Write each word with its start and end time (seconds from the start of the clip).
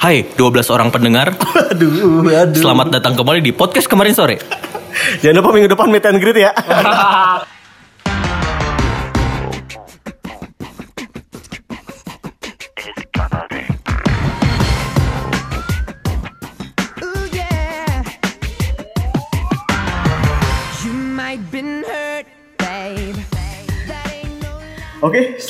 Hai 0.00 0.24
12 0.32 0.64
orang 0.72 0.88
pendengar 0.88 1.36
Aduh, 1.76 2.24
aduh. 2.24 2.56
Selamat 2.56 2.88
datang 2.88 3.12
kembali 3.20 3.44
di 3.44 3.52
podcast 3.52 3.84
kemarin 3.84 4.16
sore 4.16 4.40
Jangan 5.20 5.44
lupa 5.44 5.52
minggu 5.52 5.68
depan 5.68 5.92
meet 5.92 6.08
and 6.08 6.16
greet 6.24 6.40
ya. 6.40 6.56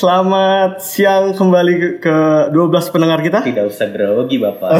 selamat 0.01 0.81
siang 0.81 1.37
kembali 1.37 1.73
ke, 1.77 1.89
ke 2.01 2.17
12 2.49 2.89
pendengar 2.89 3.21
kita. 3.21 3.45
Tidak 3.45 3.69
usah 3.69 3.93
grogi 3.93 4.41
bapak 4.41 4.73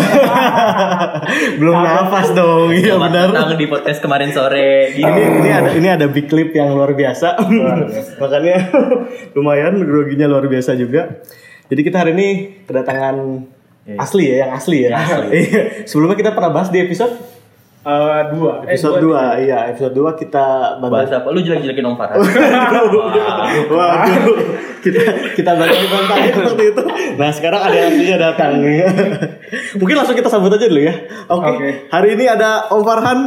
Belum 1.61 1.77
nafas 1.77 2.33
dong. 2.33 2.73
Iya 2.73 2.97
benar. 2.97 3.29
datang 3.29 3.53
di 3.53 3.69
podcast 3.69 4.01
kemarin 4.01 4.33
sore 4.33 4.89
Ini 4.97 5.21
ini 5.45 5.49
ada 5.53 5.69
ini 5.77 5.87
ada 5.93 6.09
big 6.09 6.25
clip 6.25 6.49
yang 6.57 6.73
luar 6.73 6.97
biasa. 6.97 7.37
Makanya 8.21 8.73
lumayan 9.37 9.77
groginya 9.85 10.25
luar 10.25 10.49
biasa 10.49 10.73
juga. 10.73 11.21
Jadi 11.69 11.81
kita 11.85 12.01
hari 12.01 12.17
ini 12.17 12.27
kedatangan 12.65 13.45
asli 14.01 14.25
ya, 14.25 14.49
yang 14.49 14.51
asli 14.57 14.89
ya. 14.89 14.97
Iya. 15.29 15.85
Sebelumnya 15.85 16.17
kita 16.17 16.33
pernah 16.33 16.49
bahas 16.49 16.73
di 16.73 16.81
episode 16.81 17.30
Eh, 17.81 18.21
dua. 18.29 18.61
Eh, 18.61 18.77
episode 18.77 19.01
2. 19.01 19.41
Iya, 19.41 19.73
episode 19.73 19.97
2 19.97 20.13
kita 20.13 20.45
Bahas 20.77 21.09
apa? 21.09 21.33
Lu 21.33 21.41
jelek-jelekin 21.41 21.81
Om 21.81 21.97
Farhan 21.97 22.21
Waduh, 23.73 24.37
kita 24.85 25.01
kita 25.33 25.51
bantu 25.57 25.85
bantah 25.89 26.17
ya 26.21 26.33
waktu 26.45 26.63
itu. 26.69 26.83
Nah 27.17 27.29
sekarang 27.33 27.61
ada 27.65 27.77
yang 27.89 28.21
datang. 28.21 28.61
Mungkin 29.81 29.95
langsung 29.97 30.13
kita 30.13 30.29
sambut 30.29 30.53
aja 30.53 30.69
dulu 30.69 30.77
ya. 30.77 30.93
Oke. 31.25 31.89
Hari 31.89 32.09
ini 32.13 32.29
ada 32.29 32.69
Om 32.69 32.81
Farhan. 32.85 33.19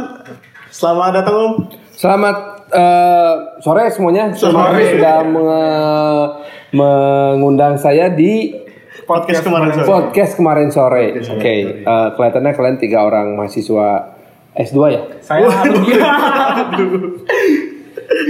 Selamat 0.71 1.11
datang 1.13 1.35
Om. 1.35 1.53
Selamat 1.91 2.35
eh, 2.71 3.33
sore 3.59 3.91
semuanya. 3.91 4.31
Terima 4.31 4.55
Sore. 4.55 4.71
kasih 4.71 4.87
sudah 4.95 5.15
menge- 5.25 6.29
mengundang 6.71 7.75
saya 7.75 8.07
di 8.07 8.55
Podcast 9.03 9.43
kemarin 9.43 9.69
sore. 9.69 9.85
podcast 9.85 10.31
kemarin 10.33 10.69
sore. 10.71 11.05
Oke, 11.27 11.55
kelihatannya 11.85 12.51
kalian 12.55 12.77
tiga 12.79 13.03
orang 13.03 13.35
mahasiswa 13.35 14.14
S2 14.55 14.77
ya. 14.91 15.01
Saya 15.19 15.51
dia. 15.83 15.99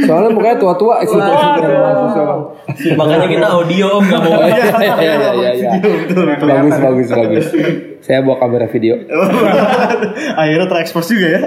Soalnya 0.06 0.30
mukanya 0.34 0.58
tua-tua 0.58 1.04
S2 1.06 1.20
mahasiswa. 1.22 2.36
Makanya 2.98 3.28
kita 3.30 3.48
audio 3.48 3.86
Om 4.02 4.04
Gak 4.10 4.22
mau 4.24 4.42
Iya, 4.50 4.58
iya, 4.82 4.94
iya, 4.98 5.30
iya, 5.34 5.50
iya. 5.54 5.72
Bagus, 6.42 6.76
bagus, 6.82 7.08
bagus. 7.14 7.46
Saya 8.02 8.26
bawa 8.26 8.42
kamera 8.42 8.66
video. 8.70 8.98
Akhirnya 10.40 10.68
terekspos 10.70 11.10
juga 11.10 11.28
ya. 11.38 11.42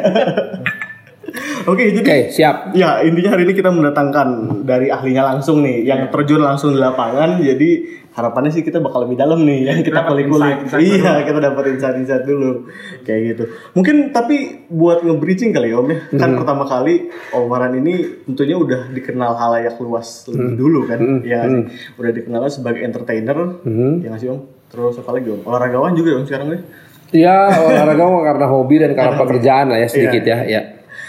Oke, 1.69 1.93
jadi 1.93 2.01
Oke, 2.01 2.19
siap. 2.33 2.73
Ya 2.73 3.05
intinya 3.05 3.37
hari 3.37 3.45
ini 3.45 3.53
kita 3.53 3.69
mendatangkan 3.69 4.63
dari 4.65 4.89
ahlinya 4.89 5.37
langsung 5.37 5.61
nih, 5.61 5.85
yang 5.85 6.09
terjun 6.09 6.41
langsung 6.41 6.73
di 6.73 6.81
lapangan. 6.81 7.37
Jadi 7.45 7.85
harapannya 8.19 8.51
sih 8.51 8.67
kita 8.67 8.83
bakal 8.83 9.07
lebih 9.07 9.15
dalam 9.15 9.47
nih, 9.47 9.71
yang 9.71 9.79
kita 9.87 10.03
kulik-kulik. 10.03 10.67
insight-insight 10.67 10.83
Iya, 10.83 11.13
kita 11.23 11.39
dapat 11.39 11.65
insight-insight 11.71 12.25
dulu, 12.27 12.67
kayak 13.07 13.21
gitu. 13.31 13.45
Mungkin 13.79 14.11
tapi 14.11 14.67
buat 14.67 15.07
nge-bridging 15.07 15.55
kali 15.55 15.71
ya 15.71 15.79
Om 15.79 15.87
ya, 15.87 15.99
kan 16.19 16.35
pertama 16.35 16.67
kali 16.67 17.07
Om 17.31 17.47
Farhan 17.47 17.79
ini 17.79 18.27
tentunya 18.27 18.59
udah 18.59 18.91
dikenal 18.91 19.39
halayak 19.39 19.79
luas 19.79 20.27
lebih 20.27 20.59
dulu 20.59 20.81
kan, 20.91 21.23
ya 21.23 21.47
nggak 21.47 21.51
sih? 21.55 21.63
udah 21.95 22.11
dikenal 22.11 22.43
sebagai 22.51 22.83
entertainer, 22.83 23.39
ya 24.03 24.07
nggak 24.11 24.21
sih 24.21 24.29
Om. 24.35 24.41
Terus 24.69 24.99
apa 24.99 25.11
lagi 25.15 25.29
Om? 25.31 25.41
Olahragawan 25.47 25.95
juga 25.95 26.19
Om 26.19 26.27
sekarang 26.27 26.49
nih. 26.51 26.63
Ya, 27.15 27.49
olahraga 27.57 28.05
mah 28.05 28.23
karena 28.35 28.47
hobi 28.51 28.77
dan 28.83 28.93
karena 28.93 29.15
pekerjaan 29.17 29.67
lah 29.73 29.79
ya 29.79 29.89
sedikit 29.89 30.23
ya. 30.27 30.39
Ya. 30.45 30.63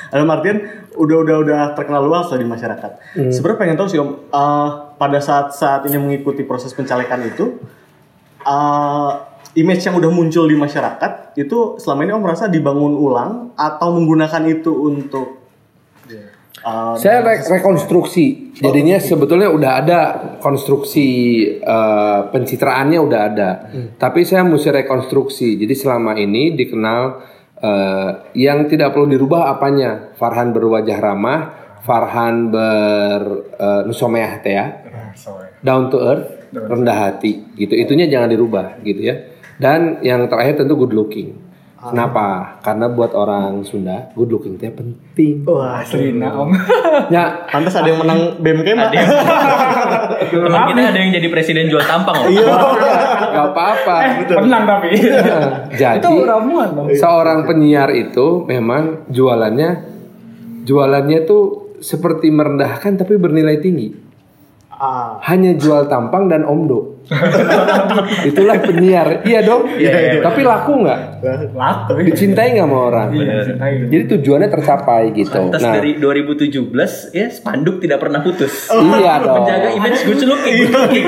Dalam 0.09 0.29
artian 0.31 0.78
udah 0.99 1.17
udah 1.23 1.35
udah 1.47 1.61
terkenal 1.79 2.03
luas 2.03 2.27
lah 2.27 2.35
di 2.35 2.43
masyarakat. 2.43 2.91
Sebenarnya 3.31 3.59
pengen 3.63 3.75
tahu 3.79 3.87
sih 3.87 3.99
om, 4.03 4.27
eh, 4.27 4.69
pada 4.99 5.19
saat 5.23 5.55
saat 5.55 5.87
ini 5.87 5.95
mengikuti 5.95 6.43
proses 6.43 6.75
pencalekan 6.75 7.23
itu, 7.23 7.55
eh, 8.43 9.11
image 9.55 9.87
yang 9.87 9.95
udah 9.95 10.11
muncul 10.11 10.43
di 10.43 10.59
masyarakat 10.59 11.39
itu 11.39 11.79
selama 11.79 12.03
ini 12.03 12.11
om 12.11 12.21
merasa 12.21 12.51
dibangun 12.51 12.93
ulang 12.99 13.55
atau 13.55 13.95
menggunakan 13.95 14.43
itu 14.51 14.71
untuk 14.75 15.39
eh, 16.59 16.95
Saya 16.99 17.23
re- 17.23 17.47
rekonstruksi. 17.47 18.51
Jadinya 18.59 18.99
sebetulnya 18.99 19.47
udah 19.47 19.71
ada 19.79 19.99
konstruksi 20.43 21.07
eh, 21.55 22.19
pencitraannya 22.27 22.99
udah 22.99 23.21
ada. 23.23 23.49
Tapi 23.95 24.27
saya 24.27 24.43
mesti 24.43 24.67
rekonstruksi. 24.67 25.55
Jadi 25.55 25.71
selama 25.71 26.19
ini 26.19 26.51
dikenal 26.59 27.01
eh, 27.59 28.09
yang 28.35 28.65
tidak 28.67 28.95
perlu 28.95 29.07
dirubah 29.07 29.51
apanya. 29.55 30.15
Farhan 30.15 30.51
berwajah 30.55 30.97
ramah, 30.99 31.39
Farhan 31.83 32.51
ber 32.51 33.21
eh, 33.55 33.81
nusomeah 33.87 34.33
teh 34.43 34.53
ya. 34.55 34.65
Down 35.59 35.91
to 35.91 35.97
earth, 35.99 36.27
rendah 36.55 36.97
hati 36.97 37.55
gitu. 37.55 37.75
Itunya 37.75 38.07
jangan 38.07 38.31
dirubah 38.31 38.79
gitu 38.83 39.01
ya. 39.03 39.15
Dan 39.59 39.99
yang 39.99 40.31
terakhir 40.31 40.63
tentu 40.63 40.79
good 40.79 40.95
looking. 40.95 41.48
Kenapa? 41.79 42.59
Karena 42.59 42.91
buat 42.91 43.15
orang 43.15 43.63
Sunda, 43.63 44.11
good 44.11 44.27
looking 44.27 44.59
itu 44.59 44.67
penting. 44.67 45.47
Wah, 45.47 45.79
Asli 45.79 46.11
nah 46.11 46.35
om. 46.35 46.51
Ya, 47.07 47.47
pantas 47.47 47.71
ada 47.73 47.87
yang 47.87 48.03
menang 48.03 48.19
BMK 48.43 48.67
mbak? 48.75 48.91
Teman 50.27 50.61
kita 50.67 50.81
ada 50.85 50.99
yang 50.99 51.11
jadi 51.15 51.27
presiden 51.29 51.71
jual 51.71 51.79
tampang 51.81 52.19
Om 52.19 52.27
Iya. 52.27 52.51
Gak 53.31 53.45
apa-apa. 53.49 53.95
Menang 54.43 54.63
tapi. 54.67 54.91
Jadi 55.71 56.03
Itu 56.03 56.27
ramuan 56.27 56.75
dong. 56.75 56.91
seorang 56.91 57.47
penyiar 57.47 57.87
itu 57.89 58.43
memang 58.43 59.07
jualannya 59.07 59.69
jualannya 60.63 61.19
tuh 61.23 61.43
seperti 61.79 62.27
merendahkan 62.27 62.99
tapi 62.99 63.15
bernilai 63.15 63.55
tinggi. 63.57 63.95
Ah, 64.69 65.15
Hanya 65.23 65.55
jual 65.55 65.87
tampang 65.87 66.27
dan 66.27 66.43
omdo. 66.43 66.98
Itulah 68.29 68.57
penyiar. 68.59 69.21
Iya 69.23 69.39
dong. 69.41 69.65
Tapi 70.19 70.41
laku 70.41 70.73
nggak? 70.85 70.99
Laku. 71.51 71.91
Dicintai 72.03 72.53
nggak 72.53 72.65
sama 72.65 72.77
orang? 72.85 73.07
Iya. 73.11 73.55
Jadi 73.85 74.03
tujuannya 74.09 74.49
tercapai 74.49 75.09
gitu. 75.11 75.39
Terus 75.49 75.59
Nah, 75.59 75.73
dari 75.75 75.97
2017 75.97 76.71
ya 77.11 77.27
spanduk 77.27 77.79
tidak 77.79 77.99
pernah 77.99 78.21
putus 78.21 78.69
iya 78.71 79.19
dong. 79.23 79.43
Menjaga 79.43 79.69
image 79.71 79.99
good 80.03 80.21
looking, 80.23 80.55
good 80.63 80.71
looking. 80.71 81.05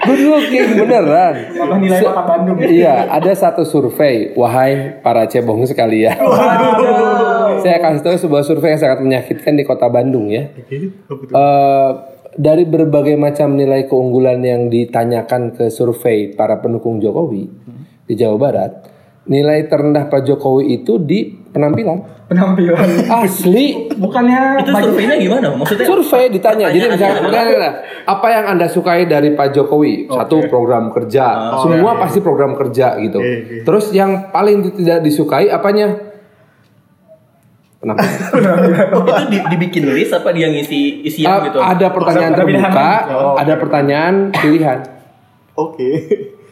Good 0.00 0.22
looking 0.24 0.64
beneran. 0.76 1.34
Tambah 1.50 1.78
nilai 1.78 1.98
Se- 1.98 2.06
kota 2.06 2.22
Bandung. 2.24 2.56
Iya, 2.58 2.94
ada 3.10 3.32
satu 3.32 3.62
survei. 3.62 4.32
Wahai 4.34 4.72
para 4.98 5.26
cebong 5.26 5.64
sekalian. 5.64 6.14
Saya 7.56 7.78
kasih 7.80 8.02
tahu 8.02 8.16
sebuah 8.18 8.42
survei 8.42 8.72
yang 8.72 8.80
sangat 8.80 8.98
menyakitkan 9.00 9.54
di 9.54 9.64
kota 9.64 9.86
Bandung 9.86 10.28
ya. 10.28 10.48
Eh, 10.48 11.90
dari 12.34 12.66
berbagai 12.66 13.14
macam 13.14 13.54
nilai 13.54 13.86
keunggulan 13.86 14.42
yang 14.42 14.66
ditanyakan 14.66 15.54
ke 15.54 15.70
survei 15.70 16.34
para 16.34 16.58
pendukung 16.58 16.98
Jokowi 16.98 17.44
di 18.04 18.14
Jawa 18.18 18.36
Barat, 18.36 18.72
nilai 19.30 19.64
terendah 19.70 20.10
Pak 20.12 20.22
Jokowi 20.26 20.82
itu 20.82 21.00
di 21.00 21.32
penampilan. 21.32 22.28
Penampilan. 22.28 22.88
Asli. 23.24 23.88
Bukannya 23.94 24.64
Itu 24.64 24.72
surveinya 24.72 25.16
gimana? 25.20 25.48
Maksudnya 25.54 25.86
Survei 25.86 26.32
ditanya, 26.32 26.72
jadi 26.72 26.86
misalnya 26.90 27.70
apa 28.04 28.26
yang 28.32 28.44
anda 28.56 28.66
sukai 28.68 29.06
dari 29.06 29.32
Pak 29.32 29.54
Jokowi? 29.54 30.10
Satu 30.10 30.44
program 30.50 30.90
kerja, 30.92 31.56
semua 31.62 31.96
pasti 32.00 32.18
program 32.20 32.58
kerja 32.58 32.98
gitu. 33.00 33.20
Terus 33.64 33.94
yang 33.94 34.32
paling 34.34 34.74
tidak 34.74 35.04
disukai 35.04 35.48
apanya? 35.48 36.13
Penampilan. 37.84 38.18
itu 39.12 39.24
di, 39.28 39.38
dibikin 39.46 39.84
list 39.90 40.12
apa 40.12 40.32
dia 40.32 40.48
ngisi 40.48 40.80
isian 41.02 41.28
Ah, 41.28 41.38
gitu? 41.44 41.58
Ada 41.58 41.86
pertanyaan 41.88 42.32
pilihan 42.34 42.64
terbuka? 42.64 42.90
Oh, 43.12 43.34
ada 43.36 43.54
pertanyaan 43.54 44.14
pilihan. 44.32 44.78
Oke. 45.54 45.88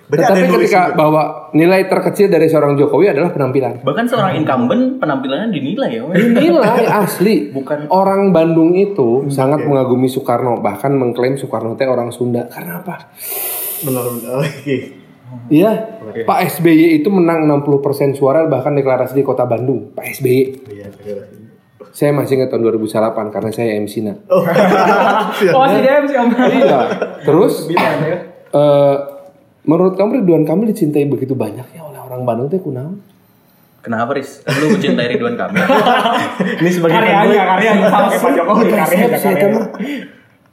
Berarti 0.02 0.28
ada 0.28 0.36
Tetapi 0.36 0.52
ketika 0.60 0.82
juga. 0.84 0.94
bahwa 0.94 1.22
nilai 1.50 1.88
terkecil 1.88 2.28
dari 2.28 2.44
seorang 2.44 2.76
Jokowi 2.76 3.08
adalah 3.08 3.32
penampilan. 3.32 3.80
Bahkan 3.80 4.04
seorang 4.04 4.36
incumbent 4.36 5.00
penampilannya 5.00 5.48
dinilai 5.48 5.88
ya. 5.90 6.04
Om. 6.04 6.12
Nilai 6.12 6.84
asli. 7.00 7.48
Bukan- 7.48 7.88
orang 7.88 8.28
Bandung 8.28 8.76
itu 8.76 9.24
sangat 9.26 9.64
mengagumi 9.64 10.06
Soekarno, 10.06 10.60
bahkan 10.60 10.92
mengklaim 10.92 11.34
Soekarno 11.34 11.72
teh 11.74 11.88
orang 11.88 12.12
Sunda. 12.12 12.44
Karena 12.46 12.78
apa? 12.78 13.08
benar-benar 13.80 14.38
oke. 14.38 15.01
Iya, 15.48 15.70
Pak 16.22 16.38
SBY 16.50 16.98
itu 16.98 17.08
menang 17.08 17.44
60% 17.44 17.68
suara 18.12 18.44
bahkan 18.44 18.72
deklarasi 18.72 19.12
di 19.12 19.22
kota 19.22 19.44
Bandung. 19.44 19.92
Pak 19.92 20.04
SBY. 20.12 20.40
Iya, 20.68 20.86
benar. 20.90 21.28
Saya 21.90 22.08
masih 22.10 22.36
ingat 22.36 22.48
tahun 22.48 22.64
2008 22.72 22.88
karena 23.28 23.50
saya 23.50 23.76
MC 23.76 24.00
na. 24.00 24.16
Oh 24.26 24.40
si 25.66 25.78
DM 25.78 26.04
sih 26.06 26.16
om. 26.16 26.28
Iya. 26.32 26.80
Terus 27.20 27.68
Bilang 27.68 28.00
ya. 28.00 28.16
eh, 28.48 28.96
menurut 29.62 29.92
kamu 29.92 30.18
Ridwan 30.18 30.42
Kamil 30.42 30.72
dicintai 30.72 31.04
begitu 31.04 31.36
banyaknya 31.36 31.84
oleh 31.84 32.00
orang 32.00 32.24
Bandung 32.24 32.48
teh 32.48 32.56
kunaon? 32.56 32.96
Kenapa 33.82 34.14
Riz? 34.14 34.40
Lu 34.40 34.72
mencintai 34.72 35.04
Ridwan 35.10 35.36
Kamil? 35.36 35.60
Ini 36.64 36.70
sebagai 36.70 36.96
Karyanya, 36.96 37.42
karyanya 37.46 37.86
sama 37.90 38.06
kayak 38.08 38.22
Pak 38.22 38.30
Jokowi. 38.32 38.64
Karyanya, 38.70 39.18
Saya 39.18 39.34
karyanya. 39.36 39.48
mah 39.52 39.66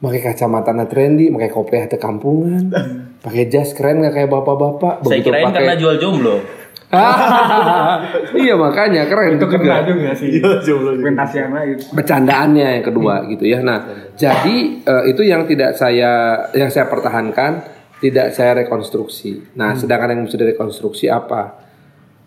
pakai 0.02 0.20
kacamata 0.22 0.70
na 0.72 0.84
trendy, 0.84 1.32
pakai 1.32 1.48
kopiah 1.48 1.84
teh 1.86 1.96
kampungan. 1.96 2.68
pakai 3.20 3.44
jas 3.46 3.72
keren 3.72 4.00
nggak 4.00 4.14
kayak 4.14 4.28
bapak-bapak. 4.28 4.94
Saya 5.00 5.20
Begitu 5.20 5.26
kirain 5.26 5.44
pakai- 5.44 5.56
karena 5.60 5.74
jual 5.76 5.96
jomblo. 5.96 6.36
iya 8.34 8.54
makanya 8.56 9.06
keren 9.06 9.38
Itu 9.38 9.46
juga. 9.46 9.58
kena 9.58 9.86
juga 9.86 10.10
sih. 10.12 10.28
Iya, 10.32 10.58
jomblo. 10.60 10.90
Pentas 10.98 11.30
yang 11.32 11.50
lain. 11.50 11.76
bercandaannya 11.88 12.66
yang 12.74 12.84
kedua 12.84 13.14
gitu 13.28 13.44
ya. 13.46 13.58
Nah, 13.60 13.78
jadi 14.14 14.56
eh, 14.80 15.04
itu 15.06 15.22
yang 15.22 15.46
tidak 15.46 15.74
saya 15.74 16.10
yang 16.50 16.66
saya 16.66 16.86
pertahankan, 16.86 17.62
tidak 17.98 18.32
saya 18.32 18.58
rekonstruksi. 18.58 19.54
Nah, 19.54 19.74
sedangkan 19.74 20.16
yang 20.16 20.26
sudah 20.26 20.46
rekonstruksi 20.48 21.06
apa? 21.06 21.62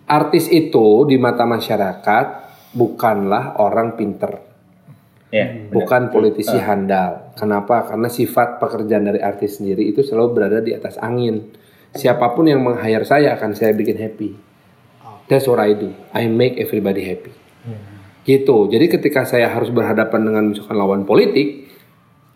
Artis 0.03 0.47
itu 0.47 1.07
di 1.07 1.15
mata 1.15 1.43
masyarakat 1.43 2.25
bukanlah 2.71 3.55
orang 3.57 3.95
pinter, 3.95 4.35
Ya, 5.33 5.49
benar. 5.49 5.73
bukan 5.73 6.01
politisi 6.13 6.53
handal. 6.61 7.33
Kenapa? 7.33 7.89
Karena 7.89 8.05
sifat 8.05 8.61
pekerjaan 8.61 9.09
dari 9.09 9.17
artis 9.17 9.57
sendiri 9.57 9.81
itu 9.89 10.05
selalu 10.05 10.29
berada 10.29 10.61
di 10.61 10.77
atas 10.77 11.01
angin. 11.01 11.49
Siapa 11.89 12.37
pun 12.37 12.45
yang 12.45 12.61
meng-hire 12.61 13.01
saya 13.01 13.33
akan 13.33 13.57
saya 13.57 13.73
bikin 13.73 13.97
happy. 13.97 14.37
That's 15.25 15.49
what 15.49 15.57
I 15.57 15.73
do. 15.73 15.89
I 16.13 16.29
make 16.29 16.61
everybody 16.61 17.01
happy. 17.01 17.33
Gitu. 18.21 18.57
Jadi 18.69 18.85
ketika 18.93 19.25
saya 19.25 19.49
harus 19.49 19.73
berhadapan 19.73 20.21
dengan 20.21 20.43
misalkan 20.53 20.77
lawan 20.77 21.01
politik, 21.01 21.65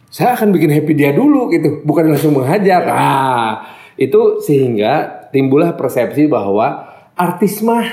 saya 0.10 0.34
akan 0.34 0.50
bikin 0.50 0.74
happy 0.74 0.98
dia 0.98 1.14
dulu 1.14 1.54
gitu, 1.54 1.86
bukan 1.86 2.10
langsung 2.10 2.34
menghajar. 2.34 2.82
Nah, 2.82 3.62
itu 3.94 4.42
sehingga 4.42 5.30
timbullah 5.30 5.78
persepsi 5.78 6.26
bahwa 6.26 6.90
artis 7.14 7.62
mah 7.62 7.86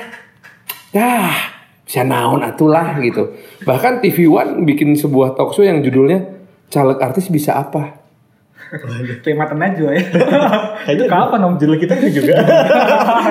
ya 0.97 1.53
bisa 1.85 2.01
naon 2.03 2.41
atulah 2.41 2.97
gitu. 3.01 3.37
Bahkan 3.63 4.01
TV 4.01 4.25
One 4.29 4.65
bikin 4.65 4.97
sebuah 4.97 5.37
talk 5.37 5.53
show 5.53 5.65
yang 5.65 5.85
judulnya 5.85 6.35
caleg 6.73 6.99
artis 6.99 7.29
bisa 7.29 7.61
apa? 7.61 8.05
Kayak 9.23 9.37
mata 9.39 9.55
najwa 9.55 9.95
ya. 9.95 10.03
Itu 10.97 11.05
kapan 11.07 11.41
om? 11.47 11.55
Judul 11.61 11.79
kita 11.79 11.95
juga. 12.11 12.43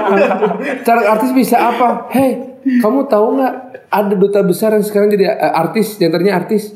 Caleg 0.88 1.08
artis 1.10 1.36
bisa 1.36 1.58
apa? 1.60 2.08
Hei, 2.16 2.62
kamu 2.80 3.12
tahu 3.12 3.42
nggak 3.42 3.54
ada 3.92 4.14
duta 4.16 4.40
besar 4.46 4.72
yang 4.78 4.86
sekarang 4.86 5.12
jadi 5.12 5.36
eh, 5.36 5.52
artis, 5.52 6.00
yang 6.00 6.16
tadinya 6.16 6.40
artis. 6.40 6.72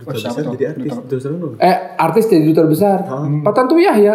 Duta 0.00 0.16
besar 0.16 0.44
jadi 0.56 0.64
artis. 0.72 0.90
Duta 0.96 1.16
besar. 1.18 1.30
Eh, 1.60 1.76
artis 2.00 2.24
jadi 2.30 2.44
duta 2.46 2.62
besar. 2.64 2.98
Pak 3.44 3.52
Tantu 3.52 3.76
Yahya. 3.76 4.14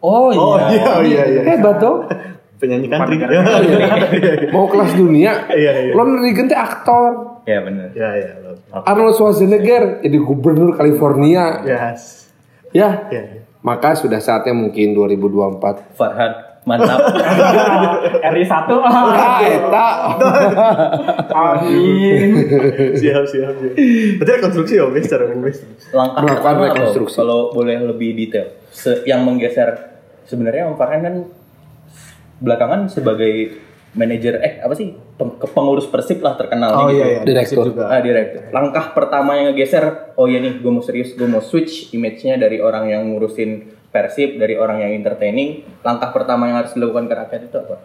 Oh 0.00 0.32
iya. 0.32 0.40
Oh 0.40 0.56
iya 0.56 0.94
iya 1.04 1.22
iya. 1.28 1.42
Hebat 1.44 1.76
dong. 1.82 2.08
Penyanyi 2.56 2.88
country. 2.88 3.16
Mau 4.54 4.64
kelas 4.66 4.96
dunia. 4.96 5.44
Iya, 5.48 5.70
iya. 5.82 5.92
Ronald 5.92 6.24
Reagan 6.24 6.48
teh 6.48 6.56
aktor. 6.56 7.42
Ya 7.44 7.60
benar. 7.60 7.92
Iya 7.92 8.10
iya. 8.16 8.30
Arnold 8.72 9.14
Schwarzenegger 9.14 10.00
jadi 10.00 10.18
gubernur 10.18 10.74
California. 10.74 11.62
Yes. 11.62 12.32
Ya. 12.72 13.08
Iya. 13.08 13.22
iya. 13.22 13.40
Maka 13.60 13.92
sudah 13.94 14.18
saatnya 14.18 14.54
mungkin 14.54 14.94
2024. 14.94 15.96
Farhan 15.98 16.32
mantap. 16.66 16.98
RI 18.34 18.42
1 18.42 18.50
Ah, 18.82 19.38
eta. 19.38 19.88
Amin. 21.30 22.30
Siap 22.94 23.24
siap 23.24 23.52
siap. 23.54 23.74
Berarti 24.18 24.30
rekonstruksi 24.32 24.74
ya, 24.76 24.86
Bes, 24.90 25.06
secara 25.06 25.30
Bes. 25.30 25.62
Langkah 25.90 26.20
Melakukan 26.22 26.52
pertama 26.54 26.66
rekonstruksi. 26.72 27.16
Kalau 27.16 27.40
boleh 27.50 27.76
lebih 27.86 28.10
detail. 28.14 28.48
Se- 28.70 29.02
yang 29.04 29.22
menggeser 29.22 29.98
sebenarnya 30.26 30.66
Om 30.66 30.74
Farhan 30.74 31.00
kan 31.02 31.14
belakangan 32.38 32.86
sebagai 32.86 33.56
manajer 33.92 34.36
eh 34.38 34.60
apa 34.60 34.76
sih 34.76 34.92
Peng- 35.16 35.40
pengurus 35.40 35.88
persib 35.88 36.20
lah 36.20 36.36
terkenal 36.36 36.68
Oh 36.70 36.92
gitu. 36.92 37.00
iya 37.00 37.06
iya. 37.08 37.20
Direktur. 37.24 37.72
juga. 37.72 37.88
Ah, 37.88 38.04
direktur. 38.04 38.52
Langkah 38.52 38.92
pertama 38.92 39.32
yang 39.32 39.50
ngegeser, 39.50 40.12
oh 40.14 40.28
iya 40.28 40.36
nih, 40.38 40.60
gue 40.60 40.68
mau 40.68 40.84
serius, 40.84 41.16
gue 41.16 41.24
mau 41.24 41.40
switch 41.40 41.96
image-nya 41.96 42.36
dari 42.36 42.60
orang 42.60 42.92
yang 42.92 43.08
ngurusin 43.08 43.64
persib, 43.88 44.36
dari 44.36 44.52
orang 44.52 44.84
yang 44.84 44.92
entertaining. 44.92 45.64
Langkah 45.80 46.12
pertama 46.12 46.44
yang 46.44 46.60
harus 46.60 46.76
dilakukan 46.76 47.08
ke 47.08 47.14
rakyat 47.16 47.42
itu 47.48 47.56
apa? 47.56 47.76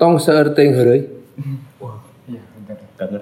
Tong 0.00 0.16
seerteng 0.16 0.72
heureuy. 0.72 1.04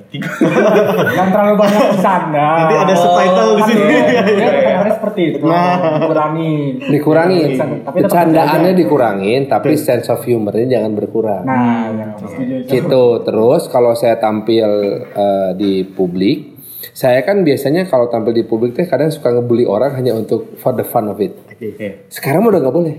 Gak 0.16 0.22
ngerti. 0.22 1.12
Jangan 1.12 1.28
terlalu 1.28 1.54
banyak 1.56 1.82
bercanda. 1.90 2.46
Nanti 2.56 2.74
ada 2.76 2.94
subtitle 2.94 3.50
di 3.52 3.62
sini. 3.64 3.82
Ya, 3.86 4.02
kadang-kadang 4.48 4.94
seperti 4.94 5.20
itu. 5.26 5.38
Dikurangi. 5.42 6.54
Dikurangi. 6.88 7.40
Tapi 7.56 7.98
Bercandaannya 7.98 8.72
dikurangin, 8.72 9.40
tapi 9.46 9.74
sense 9.74 10.06
of 10.08 10.22
humornya 10.22 10.66
jangan 10.70 10.92
berkurang. 10.92 11.42
Nah, 11.42 11.90
itu. 12.36 12.66
gitu 12.68 13.04
terus 13.22 13.66
kalau 13.66 13.92
saya 13.92 14.16
tampil 14.16 14.66
eh, 15.08 15.50
di 15.54 15.84
publik 15.84 16.54
saya 16.88 17.20
kan 17.20 17.42
biasanya 17.42 17.84
kalau 17.84 18.06
tampil 18.06 18.32
di 18.32 18.42
publik 18.42 18.72
teh 18.72 18.84
kadang 18.84 19.08
suka 19.08 19.30
ngebully 19.30 19.64
orang 19.64 19.94
hanya 19.94 20.14
untuk 20.14 20.54
for 20.56 20.72
the 20.72 20.82
fun 20.82 21.06
of 21.06 21.18
it 21.18 21.34
Oke. 21.48 22.06
sekarang 22.08 22.44
udah 22.44 22.58
nggak 22.58 22.72
boleh 22.72 22.96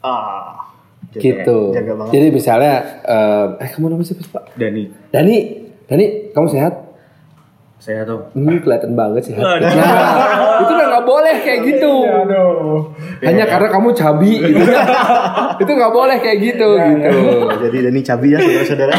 Ah. 0.00 0.70
Jaga- 1.08 1.22
gitu 1.22 1.58
Jaga 1.72 1.92
banget. 1.94 2.12
jadi 2.12 2.26
misalnya 2.30 2.74
eh, 3.02 3.46
eh 3.58 3.68
kamu 3.70 3.86
namanya 3.88 4.06
siapa 4.06 4.22
sih, 4.22 4.30
pak 4.30 4.44
Dani, 4.54 4.82
Dani 5.08 5.36
Dani 5.86 6.06
kamu 6.30 6.48
sehat 6.48 6.72
saya 7.76 8.02
tuh. 8.02 8.18
hmm, 8.34 8.64
kelihatan 8.64 8.96
banget 8.96 9.30
sehat 9.30 9.44
nah 9.62 9.70
itu 10.58 10.72
udah 10.72 10.86
nggak 10.90 11.04
boleh 11.04 11.36
kayak 11.44 11.60
gitu 11.62 11.92
Aduh. 12.02 12.82
hanya 13.22 13.44
karena 13.46 13.68
kamu 13.68 13.88
cabi 13.92 14.32
gitu 14.40 14.64
itu 15.62 15.70
nggak 15.70 15.92
boleh 15.94 16.16
kayak 16.18 16.38
gitu 16.40 16.68
gitu 16.74 17.20
Jadi 17.56 17.76
Dani 17.86 18.00
cabi 18.02 18.28
ya 18.32 18.38
saudara-saudara. 18.40 18.92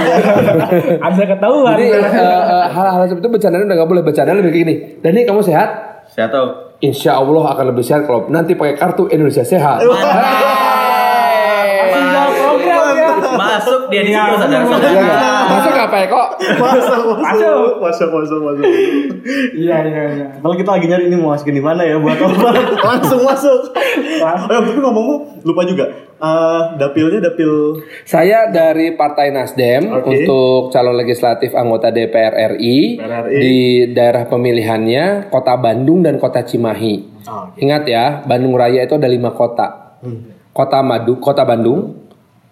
Ada 1.07 1.23
ketahuan. 1.29 1.73
Jadi 1.77 1.85
eh, 1.93 2.01
eh, 2.01 2.65
hal-hal 2.67 3.03
seperti 3.05 3.23
itu 3.23 3.31
bercandaan 3.31 3.63
udah 3.65 3.75
nggak 3.77 3.89
boleh 3.89 4.03
bercandaan 4.03 4.37
lebih 4.41 4.51
kayak 4.51 4.63
gini. 4.65 4.75
Dani 4.99 5.19
kamu 5.23 5.41
sehat? 5.45 5.69
Saya 6.09 6.27
tuh. 6.29 6.47
Insya 6.79 7.17
Allah 7.17 7.43
akan 7.53 7.65
lebih 7.73 7.83
sehat 7.85 8.05
kalau 8.05 8.25
nanti 8.29 8.53
pakai 8.53 8.75
kartu 8.75 9.05
Indonesia 9.09 9.41
Sehat. 9.41 9.81
Ya. 9.81 9.89
Masuk 13.33 13.81
dia 13.87 14.01
di 14.01 14.11
situ 14.11 14.17
Iya, 14.17 14.37
saudara-saudara. 14.37 14.93
nggak? 14.93 15.43
Masuk 15.47 15.71
nggak 15.73 15.87
Pak 15.87 16.01
Eko? 16.05 16.23
Masuk, 16.55 17.01
masuk, 17.19 17.69
masuk, 17.81 18.09
masuk, 18.13 18.39
masuk. 18.41 18.65
Iya, 19.53 19.77
iya, 19.83 20.03
iya. 20.13 20.27
Kalau 20.37 20.55
kita 20.55 20.69
lagi 20.71 20.85
nyari 20.85 21.03
ini 21.07 21.15
mau 21.15 21.33
masukin 21.33 21.53
di 21.53 21.63
mana 21.63 21.81
ya 21.81 21.97
buat 21.97 22.15
apa? 22.15 22.49
Langsung 22.87 23.21
masuk. 23.21 23.59
Oh, 24.21 24.29
ya, 24.47 24.57
tapi 24.59 24.79
ngomong 24.79 25.07
lupa 25.43 25.61
juga. 25.63 25.85
Eh, 26.17 26.61
dapilnya 26.81 27.21
dapil 27.21 27.77
Saya 28.01 28.49
dari 28.49 28.97
Partai 28.97 29.29
Nasdem 29.29 29.85
Oke. 29.93 30.17
untuk 30.17 30.73
calon 30.73 30.97
legislatif 30.97 31.53
anggota 31.53 31.93
DPR 31.93 32.57
RI, 32.57 32.97
DPR 32.97 33.29
RI. 33.29 33.37
di 33.37 33.57
daerah 33.93 34.25
pemilihannya 34.25 35.29
Kota 35.29 35.53
Bandung 35.55 36.01
dan 36.01 36.17
Kota 36.17 36.41
Cimahi. 36.41 37.21
Oh, 37.29 37.53
oke. 37.53 37.61
Ingat 37.61 37.83
ya, 37.85 38.05
Bandung 38.25 38.57
Raya 38.57 38.81
itu 38.81 38.97
ada 38.97 39.05
lima 39.05 39.29
kota. 39.29 39.99
Kota 40.49 40.81
Madu, 40.81 41.21
Kota 41.21 41.45
Bandung, 41.45 42.06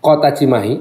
Kota 0.06 0.30
Cimahi, 0.30 0.78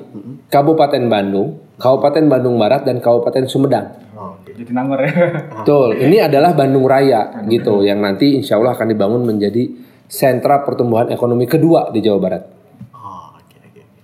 Kabupaten 0.52 1.08
Bandung, 1.08 1.56
Kabupaten 1.80 2.28
Bandung 2.28 2.60
Barat 2.60 2.84
dan 2.84 3.00
Kabupaten 3.00 3.48
Sumedang. 3.48 3.96
Oh, 4.12 4.36
oke. 4.36 4.52
Jadi 4.52 4.70
nangor 4.76 5.00
ya. 5.00 5.12
Betul, 5.64 5.96
ini 5.96 6.20
adalah 6.20 6.52
Bandung 6.52 6.84
Raya 6.84 7.40
gitu 7.48 7.80
yang 7.80 8.04
nanti 8.04 8.36
insya 8.36 8.60
Allah 8.60 8.76
akan 8.76 8.92
dibangun 8.92 9.24
menjadi 9.24 9.64
sentra 10.04 10.60
pertumbuhan 10.60 11.08
ekonomi 11.08 11.48
kedua 11.48 11.88
di 11.88 12.04
Jawa 12.04 12.18
Barat. 12.20 12.42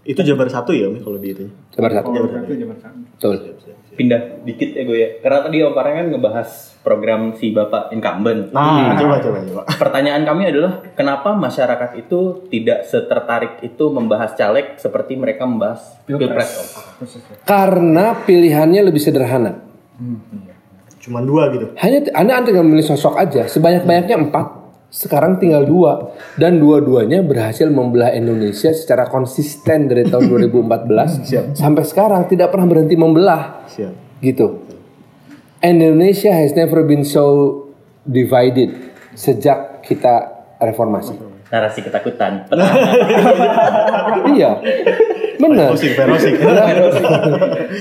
Itu 0.01 0.21
Jabar 0.25 0.49
satu 0.49 0.73
ya, 0.73 0.89
Mi, 0.89 1.01
kalau 1.05 1.21
di 1.21 1.37
itu. 1.37 1.45
Jawa 1.77 1.81
Barat 1.89 1.95
satu. 2.01 2.11
Itu 2.17 2.55
jaman 2.57 2.77
sekarang. 2.81 3.01
Betul. 3.17 3.35
Pindah 3.91 4.21
dikit 4.49 4.71
ya 4.73 4.83
gue 4.89 4.97
ya. 4.97 5.09
Karena 5.21 5.39
tadi 5.45 5.57
Om 5.61 5.75
Farhan 5.77 5.95
kan 6.01 6.07
ngebahas 6.09 6.49
program 6.81 7.21
si 7.37 7.53
Bapak 7.53 7.93
incumbent. 7.93 8.49
Nah, 8.57 8.97
coba, 8.97 9.21
coba, 9.21 9.39
coba. 9.45 9.63
Pertanyaan 9.83 10.25
kami 10.25 10.49
adalah 10.49 10.81
kenapa 10.97 11.37
masyarakat 11.37 12.01
itu 12.01 12.49
tidak 12.49 12.89
setertarik 12.89 13.61
itu 13.61 13.85
membahas 13.93 14.33
caleg 14.33 14.81
seperti 14.81 15.21
mereka 15.21 15.45
membahas 15.45 16.01
pilpres? 16.09 16.49
Om? 16.57 16.69
Karena 17.45 18.17
pilihannya 18.25 18.81
lebih 18.89 19.03
sederhana. 19.05 19.61
Cuman 21.01 21.25
dua 21.25 21.53
gitu. 21.53 21.73
Hanya 21.81 22.09
Anda 22.17 22.41
tinggal 22.45 22.65
memilih 22.65 22.89
sosok 22.89 23.21
aja, 23.21 23.45
sebanyak-banyaknya 23.49 24.17
empat. 24.17 24.60
Sekarang 24.91 25.39
tinggal 25.39 25.71
dua 25.71 26.19
dan 26.35 26.59
dua-duanya 26.59 27.23
berhasil 27.23 27.71
membelah 27.71 28.11
Indonesia 28.11 28.75
secara 28.75 29.07
konsisten 29.07 29.87
dari 29.87 30.03
tahun 30.11 30.27
2014 30.51 31.55
sampai 31.55 31.85
sekarang 31.87 32.27
tidak 32.27 32.51
pernah 32.51 32.67
berhenti 32.67 32.99
membelah. 32.99 33.71
Siap. 33.71 34.19
gitu. 34.19 34.67
Indonesia 35.63 36.35
has 36.35 36.57
never 36.59 36.83
been 36.83 37.07
so 37.07 37.55
divided 38.03 38.91
sejak 39.15 39.85
kita 39.87 40.43
reformasi. 40.59 41.15
Narasi 41.51 41.83
ketakutan. 41.83 42.47
iya, 44.39 44.59
benar. 45.37 45.75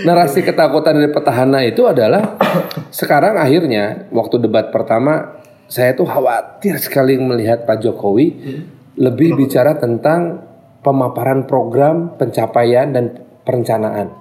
Narasi 0.06 0.40
ketakutan 0.42 0.94
dari 0.98 1.10
petahana 1.14 1.64
itu 1.64 1.86
adalah 1.86 2.36
sekarang 3.00 3.38
akhirnya 3.38 4.10
waktu 4.12 4.42
debat 4.42 4.74
pertama 4.74 5.39
saya 5.70 5.94
tuh 5.94 6.10
khawatir 6.10 6.82
sekali 6.82 7.16
melihat 7.22 7.64
Pak 7.70 7.86
Jokowi 7.86 8.28
lebih 8.98 9.38
bicara 9.38 9.78
tentang 9.78 10.42
pemaparan 10.82 11.46
program, 11.46 12.18
pencapaian 12.18 12.90
dan 12.90 13.22
perencanaan. 13.46 14.12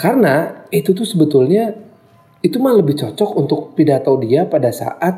Karena 0.00 0.66
itu 0.72 0.96
tuh 0.96 1.06
sebetulnya 1.06 1.76
itu 2.40 2.56
mah 2.58 2.74
lebih 2.74 2.96
cocok 2.96 3.30
untuk 3.38 3.60
pidato 3.76 4.16
dia 4.18 4.48
pada 4.48 4.72
saat 4.72 5.14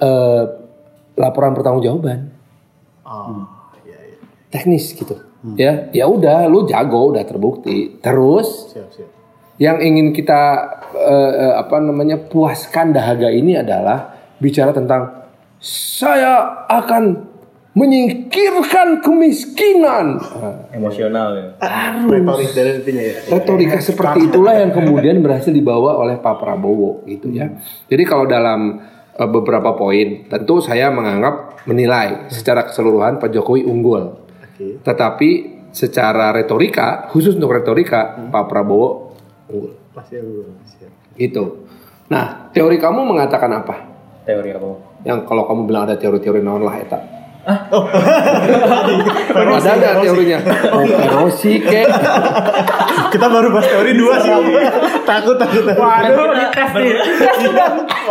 eh, 0.00 0.44
laporan 1.18 1.52
pertanggungjawaban. 1.52 2.30
Oh, 3.04 3.42
iya, 3.84 3.98
iya. 4.06 4.18
teknis 4.48 4.94
gitu. 4.94 5.18
Ya, 5.56 5.88
ya 5.90 6.04
udah 6.04 6.46
lu 6.46 6.68
jago 6.68 7.10
udah 7.10 7.24
terbukti. 7.24 7.98
Terus 8.04 8.76
Siap, 8.76 8.88
siap. 8.92 9.08
yang 9.56 9.80
ingin 9.80 10.12
kita 10.12 10.40
eh, 10.94 11.52
apa 11.58 11.80
namanya 11.80 12.20
puaskan 12.20 12.92
dahaga 12.92 13.28
ini 13.32 13.56
adalah 13.56 14.19
bicara 14.40 14.72
tentang 14.72 15.28
saya 15.60 16.64
akan 16.66 17.30
menyingkirkan 17.70 18.98
kemiskinan. 18.98 20.18
Nah, 20.18 20.74
Emosional 20.74 21.28
ya. 21.38 21.48
Retoris 22.10 22.50
dari 22.50 22.82
intinya 22.82 23.02
ya. 23.04 23.14
retorika 23.30 23.78
seperti 23.78 24.26
itulah 24.26 24.58
yang 24.58 24.74
kemudian 24.74 25.22
berhasil 25.22 25.54
dibawa 25.54 25.94
oleh 26.02 26.18
Pak 26.18 26.42
Prabowo 26.42 27.06
gitu 27.06 27.30
ya. 27.30 27.46
Jadi 27.86 28.02
kalau 28.02 28.26
dalam 28.26 28.82
eh, 29.14 29.28
beberapa 29.30 29.78
poin 29.78 30.26
tentu 30.26 30.58
saya 30.58 30.90
menganggap 30.90 31.62
menilai 31.70 32.26
secara 32.32 32.66
keseluruhan 32.66 33.22
Pak 33.22 33.30
Jokowi 33.30 33.62
unggul. 33.62 34.18
Oke. 34.18 34.82
Tetapi 34.82 35.30
secara 35.70 36.34
retorika 36.34 37.06
khusus 37.14 37.38
untuk 37.38 37.54
retorika 37.54 38.18
Pak 38.34 38.44
Prabowo 38.50 39.14
unggul 39.46 39.80
aku 39.94 40.42
siap. 40.66 40.90
gitu. 41.18 41.66
Nah, 42.10 42.50
teori 42.50 42.78
kamu 42.78 43.06
mengatakan 43.06 43.50
apa? 43.54 43.89
Teori 44.30 44.50
apa? 44.54 44.70
Yang 45.02 45.18
kalau 45.26 45.42
kamu 45.50 45.60
bilang 45.66 45.82
ada 45.90 45.98
teori-teori 45.98 46.38
non 46.38 46.62
lah 46.62 46.78
eta. 46.78 47.19
Ada 49.60 49.72
ada 49.72 49.88
teorinya. 50.00 50.38
Oh, 50.70 50.84
erosi 50.84 51.60
kek. 51.60 51.88
Kita 53.10 53.26
baru 53.26 53.48
bahas 53.50 53.66
teori 53.66 53.92
dua 53.96 54.20
sih. 54.20 54.30
takut 55.02 55.36
takut. 55.36 55.64
takut. 55.64 55.80
Waduh, 55.80 56.28
dites 56.36 56.70
nih. 56.76 56.92
Udah. 57.50 57.68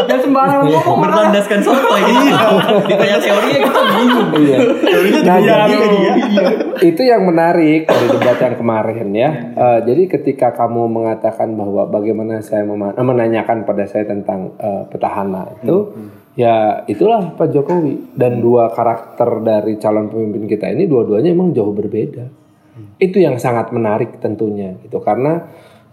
Jangan 0.08 0.22
sembarangan 0.26 0.66
ngomong. 0.68 0.98
Berlandaskan 1.06 1.60
soto 1.62 1.90
ini. 1.96 2.30
Ditanya 2.90 3.18
teorinya 3.22 3.60
kita 3.64 3.82
bingung. 3.96 4.30
Iya. 4.40 4.58
Teorinya 4.82 5.20
Nah, 5.20 5.38
juga 5.38 5.66
jadi 5.68 5.98
dia. 6.00 6.14
itu 6.82 7.02
yang 7.04 7.22
menarik 7.28 7.86
dari 7.86 8.08
debat 8.10 8.38
yang 8.40 8.56
kemarin 8.58 9.08
ya. 9.14 9.30
Eh, 9.54 9.80
jadi 9.86 10.04
ketika 10.10 10.56
kamu 10.56 10.90
mengatakan 10.90 11.54
bahwa 11.54 11.86
bagaimana 11.86 12.42
saya 12.42 12.66
menanyakan 12.66 13.68
pada 13.68 13.86
saya 13.86 14.08
tentang 14.08 14.56
eh, 14.58 14.84
petahana 14.90 15.54
itu, 15.60 15.92
ya 16.40 16.88
itulah 16.88 17.36
Pak 17.36 17.52
Jokowi. 17.52 18.16
Dan 18.16 18.40
dua 18.40 18.72
karakter 18.72 19.44
dari 19.44 19.76
calon 19.76 20.08
pemimpin 20.08 20.48
kita 20.48 20.72
ini 20.72 20.88
dua-duanya 20.88 21.36
emang 21.36 21.52
jauh 21.52 21.76
berbeda. 21.76 22.32
Itu 22.96 23.20
yang 23.20 23.36
sangat 23.36 23.76
menarik 23.76 24.24
tentunya 24.24 24.80
gitu. 24.80 25.04
Karena 25.04 25.44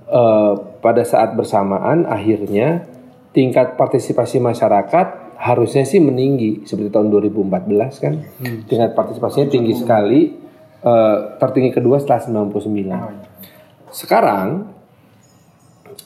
eh, 0.06 0.54
pada 0.78 1.02
saat 1.02 1.34
bersamaan 1.34 2.06
akhirnya 2.06 2.86
tingkat 3.34 3.74
partisipasi 3.74 4.38
masyarakat 4.38 5.26
harusnya 5.36 5.84
sih 5.84 5.98
meninggi 5.98 6.62
seperti 6.64 6.94
tahun 6.94 7.10
2014 7.10 8.04
kan? 8.06 8.14
Tingkat 8.70 8.94
partisipasinya 8.94 9.50
tinggi 9.50 9.74
sekali 9.74 10.30
eh, 10.86 11.16
tertinggi 11.42 11.74
kedua 11.74 11.98
setelah 11.98 12.46
99 12.46 13.36
sekarang 13.96 14.68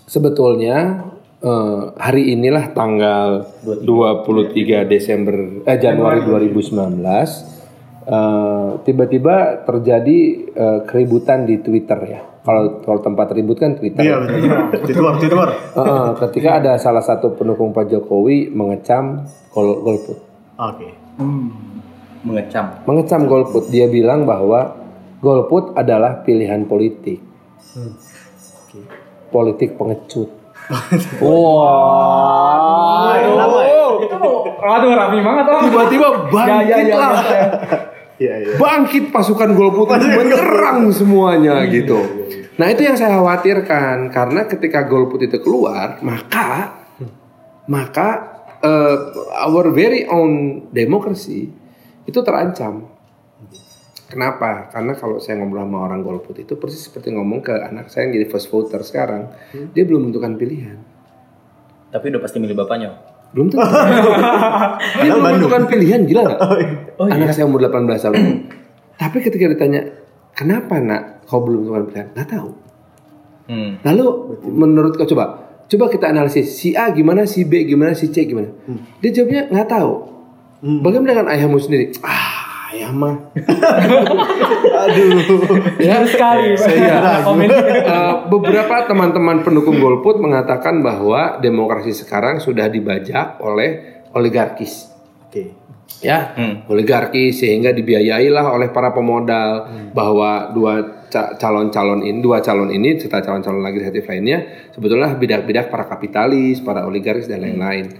sebetulnya 0.06 1.10
eh, 1.40 1.82
hari 1.96 2.36
inilah 2.36 2.72
tanggal 2.76 3.48
23 3.64 4.84
Desember 4.86 5.64
eh 5.64 5.78
Januari 5.80 6.20
2019 6.24 7.00
eh, 8.04 8.68
tiba-tiba 8.84 9.64
terjadi 9.64 10.18
eh, 10.52 10.80
keributan 10.84 11.48
di 11.48 11.60
Twitter 11.64 11.98
ya 12.04 12.20
kalau 12.40 12.80
kalau 12.80 13.00
tempat 13.04 13.36
ribut 13.36 13.60
kan 13.60 13.76
Twitter 13.76 14.00
Iya 14.00 14.16
benar. 14.24 14.72
Twitter, 14.84 15.04
Twitter. 15.20 15.50
Heeh, 15.76 16.08
ketika 16.24 16.50
ada 16.56 16.72
salah 16.80 17.04
satu 17.04 17.36
pendukung 17.36 17.76
Pak 17.76 17.92
Jokowi 17.92 18.48
mengecam 18.48 19.28
gol 19.52 19.84
golput. 19.84 20.18
Oke. 20.56 20.88
Mengecam. 22.24 22.84
Mengecam 22.88 23.28
golput, 23.28 23.68
dia 23.68 23.92
bilang 23.92 24.24
bahwa 24.24 24.72
golput 25.20 25.76
adalah 25.76 26.24
pilihan 26.24 26.64
politik. 26.64 27.20
Politik 29.28 29.76
pengecut. 29.76 30.39
Wah. 31.20 33.16
Ya? 33.18 33.34
Aduh 34.60 34.92
rapi 34.94 35.18
banget 35.24 35.44
om. 35.50 35.60
Tiba-tiba 35.66 36.06
Ya, 36.06 36.62
ya, 36.62 36.76
ya, 36.76 36.76
bangkitlah. 36.76 37.10
ya. 37.10 37.44
Iya 38.20 38.34
iya. 38.36 38.54
Bangkit 38.60 39.04
pasukan 39.08 39.56
golput 39.56 39.88
itu 39.96 40.08
menyerang 40.12 40.92
semuanya 40.92 41.64
gitu. 41.66 41.96
Nah 42.60 42.68
itu 42.68 42.84
yang 42.84 42.92
saya 42.92 43.16
khawatirkan 43.16 44.12
karena 44.12 44.44
ketika 44.44 44.84
golput 44.84 45.24
itu 45.24 45.40
keluar 45.40 45.96
maka 46.04 46.76
maka 47.64 48.08
eh, 48.60 48.96
our 49.40 49.72
very 49.72 50.04
own 50.04 50.62
democracy 50.68 51.48
itu 52.04 52.20
terancam. 52.20 52.99
Kenapa? 54.10 54.66
Karena 54.74 54.92
kalau 54.98 55.22
saya 55.22 55.38
ngobrol 55.38 55.62
sama 55.62 55.86
orang 55.86 56.02
golput 56.02 56.34
itu 56.42 56.58
persis 56.58 56.82
seperti 56.90 57.14
ngomong 57.14 57.46
ke 57.46 57.54
anak 57.54 57.86
saya 57.94 58.10
yang 58.10 58.18
jadi 58.18 58.26
first 58.26 58.50
voter 58.50 58.82
sekarang, 58.82 59.30
dia 59.70 59.86
belum 59.86 60.10
menentukan 60.10 60.34
pilihan. 60.34 60.82
Tapi 61.94 62.04
udah 62.10 62.18
pasti 62.18 62.42
milih 62.42 62.58
bapaknya. 62.58 62.90
Belum 63.30 63.46
tentu. 63.46 63.62
dia 65.06 65.10
belum 65.14 65.22
menentukan 65.22 65.62
pilihan, 65.70 66.00
gila 66.10 66.22
nggak? 66.26 66.40
Anak 67.06 67.30
saya 67.30 67.46
umur 67.46 67.62
18 67.62 67.86
tahun. 67.86 68.14
Tapi 68.98 69.18
ketika 69.22 69.46
ditanya, 69.46 69.80
kenapa 70.34 70.82
nak 70.82 71.22
kau 71.30 71.46
belum 71.46 71.70
menentukan 71.70 71.84
pilihan? 71.86 72.06
Nggak 72.10 72.28
tahu. 72.34 72.50
Hmm. 73.46 73.72
Lalu 73.86 74.04
menurut 74.50 74.98
kau 74.98 75.06
coba, 75.06 75.54
coba 75.70 75.84
kita 75.86 76.10
analisis 76.10 76.58
si 76.58 76.74
A 76.74 76.90
gimana, 76.90 77.30
si 77.30 77.46
B 77.46 77.62
gimana, 77.62 77.94
si 77.94 78.10
C 78.10 78.26
gimana. 78.26 78.50
Dia 78.98 79.10
jawabnya 79.14 79.46
nggak 79.54 79.68
tahu. 79.70 79.92
Bagaimana 80.60 81.10
dengan 81.16 81.28
ayahmu 81.32 81.56
sendiri? 81.56 81.94
Ah, 82.04 82.39
ayah 82.70 82.90
mah. 82.90 83.14
ya 85.80 86.06
Sekali. 86.06 86.54
Saya. 86.56 86.98
Eh, 87.90 88.14
beberapa 88.28 88.86
teman-teman 88.86 89.42
pendukung 89.42 89.78
golput 89.78 90.20
mengatakan 90.20 90.78
bahwa 90.80 91.38
demokrasi 91.38 91.90
sekarang 91.92 92.38
sudah 92.38 92.68
dibajak 92.68 93.40
oleh 93.40 94.02
oligarkis 94.12 94.90
Oke. 95.26 95.54
ya 96.00 96.34
Hmm. 96.34 96.66
oligarki 96.66 97.30
sehingga 97.30 97.70
dibiayailah 97.70 98.46
oleh 98.50 98.68
para 98.70 98.90
pemodal 98.90 99.66
bahwa 99.90 100.50
dua 100.50 100.74
ca- 101.08 101.34
calon-calon 101.34 102.02
ini 102.02 102.18
dua 102.20 102.38
calon 102.40 102.70
ini 102.70 102.96
serta 102.96 103.20
calon-calon 103.20 103.60
legislatif 103.60 104.06
lainnya 104.06 104.38
sebetulnya 104.70 105.14
bidak-bidak 105.14 105.66
para 105.68 105.84
kapitalis 105.84 106.62
para 106.62 106.86
oligarkis 106.86 107.26
dan 107.26 107.42
lain-lain 107.42 107.90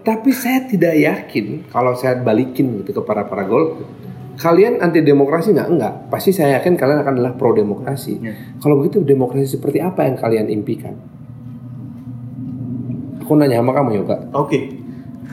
tapi 0.00 0.32
saya 0.32 0.64
tidak 0.64 0.96
yakin 0.96 1.68
kalau 1.68 1.92
saya 1.92 2.20
balikin 2.20 2.80
gitu 2.80 2.96
ke 2.96 3.02
para 3.04 3.28
para 3.28 3.44
golput 3.44 3.84
kalian 4.40 4.80
anti 4.80 5.04
demokrasi 5.04 5.52
nggak. 5.52 5.68
Enggak 5.68 5.94
pasti 6.08 6.32
saya 6.32 6.56
yakin 6.58 6.80
kalian 6.80 7.04
akan 7.04 7.12
adalah 7.20 7.32
pro 7.36 7.52
demokrasi 7.52 8.16
kalau 8.64 8.80
begitu 8.80 9.04
demokrasi 9.04 9.60
seperti 9.60 9.84
apa 9.84 10.08
yang 10.08 10.16
kalian 10.16 10.48
impikan? 10.48 10.96
Aku 13.20 13.36
nanya 13.38 13.60
sama 13.62 13.76
kamu 13.76 14.02
Yoga. 14.02 14.16
Oke. 14.34 14.79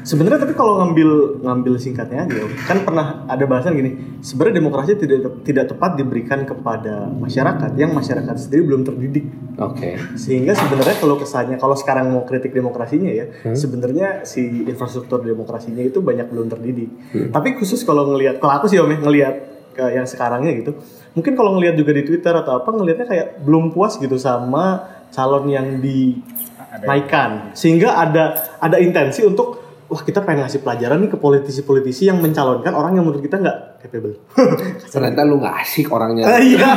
Sebenarnya 0.08 0.40
tapi 0.40 0.56
kalau 0.56 0.80
ngambil 0.80 1.44
ngambil 1.44 1.76
singkatnya 1.76 2.24
aja, 2.24 2.48
kan 2.64 2.88
pernah 2.88 3.28
ada 3.28 3.44
bahasan 3.44 3.76
gini. 3.76 4.24
Sebenarnya 4.24 4.64
demokrasi 4.64 4.96
tidak 4.96 5.44
tidak 5.44 5.68
tepat 5.76 6.00
diberikan 6.00 6.48
kepada 6.48 7.12
masyarakat 7.12 7.76
yang 7.76 7.92
masyarakat 7.92 8.36
sendiri 8.40 8.72
belum 8.72 8.88
terdidik. 8.88 9.28
oke 9.60 10.16
Sehingga 10.16 10.56
sebenarnya 10.56 10.96
kalau 11.04 11.20
kesannya 11.20 11.60
kalau 11.60 11.76
sekarang 11.76 12.08
mau 12.08 12.24
kritik 12.24 12.56
demokrasinya 12.56 13.12
ya, 13.12 13.28
sebenarnya 13.52 14.24
si 14.24 14.64
infrastruktur 14.64 15.20
demokrasinya 15.20 15.84
itu 15.84 16.00
banyak 16.00 16.32
belum 16.32 16.48
terdidik. 16.56 16.88
Tapi 17.36 17.60
khusus 17.60 17.84
kalau 17.84 18.08
ngelihat 18.16 18.40
kalau 18.40 18.64
aku 18.64 18.72
sih 18.72 18.80
Om 18.80 18.88
ya 18.96 19.00
ngelihat 19.04 19.36
ke 19.76 19.92
yang 19.92 20.08
sekarangnya 20.08 20.56
gitu. 20.56 20.72
Mungkin 21.20 21.36
kalau 21.36 21.60
ngelihat 21.60 21.76
juga 21.76 21.92
di 21.92 22.08
Twitter 22.08 22.32
atau 22.32 22.64
apa 22.64 22.70
ngelihatnya 22.72 23.12
kayak 23.12 23.28
belum 23.44 23.76
puas 23.76 24.00
gitu 24.00 24.16
sama 24.16 24.88
calon 25.12 25.52
yang 25.52 25.84
dinaikkan. 25.84 27.52
Sehingga 27.52 28.00
ada 28.00 28.56
ada 28.64 28.80
intensi 28.80 29.28
untuk 29.28 29.67
wah 29.88 30.02
kita 30.02 30.20
pengen 30.20 30.44
ngasih 30.44 30.60
pelajaran 30.60 31.00
nih 31.00 31.10
ke 31.10 31.18
politisi-politisi 31.18 32.06
yang 32.06 32.20
mencalonkan 32.20 32.72
orang 32.72 32.94
yang 32.94 33.04
menurut 33.04 33.20
kita 33.20 33.38
nggak 33.38 33.58
capable. 33.80 34.16
ternyata 34.94 35.22
lu 35.24 35.40
nggak 35.40 35.56
asik 35.62 35.88
orangnya 35.88 36.28
Iya. 36.38 36.68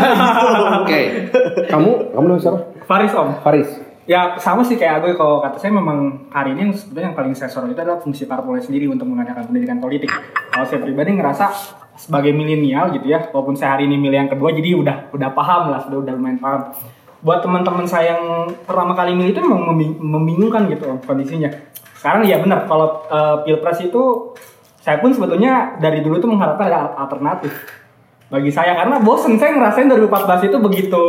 Oke, 0.80 1.00
kamu 1.66 1.90
kamu 2.10 2.24
namanya 2.24 2.42
siapa? 2.42 2.58
Faris 2.84 3.12
om. 3.12 3.28
Faris. 3.40 3.68
Ya 4.04 4.34
sama 4.36 4.62
sih 4.62 4.74
kayak 4.74 5.02
gue 5.02 5.12
kalau 5.14 5.38
kata 5.38 5.54
saya 5.56 5.70
memang 5.70 6.26
hari 6.28 6.50
ini 6.52 6.66
yang 6.66 6.72
sebetulnya 6.72 7.10
yang 7.10 7.16
paling 7.16 7.30
saya 7.30 7.46
sorot 7.46 7.70
itu 7.70 7.78
adalah 7.78 7.98
fungsi 7.98 8.26
parpol 8.26 8.58
sendiri 8.58 8.86
untuk 8.86 9.06
mengadakan 9.06 9.46
pendidikan 9.46 9.78
politik. 9.78 10.10
Kalau 10.50 10.66
saya 10.66 10.82
pribadi 10.82 11.14
ngerasa 11.14 11.46
sebagai 11.94 12.32
milenial 12.32 12.90
gitu 12.90 13.06
ya, 13.06 13.30
walaupun 13.30 13.54
saya 13.54 13.74
hari 13.74 13.86
ini 13.86 13.94
milih 13.94 14.18
yang 14.18 14.30
kedua 14.32 14.50
jadi 14.50 14.74
udah 14.74 14.96
udah 15.10 15.30
paham 15.30 15.70
lah, 15.70 15.78
sudah 15.84 15.98
udah 16.00 16.12
lumayan 16.14 16.38
paham. 16.38 16.74
Buat 17.20 17.44
teman-teman 17.44 17.84
saya 17.84 18.16
yang 18.16 18.24
pertama 18.64 18.96
kali 18.96 19.12
milih 19.12 19.30
itu 19.30 19.40
memang 19.40 19.62
membing- 19.68 19.98
membingungkan 20.00 20.66
gitu 20.66 20.90
kondisinya. 21.04 21.52
Sekarang 22.00 22.24
ya 22.24 22.40
benar 22.40 22.64
kalau 22.64 23.04
eh, 23.06 23.36
pilpres 23.44 23.84
itu 23.84 24.32
saya 24.80 24.96
pun 25.04 25.12
sebetulnya 25.12 25.76
dari 25.76 26.00
dulu 26.00 26.16
tuh 26.16 26.32
mengharapkan 26.32 26.72
ada 26.72 26.96
alternatif 26.96 27.52
bagi 28.32 28.48
saya 28.48 28.72
karena 28.72 28.96
bosen 28.96 29.36
saya 29.36 29.52
ngerasain 29.58 29.90
2014 29.92 30.48
itu 30.48 30.56
begitu 30.62 31.02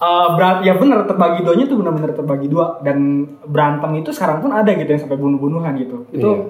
uh, 0.00 0.34
berat 0.34 0.64
ya 0.64 0.74
benar 0.74 1.04
terbagi 1.04 1.44
duanya 1.44 1.68
tuh 1.68 1.78
benar-benar 1.84 2.16
terbagi 2.16 2.48
dua 2.48 2.80
dan 2.80 3.28
berantem 3.44 4.00
itu 4.00 4.10
sekarang 4.10 4.40
pun 4.40 4.50
ada 4.50 4.72
gitu 4.72 4.88
yang 4.88 5.02
sampai 5.04 5.20
bunuh-bunuhan 5.20 5.76
gitu 5.78 6.08
itu 6.10 6.26
Iya. 6.26 6.42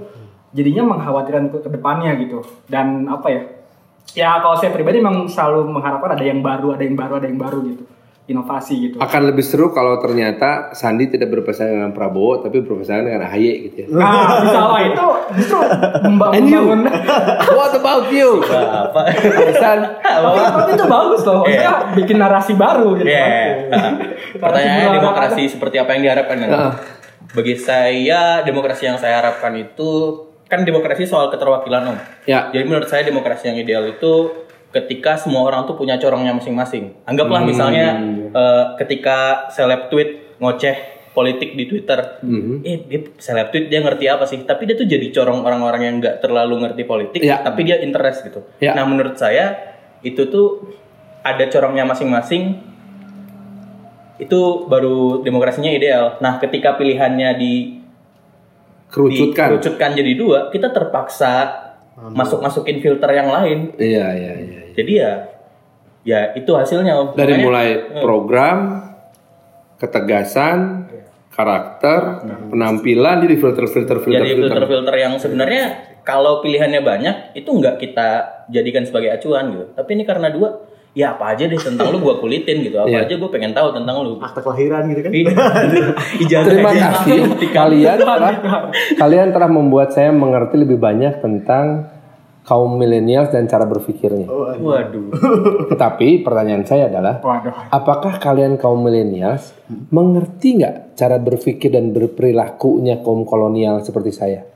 jadinya 0.55 0.97
mengkhawatirkan 0.97 1.51
ke, 1.53 1.57
ke 1.67 1.69
depannya 1.69 2.15
gitu 2.23 2.41
dan 2.71 3.11
apa 3.11 3.29
ya 3.29 3.43
Ya 4.15 4.39
kalau 4.39 4.55
saya 4.55 4.71
pribadi 4.71 5.03
memang 5.03 5.27
selalu 5.27 5.67
mengharapkan 5.67 6.15
ada 6.15 6.23
yang 6.23 6.39
baru, 6.39 6.79
ada 6.79 6.87
yang 6.87 6.95
baru, 6.95 7.19
ada 7.19 7.27
yang 7.27 7.41
baru 7.43 7.59
gitu. 7.67 7.85
Inovasi 8.27 8.75
gitu. 8.91 8.97
Akan 8.99 9.23
lebih 9.23 9.47
seru 9.47 9.71
kalau 9.71 10.03
ternyata 10.03 10.75
Sandi 10.75 11.07
tidak 11.07 11.31
berpasangan 11.31 11.71
dengan 11.71 11.93
Prabowo 11.95 12.43
tapi 12.43 12.59
berpasangan 12.59 13.07
dengan 13.07 13.23
AHY 13.23 13.71
gitu 13.71 13.77
ya. 13.83 13.87
Nah, 13.87 14.43
bisa 14.43 14.61
lah 14.67 14.81
itu 14.83 15.07
justru 15.39 15.59
memba- 16.03 16.35
And 16.35 16.51
you? 16.51 16.59
membangun. 16.67 16.91
What 17.55 17.79
about 17.79 18.11
you? 18.11 18.43
Apa? 18.43 19.15
San, 19.63 19.79
tapi, 20.03 20.39
tapi 20.43 20.71
itu 20.75 20.87
bagus 20.91 21.23
loh. 21.23 21.47
Maksudnya 21.47 21.75
bikin 21.95 22.17
narasi 22.19 22.53
baru 22.59 22.99
gitu. 22.99 23.07
Iya. 23.07 23.71
kan. 23.71 23.93
Pertanyaannya 24.43 24.89
demokrasi 24.99 25.43
seperti 25.47 25.77
apa 25.79 25.95
yang 25.95 26.03
diharapkan? 26.11 26.37
kan? 26.43 26.51
Heeh. 26.51 26.73
Bagi 27.31 27.55
saya 27.55 28.43
demokrasi 28.43 28.91
yang 28.91 28.99
saya 28.99 29.23
harapkan 29.23 29.55
itu 29.55 29.91
kan 30.47 30.63
demokrasi 30.63 31.07
soal 31.07 31.31
keterwakilan 31.31 31.95
om. 31.95 31.99
Ya. 32.27 32.51
Jadi 32.51 32.65
menurut 32.67 32.91
saya 32.91 33.03
demokrasi 33.03 33.55
yang 33.55 33.59
ideal 33.59 33.87
itu 33.87 34.46
ketika 34.77 35.17
semua 35.17 35.49
orang 35.49 35.65
tuh 35.65 35.73
punya 35.73 35.97
corongnya 35.97 36.37
masing-masing. 36.37 36.93
Anggaplah 37.09 37.41
Hmm. 37.41 37.49
misalnya 37.49 37.87
eh, 38.29 38.65
ketika 38.77 39.49
seleb 39.49 39.89
tweet 39.89 40.37
ngoceh 40.37 40.77
politik 41.17 41.57
di 41.57 41.65
Twitter, 41.65 42.21
Hmm. 42.21 42.61
eh 42.61 42.85
dia 42.85 43.01
seleb 43.17 43.49
tweet 43.49 43.73
dia 43.73 43.81
ngerti 43.81 44.05
apa 44.05 44.29
sih? 44.29 44.45
Tapi 44.45 44.69
dia 44.69 44.77
tuh 44.77 44.85
jadi 44.85 45.09
corong 45.09 45.41
orang-orang 45.41 45.81
yang 45.83 45.95
nggak 45.97 46.21
terlalu 46.21 46.61
ngerti 46.61 46.85
politik, 46.85 47.21
Ya. 47.25 47.41
tapi 47.41 47.65
dia 47.65 47.81
interest 47.81 48.29
gitu. 48.29 48.45
Ya. 48.61 48.77
Nah 48.77 48.85
menurut 48.85 49.17
saya 49.17 49.57
itu 50.05 50.29
tuh 50.29 50.69
ada 51.25 51.49
corongnya 51.49 51.89
masing-masing 51.89 52.61
itu 54.17 54.41
baru 54.65 55.21
demokrasinya 55.21 55.69
ideal. 55.69 56.17
Nah, 56.25 56.41
ketika 56.41 56.77
pilihannya 56.77 57.37
di 57.37 57.55
kerucutkan. 58.89 59.53
dikerucutkan 59.53 59.91
jadi 59.93 60.13
dua, 60.17 60.39
kita 60.49 60.73
terpaksa 60.73 61.65
masuk-masukin 61.97 62.81
filter 62.81 63.09
yang 63.13 63.29
lain. 63.29 63.73
Iya, 63.77 64.07
iya, 64.17 64.33
iya. 64.37 64.61
Jadi 64.77 64.93
ya 64.95 65.13
ya 66.07 66.21
itu 66.37 66.53
hasilnya 66.53 66.93
Om. 66.95 67.07
Dari 67.17 67.35
Makanya- 67.35 67.45
mulai 67.45 67.69
program, 67.99 68.59
ketegasan, 69.77 70.87
karakter, 71.29 72.01
penampilan 72.49 73.21
jadi 73.21 73.37
filter-filter 73.37 73.97
jadi 74.01 74.37
filter-filter. 74.41 74.95
yang 74.97 75.21
sebenarnya 75.21 75.65
kalau 76.01 76.41
pilihannya 76.41 76.81
banyak 76.81 77.17
itu 77.35 77.51
nggak 77.51 77.77
kita 77.77 78.09
jadikan 78.49 78.87
sebagai 78.87 79.13
acuan 79.13 79.53
gitu. 79.53 79.65
Tapi 79.75 79.91
ini 79.93 80.07
karena 80.07 80.33
dua, 80.33 80.65
ya 80.97 81.13
apa 81.13 81.37
aja 81.37 81.45
deh 81.45 81.61
tentang 81.61 81.93
lu 81.93 82.01
gua 82.01 82.17
kulitin 82.17 82.65
gitu. 82.65 82.81
Apa 82.81 82.89
Iya. 82.89 83.05
aja 83.05 83.15
gue 83.19 83.29
pengen 83.29 83.53
tahu 83.53 83.69
tentang 83.75 84.01
lu. 84.01 84.17
Akte 84.17 84.41
kelahiran 84.41 84.89
gitu 84.89 85.01
kan. 85.05 85.11
Iya. 85.13 85.33
Ijazah 86.25 86.49
Terima 86.49 86.73
kasih 86.73 87.19
kalian 87.53 87.97
telah 88.01 88.33
kalian 88.97 89.29
telah 89.29 89.51
membuat 89.51 89.93
saya 89.93 90.09
mengerti 90.09 90.57
lebih 90.57 90.81
banyak 90.81 91.21
tentang 91.21 91.85
kaum 92.47 92.79
milenial 92.79 93.27
dan 93.27 93.51
cara 93.51 93.67
berpikirnya. 93.67 94.31
Waduh. 94.31 95.11
Tetapi 95.75 96.23
pertanyaan 96.23 96.63
saya 96.63 96.87
adalah 96.87 97.19
Waduh. 97.19 97.75
Apakah 97.75 98.23
kalian 98.23 98.55
kaum 98.55 98.87
milenials 98.87 99.51
mengerti 99.91 100.63
nggak 100.63 100.95
cara 100.95 101.19
berpikir 101.19 101.75
dan 101.75 101.91
berperilakunya 101.91 103.03
kaum 103.03 103.27
kolonial 103.27 103.83
seperti 103.83 104.15
saya? 104.15 104.47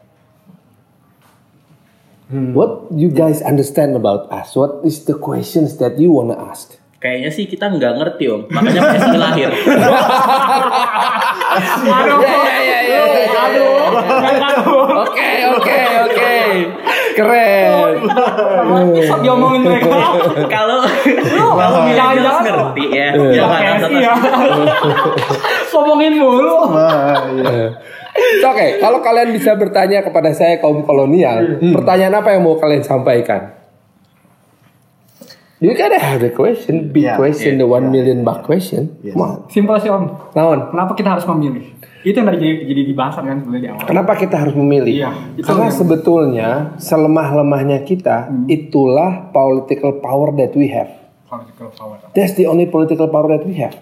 What 2.31 2.95
you 2.95 3.11
guys 3.11 3.43
understand 3.43 3.99
about 3.99 4.31
us? 4.31 4.55
What 4.55 4.87
is 4.87 5.03
the 5.03 5.19
questions 5.19 5.83
that 5.83 5.99
you 5.99 6.15
wanna 6.15 6.39
ask? 6.39 6.79
Kayaknya 7.03 7.31
sih 7.35 7.51
kita 7.51 7.67
nggak 7.75 7.97
ngerti 7.97 8.29
om, 8.31 8.45
makanya 8.53 8.93
PSI 8.93 9.19
lahir. 9.19 9.51
Aduh. 11.91 12.21
Ya, 12.23 12.39
ya, 12.39 12.79
ya, 12.87 13.03
ya. 13.03 13.03
Aduh. 13.51 13.83
Aduh. 14.21 14.85
Oke 15.09 15.31
oke 15.59 15.79
oke, 16.07 16.33
keren. 17.13 17.95
Bisa 18.93 19.15
diomongin 19.21 19.63
mereka. 19.63 19.91
Kalau 20.47 20.79
kalau 21.55 21.79
milenial 21.85 22.37
ngerti 22.41 22.85
ya, 22.91 23.09
Iya. 23.15 23.45
ya. 23.89 24.13
Ngomongin 25.71 26.13
mulu. 26.17 26.57
Iya. 27.41 27.69
Oke, 28.43 28.67
kalau 28.83 28.99
kalian 29.01 29.31
bisa 29.31 29.55
bertanya 29.55 30.03
kepada 30.03 30.35
saya 30.35 30.59
kaum 30.59 30.83
kolonial, 30.83 31.63
pertanyaan 31.73 32.19
apa 32.19 32.35
yang 32.35 32.43
mau 32.43 32.59
kalian 32.59 32.83
sampaikan? 32.83 33.60
You 35.61 35.77
can 35.77 35.93
have 35.93 36.25
the 36.25 36.33
question, 36.33 36.89
big 36.89 37.05
Yeah, 37.05 37.21
question, 37.21 37.61
the 37.61 37.69
one 37.69 37.93
million 37.93 38.25
buck 38.25 38.49
question. 38.49 38.97
On, 39.13 39.45
Simpel 39.53 39.77
sih 39.77 39.93
om. 39.93 40.09
naon? 40.33 40.73
Kenapa 40.73 40.97
kita 40.97 41.13
harus 41.13 41.29
memilih? 41.29 41.77
Itu 42.01 42.17
yang 42.17 42.33
tadi 42.33 42.41
jadi, 42.41 42.65
jadi 42.65 42.83
dibahasan 42.89 43.29
kan 43.29 43.37
sebenarnya 43.45 43.61
di 43.61 43.69
awal. 43.69 43.85
Kenapa 43.85 44.13
kita 44.17 44.41
harus 44.41 44.57
memilih? 44.57 44.89
Iya, 44.89 45.11
itu 45.37 45.45
Karena 45.45 45.69
yang- 45.69 45.77
sebetulnya 45.77 46.49
selemah-lemahnya 46.81 47.85
kita 47.85 48.33
itulah 48.49 49.29
political 49.37 50.01
power 50.01 50.33
that 50.33 50.57
we 50.57 50.73
have. 50.73 50.97
Political 51.29 51.69
power. 51.77 51.97
That's 52.17 52.33
the 52.41 52.49
only 52.49 52.65
political 52.65 53.13
power 53.13 53.29
that 53.37 53.45
we 53.45 53.61
have. 53.61 53.77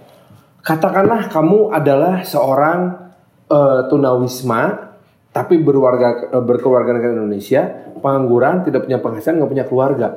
Katakanlah 0.67 1.31
kamu 1.31 1.71
adalah 1.71 2.27
seorang 2.27 3.07
eh, 3.47 3.81
tunawisma 3.87 4.91
tapi 5.31 5.62
berwarga 5.62 6.35
eh, 6.35 6.43
berkeluarga 6.43 6.91
negara 6.91 7.14
Indonesia, 7.14 7.87
pengangguran, 8.03 8.67
tidak 8.67 8.83
punya 8.83 8.99
penghasilan, 8.99 9.38
nggak 9.38 9.53
punya 9.55 9.67
keluarga. 9.71 10.09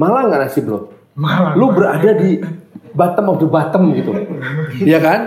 Malah 0.00 0.26
nggak 0.26 0.40
nasib 0.48 0.66
lo. 0.66 0.90
Lu 1.54 1.70
berada 1.70 2.10
di 2.14 2.38
bottom 2.94 3.26
of 3.34 3.36
the 3.42 3.48
bottom 3.50 3.94
gitu. 3.94 4.12
Iya 4.88 4.98
kan? 4.98 5.20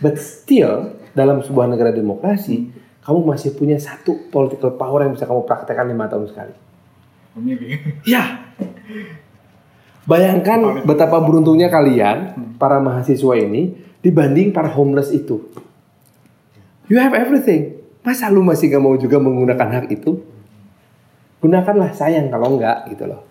But 0.00 0.20
still 0.20 0.96
dalam 1.16 1.40
sebuah 1.40 1.70
negara 1.70 1.94
demokrasi, 1.94 2.68
kamu 3.04 3.20
masih 3.24 3.56
punya 3.56 3.76
satu 3.76 4.28
political 4.32 4.74
power 4.76 5.04
yang 5.04 5.12
bisa 5.16 5.28
kamu 5.28 5.44
praktekkan 5.44 5.88
lima 5.88 6.08
tahun 6.08 6.28
sekali. 6.28 6.54
Ya. 8.04 8.52
Bayangkan 10.04 10.84
betapa 10.84 11.16
beruntungnya 11.24 11.72
kalian 11.72 12.36
para 12.60 12.76
mahasiswa 12.76 13.34
ini 13.40 13.72
dibanding 14.04 14.52
para 14.52 14.68
homeless 14.68 15.08
itu. 15.08 15.40
You 16.92 17.00
have 17.00 17.16
everything. 17.16 17.80
Masa 18.04 18.28
lu 18.28 18.44
masih 18.44 18.68
gak 18.68 18.84
mau 18.84 18.92
juga 19.00 19.16
menggunakan 19.16 19.80
hak 19.80 19.88
itu? 19.88 20.20
Gunakanlah 21.40 21.96
sayang 21.96 22.28
kalau 22.28 22.60
enggak 22.60 22.84
gitu 22.92 23.08
loh. 23.08 23.24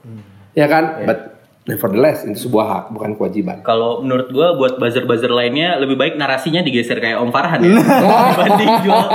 Ya 0.54 0.70
kan? 0.70 1.06
But 1.06 1.34
nevertheless 1.63 2.28
itu 2.28 2.52
sebuah 2.52 2.66
hak 2.68 2.84
bukan 2.92 3.16
kewajiban. 3.16 3.63
Kalau 3.63 4.04
menurut 4.04 4.28
gua 4.36 4.52
buat 4.60 4.76
buzzer-buzzer 4.76 5.32
lainnya 5.32 5.80
lebih 5.80 5.96
baik 5.96 6.20
narasinya 6.20 6.60
digeser 6.60 7.00
kayak 7.00 7.24
Om 7.24 7.32
Farhan 7.32 7.63
ya. 7.63 7.72
Dibanding 7.80 8.72
jual. 8.84 9.08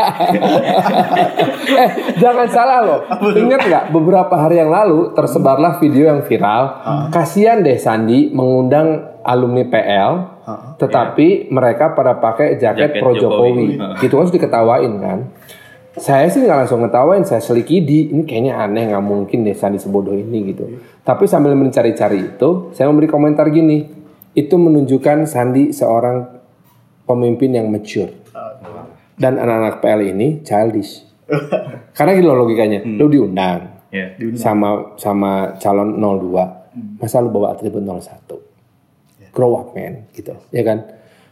eh 1.85 1.91
jangan 2.17 2.49
salah 2.49 2.79
loh. 2.81 3.01
Ingat 3.37 3.61
nggak 3.69 3.85
beberapa 3.93 4.33
hari 4.33 4.65
yang 4.65 4.73
lalu 4.73 5.13
tersebarlah 5.13 5.77
video 5.77 6.09
yang 6.09 6.25
viral. 6.25 6.65
Kasihan 7.13 7.61
deh 7.61 7.77
Sandi 7.77 8.33
mengundang 8.33 9.21
alumni 9.29 9.69
PL, 9.69 10.13
tetapi 10.81 11.53
mereka 11.53 11.93
pada 11.93 12.17
pakai 12.17 12.57
jaket, 12.57 12.97
Jaket 12.97 13.03
pro 13.05 13.13
Jokowi. 13.13 13.21
Jokowi. 13.21 13.67
Heeh. 13.77 13.95
Gitu 14.01 14.13
kan 14.17 14.21
harus 14.25 14.33
diketawain 14.33 14.95
kan. 15.05 15.19
Saya 15.99 16.31
sih 16.31 16.47
nggak 16.47 16.65
langsung 16.65 16.81
ngetawain, 16.87 17.27
saya 17.27 17.43
selikidi. 17.43 18.15
Ini 18.15 18.23
kayaknya 18.23 18.55
aneh, 18.63 18.95
nggak 18.95 19.03
mungkin 19.03 19.43
deh 19.43 19.53
Sandi 19.53 19.83
sebodoh 19.83 20.15
ini 20.15 20.55
gitu. 20.55 20.65
Tapi 21.09 21.25
sambil 21.25 21.57
mencari-cari 21.57 22.37
itu, 22.37 22.69
saya 22.77 22.93
memberi 22.93 23.09
komentar 23.09 23.49
gini. 23.49 23.89
Itu 24.37 24.61
menunjukkan 24.61 25.25
Sandi 25.25 25.73
seorang 25.73 26.29
pemimpin 27.09 27.57
yang 27.57 27.73
mature. 27.73 28.13
Dan 29.17 29.41
anak-anak 29.41 29.81
PL 29.81 30.01
ini 30.05 30.45
childish. 30.45 31.01
Karena 31.97 32.13
gitu 32.13 32.29
loh 32.29 32.45
logikanya. 32.45 32.85
Lu 32.85 33.09
diundang 33.09 33.81
Ya. 33.89 34.13
sama 34.37 34.93
sama 35.01 35.57
calon 35.57 35.97
02. 35.97 37.01
Masa 37.01 37.25
lu 37.25 37.33
bawa 37.33 37.57
atribut 37.57 37.81
01? 37.81 39.33
Grow 39.33 39.57
up 39.57 39.73
man 39.73 40.05
gitu. 40.13 40.37
Ya 40.53 40.61
kan? 40.61 40.85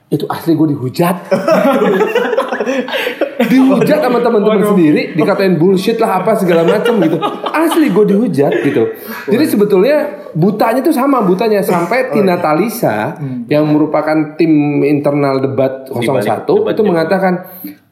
Itu 0.08 0.24
asli 0.24 0.56
gue 0.56 0.72
dihujat. 0.72 1.16
dihujat 3.52 3.98
sama 4.02 4.18
teman-teman 4.20 4.62
sendiri, 4.64 5.14
dikatain 5.14 5.56
bullshit 5.56 5.96
lah 5.96 6.22
apa 6.22 6.34
segala 6.34 6.66
macam 6.66 6.98
gitu. 7.00 7.16
Asli 7.50 7.90
gue 7.90 8.04
dihujat 8.06 8.52
gitu. 8.64 8.82
Jadi 9.30 9.44
sebetulnya 9.46 9.96
butanya 10.32 10.80
tuh 10.82 10.94
sama 10.94 11.22
butanya 11.22 11.60
sampai 11.60 12.10
Tina 12.10 12.38
Talisa 12.38 13.16
yang 13.46 13.68
merupakan 13.70 14.36
tim 14.36 14.82
internal 14.82 15.40
debat 15.40 15.86
01 15.88 16.02
balik 16.02 16.24
debat 16.46 16.72
itu 16.72 16.82
mengatakan 16.82 17.34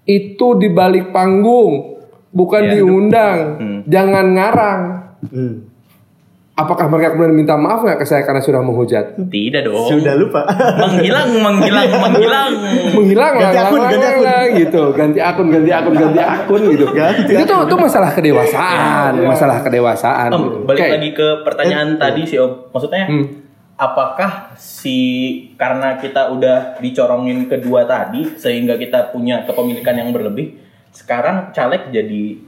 itu 0.04 0.46
di 0.60 0.68
balik 0.68 1.10
panggung 1.10 1.96
bukan 2.34 2.62
Iya. 2.66 2.72
diundang. 2.76 3.38
Hmm. 3.56 3.78
Jangan 3.88 4.24
ngarang. 4.34 4.80
Hmm. 5.30 5.73
Apakah 6.54 6.86
mereka 6.86 7.18
kemudian 7.18 7.34
minta 7.34 7.58
maaf 7.58 7.82
nggak 7.82 7.98
ke 7.98 8.06
saya 8.06 8.22
karena 8.22 8.38
sudah 8.38 8.62
menghujat? 8.62 9.18
Tidak 9.18 9.66
dong. 9.66 9.90
Sudah 9.90 10.14
lupa. 10.14 10.46
Menghilang, 10.86 11.34
menghilang, 11.42 11.90
menghilang. 12.06 12.50
Menghilang 12.94 13.32
lah, 13.34 13.50
Ganti 13.50 13.58
akun, 13.58 13.78
lang, 13.82 13.90
ganti 13.90 14.06
akun. 14.06 14.22
lang, 14.22 14.46
gitu. 14.54 14.82
Ganti 14.94 15.18
akun, 15.18 15.46
ganti 15.50 15.70
akun, 15.74 15.94
ganti 15.98 16.20
akun 16.22 16.62
gitu. 16.70 16.86
Ganti 16.94 17.32
itu 17.34 17.42
tuh, 17.42 17.60
itu 17.66 17.74
masalah 17.74 18.10
kedewasaan, 18.14 19.12
masalah 19.26 19.58
kedewasaan. 19.66 20.30
Om, 20.30 20.38
gitu. 20.38 20.58
balik 20.62 20.78
Oke. 20.78 20.90
lagi 20.94 21.10
ke 21.10 21.28
pertanyaan 21.42 21.88
tadi 21.98 22.22
sih 22.22 22.38
Om. 22.38 22.70
Maksudnya 22.70 23.02
Hmm. 23.10 23.26
apakah 23.74 24.54
si 24.54 24.98
karena 25.58 25.98
kita 25.98 26.30
udah 26.30 26.78
dicorongin 26.78 27.50
kedua 27.50 27.82
tadi 27.82 28.30
sehingga 28.38 28.78
kita 28.78 29.10
punya 29.10 29.42
kepemilikan 29.42 29.98
yang 29.98 30.14
berlebih, 30.14 30.54
sekarang 30.94 31.50
caleg 31.50 31.90
jadi 31.90 32.38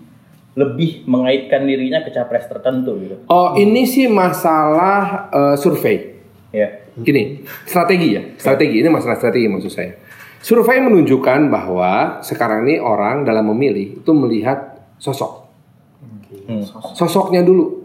lebih 0.57 1.05
mengaitkan 1.05 1.69
dirinya 1.69 2.01
ke 2.01 2.09
capres 2.11 2.49
tertentu 2.49 2.97
gitu. 3.05 3.17
Oh, 3.29 3.53
ini 3.55 3.85
sih 3.85 4.09
masalah 4.09 5.29
eh, 5.29 5.57
survei. 5.61 6.17
Ya. 6.51 6.89
Gini, 6.97 7.45
strategi 7.69 8.17
ya, 8.17 8.23
strategi 8.41 8.81
ini 8.81 8.89
masalah 8.89 9.21
strategi 9.21 9.45
maksud 9.53 9.69
saya. 9.69 9.93
Survei 10.41 10.81
menunjukkan 10.81 11.53
bahwa 11.53 12.25
sekarang 12.25 12.65
ini 12.65 12.81
orang 12.81 13.29
dalam 13.29 13.53
memilih 13.53 14.01
itu 14.01 14.11
melihat 14.17 14.81
sosok, 14.97 15.45
Hmm. 16.47 16.63
sosoknya 16.95 17.43
dulu. 17.43 17.85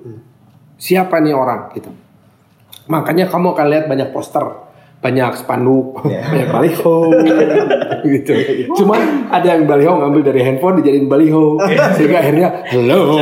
Siapa 0.77 1.19
nih 1.19 1.33
orang 1.33 1.73
gitu. 1.75 1.89
Makanya 2.87 3.27
kamu 3.27 3.57
akan 3.57 3.67
lihat 3.67 3.85
banyak 3.89 4.13
poster, 4.13 4.41
banyak 5.01 5.31
spanduk, 5.33 5.97
banyak 6.31 6.49
baliho, 6.53 7.09
gitu. 8.13 8.33
Cuman 8.77 9.27
ada 9.33 9.57
yang 9.57 9.65
baliho 9.65 9.97
ngambil 9.97 10.21
dari 10.29 10.41
handphone 10.45 10.79
dijadiin 10.79 11.09
baliho, 11.09 11.57
sehingga 11.97 12.21
akhirnya 12.21 12.49
hello. 12.69 13.17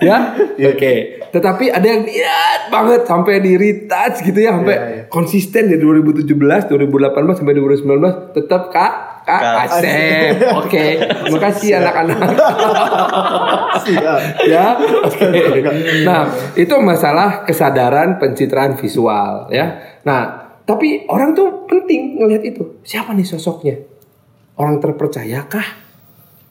ya, 0.08 0.70
oke. 0.72 0.94
Tetapi 1.28 1.64
ada 1.68 1.86
yang 1.86 2.02
niat 2.06 2.72
banget 2.72 3.02
sampai 3.04 3.42
di 3.42 3.52
retouch 3.58 4.24
gitu 4.24 4.38
ya, 4.38 4.56
sampai 4.56 5.06
konsisten 5.12 5.68
dari 5.68 5.80
2017, 5.80 6.24
2018 6.70 7.38
sampai 7.38 7.54
2019 7.56 8.36
tetap 8.36 8.72
kak 8.72 9.18
kak. 9.28 9.42
Asep. 9.68 10.40
Oke, 10.64 10.84
makasih 11.28 11.76
anak-anak. 11.76 12.16
ya, 14.52 14.74
oke. 15.04 15.28
Nah, 16.08 16.32
itu 16.56 16.74
masalah 16.80 17.44
kesadaran 17.44 18.16
pencitraan 18.16 18.80
visual 18.80 19.52
ya. 19.52 20.00
Nah, 20.08 20.20
tapi 20.64 21.04
orang 21.12 21.36
tuh 21.36 21.68
penting 21.68 22.16
ngelihat 22.16 22.42
itu. 22.48 22.80
Siapa 22.82 23.12
nih 23.12 23.28
sosoknya? 23.28 23.76
Orang 24.56 24.80
terpercayakah? 24.80 25.86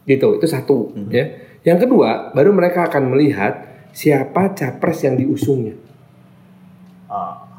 Gitu, 0.08 0.40
itu 0.40 0.48
satu 0.48 0.96
ya. 1.12 1.47
Yang 1.68 1.84
kedua, 1.84 2.32
baru 2.32 2.56
mereka 2.56 2.88
akan 2.88 3.12
melihat 3.12 3.68
siapa 3.92 4.56
capres 4.56 5.04
yang 5.04 5.20
diusungnya. 5.20 5.76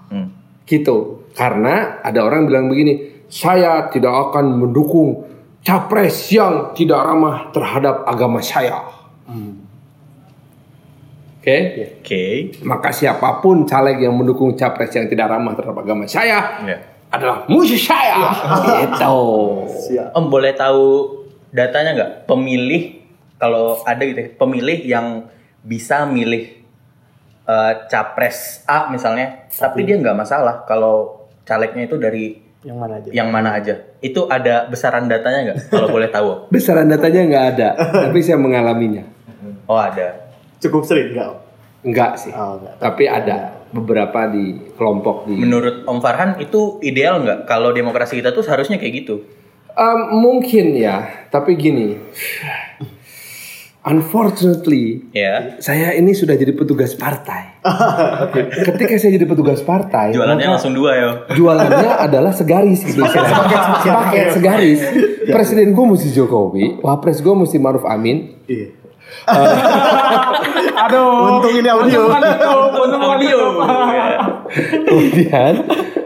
Hmm. 0.09 0.33
Gitu. 0.65 1.29
Karena 1.37 2.01
ada 2.01 2.25
orang 2.25 2.49
bilang 2.49 2.73
begini, 2.73 3.25
saya 3.29 3.93
tidak 3.93 4.33
akan 4.33 4.57
mendukung 4.65 5.29
capres 5.61 6.33
yang 6.33 6.73
tidak 6.73 7.05
ramah 7.05 7.53
terhadap 7.53 8.09
agama 8.09 8.41
saya. 8.41 8.81
Oke, 11.39 11.57
Oke. 12.01 12.25
maka 12.65 12.91
siapa 12.91 13.39
pun 13.39 13.63
caleg 13.65 14.03
yang 14.03 14.17
mendukung 14.17 14.57
capres 14.57 14.91
yang 14.97 15.07
tidak 15.07 15.29
ramah 15.31 15.53
terhadap 15.55 15.85
agama 15.85 16.05
saya 16.09 16.65
Ya. 16.65 16.77
adalah 17.13 17.45
musuh 17.49 17.79
saya. 17.79 18.33
gitu. 18.89 19.17
Om 20.13 20.25
boleh 20.29 20.53
tahu 20.53 20.85
datanya 21.53 21.95
nggak? 21.95 22.11
Pemilih 22.29 22.98
kalau 23.39 23.81
ada 23.83 24.03
gitu, 24.03 24.19
ya, 24.19 24.29
pemilih 24.35 24.79
yang 24.85 25.07
bisa 25.61 26.05
milih 26.05 26.59
eh, 27.45 27.73
capres 27.87 28.63
A 28.65 28.87
misalnya, 28.89 29.47
tapi 29.51 29.83
dia 29.83 29.97
nggak 29.97 30.15
masalah 30.15 30.63
kalau 30.63 31.25
calegnya 31.43 31.87
itu 31.87 31.97
dari 31.97 32.27
Yang 32.59 32.77
mana 32.77 32.95
aja? 32.95 33.09
yang 33.11 33.29
mana 33.31 33.51
aja. 33.55 33.75
Itu 33.99 34.27
ada 34.27 34.67
besaran 34.67 35.07
datanya 35.07 35.39
nggak? 35.49 35.59
Kalau 35.71 35.89
boleh 35.89 36.11
tahu. 36.11 36.29
Besaran 36.55 36.87
datanya 36.87 37.23
nggak 37.25 37.47
ada, 37.55 37.69
tapi 38.05 38.19
saya 38.19 38.37
mengalaminya. 38.37 39.07
Oh 39.65 39.79
ada. 39.79 40.29
Cukup 40.59 40.83
sering 40.83 41.15
nggak? 41.15 41.29
Om? 41.29 41.39
Enggak 41.79 42.19
sih, 42.19 42.35
Oh, 42.35 42.59
enggak. 42.59 42.75
tapi 42.83 43.07
ada 43.07 43.55
beberapa 43.71 44.27
di 44.27 44.75
kelompok 44.75 45.31
di. 45.31 45.39
Menurut 45.39 45.87
Om 45.87 46.03
Farhan 46.03 46.35
itu 46.39 46.83
ideal 46.83 47.23
nggak? 47.23 47.47
Kalau 47.47 47.71
demokrasi 47.71 48.19
kita 48.19 48.35
tuh 48.35 48.43
seharusnya 48.43 48.77
kayak 48.77 49.07
gitu. 49.07 49.23
Um, 49.79 50.19
mungkin 50.19 50.75
ya, 50.75 51.07
tapi 51.31 51.55
gini. 51.55 51.95
Unfortunately, 53.89 55.09
Ya. 55.17 55.57
saya 55.59 55.97
ini 55.97 56.13
sudah 56.13 56.37
jadi 56.37 56.53
petugas 56.53 56.93
partai. 56.93 57.57
Ketika 58.69 59.01
saya 59.01 59.17
jadi 59.17 59.25
petugas 59.25 59.65
partai, 59.65 60.13
Jualannya 60.13 60.45
maka 60.45 60.55
langsung 60.55 60.77
dua 60.77 60.93
ya. 60.93 61.09
jualannya 61.33 61.93
adalah 62.07 62.31
segaris 62.31 62.85
gitu. 62.85 63.01
Paket 63.01 64.37
segaris. 64.37 64.81
Presiden 65.25 65.73
gue 65.73 65.85
mesti 65.89 66.13
Jokowi, 66.13 66.85
wapres 66.85 67.19
gue 67.19 67.33
mesti 67.33 67.57
Maruf 67.57 67.89
Amin. 67.89 68.45
Iya. 68.45 68.77
Aduh. 70.85 71.41
Untung 71.41 71.55
ini 71.57 71.69
audio. 71.69 72.13
Untung 72.13 73.17
itu. 73.25 73.41
Kemudian 74.85 75.53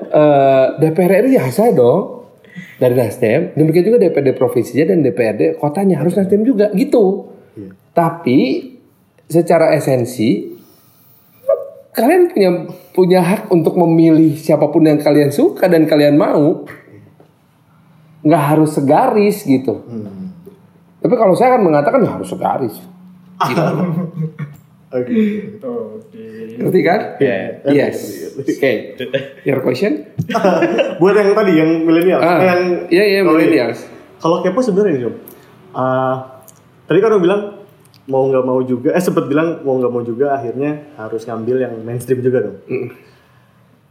eh, 0.07 0.65
DPR 0.79 1.13
RI 1.21 1.35
ya 1.35 1.51
saya 1.51 1.75
dong 1.75 2.31
dari 2.79 2.95
Nasdem. 2.95 3.55
Demikian 3.55 3.85
juga 3.85 3.99
DPRD 3.99 4.35
provinsinya 4.35 4.95
dan 4.95 5.03
DPRD 5.03 5.59
kotanya 5.59 5.99
harus 5.99 6.15
Nasdem 6.15 6.47
juga 6.47 6.71
gitu. 6.75 7.32
Tapi 7.93 8.39
secara 9.29 9.73
esensi 9.73 10.53
kalian 11.93 12.33
punya 12.33 12.51
punya 12.93 13.21
hak 13.21 13.43
untuk 13.53 13.77
memilih 13.77 14.37
siapa 14.37 14.69
pun 14.73 14.85
yang 14.85 15.01
kalian 15.01 15.29
suka 15.33 15.69
dan 15.69 15.85
kalian 15.85 16.17
mau. 16.17 16.65
Nggak 18.23 18.43
harus 18.55 18.71
segaris 18.79 19.43
gitu. 19.43 19.83
Tapi 21.03 21.15
kalau 21.19 21.35
saya 21.35 21.59
kan 21.59 21.63
mengatakan 21.67 22.07
ya 22.07 22.15
harus 22.15 22.31
segaris. 22.31 22.75
Gitu. 23.43 23.63
Oke. 24.93 25.17
Oke. 25.65 26.25
Ngerti 26.61 26.81
kan? 26.85 27.01
Iya. 27.17 27.65
Yes. 27.65 27.99
Oke. 28.37 29.01
Your 29.49 29.65
question? 29.65 30.05
Buat 31.01 31.15
yang 31.17 31.33
tadi 31.33 31.53
yang 31.57 31.71
milenial, 31.89 32.21
Ah, 32.21 32.39
yang 32.45 32.63
iya 32.93 33.05
iya 33.09 33.21
millennials. 33.25 33.89
Kalau 34.21 34.45
kepo 34.45 34.61
sebenarnya 34.61 34.93
ini, 35.01 35.05
Om. 35.09 35.17
Tadi 36.93 37.01
kan 37.01 37.09
udah 37.17 37.25
bilang 37.25 37.43
mau 38.05 38.29
nggak 38.29 38.45
mau 38.45 38.61
juga, 38.61 38.93
eh 38.93 39.01
sempet 39.01 39.25
bilang 39.25 39.65
mau 39.65 39.81
nggak 39.81 39.93
mau 39.97 40.05
juga 40.05 40.37
akhirnya 40.37 40.93
harus 41.01 41.25
ngambil 41.25 41.65
yang 41.65 41.73
mainstream 41.81 42.21
juga 42.21 42.45
dong. 42.45 42.61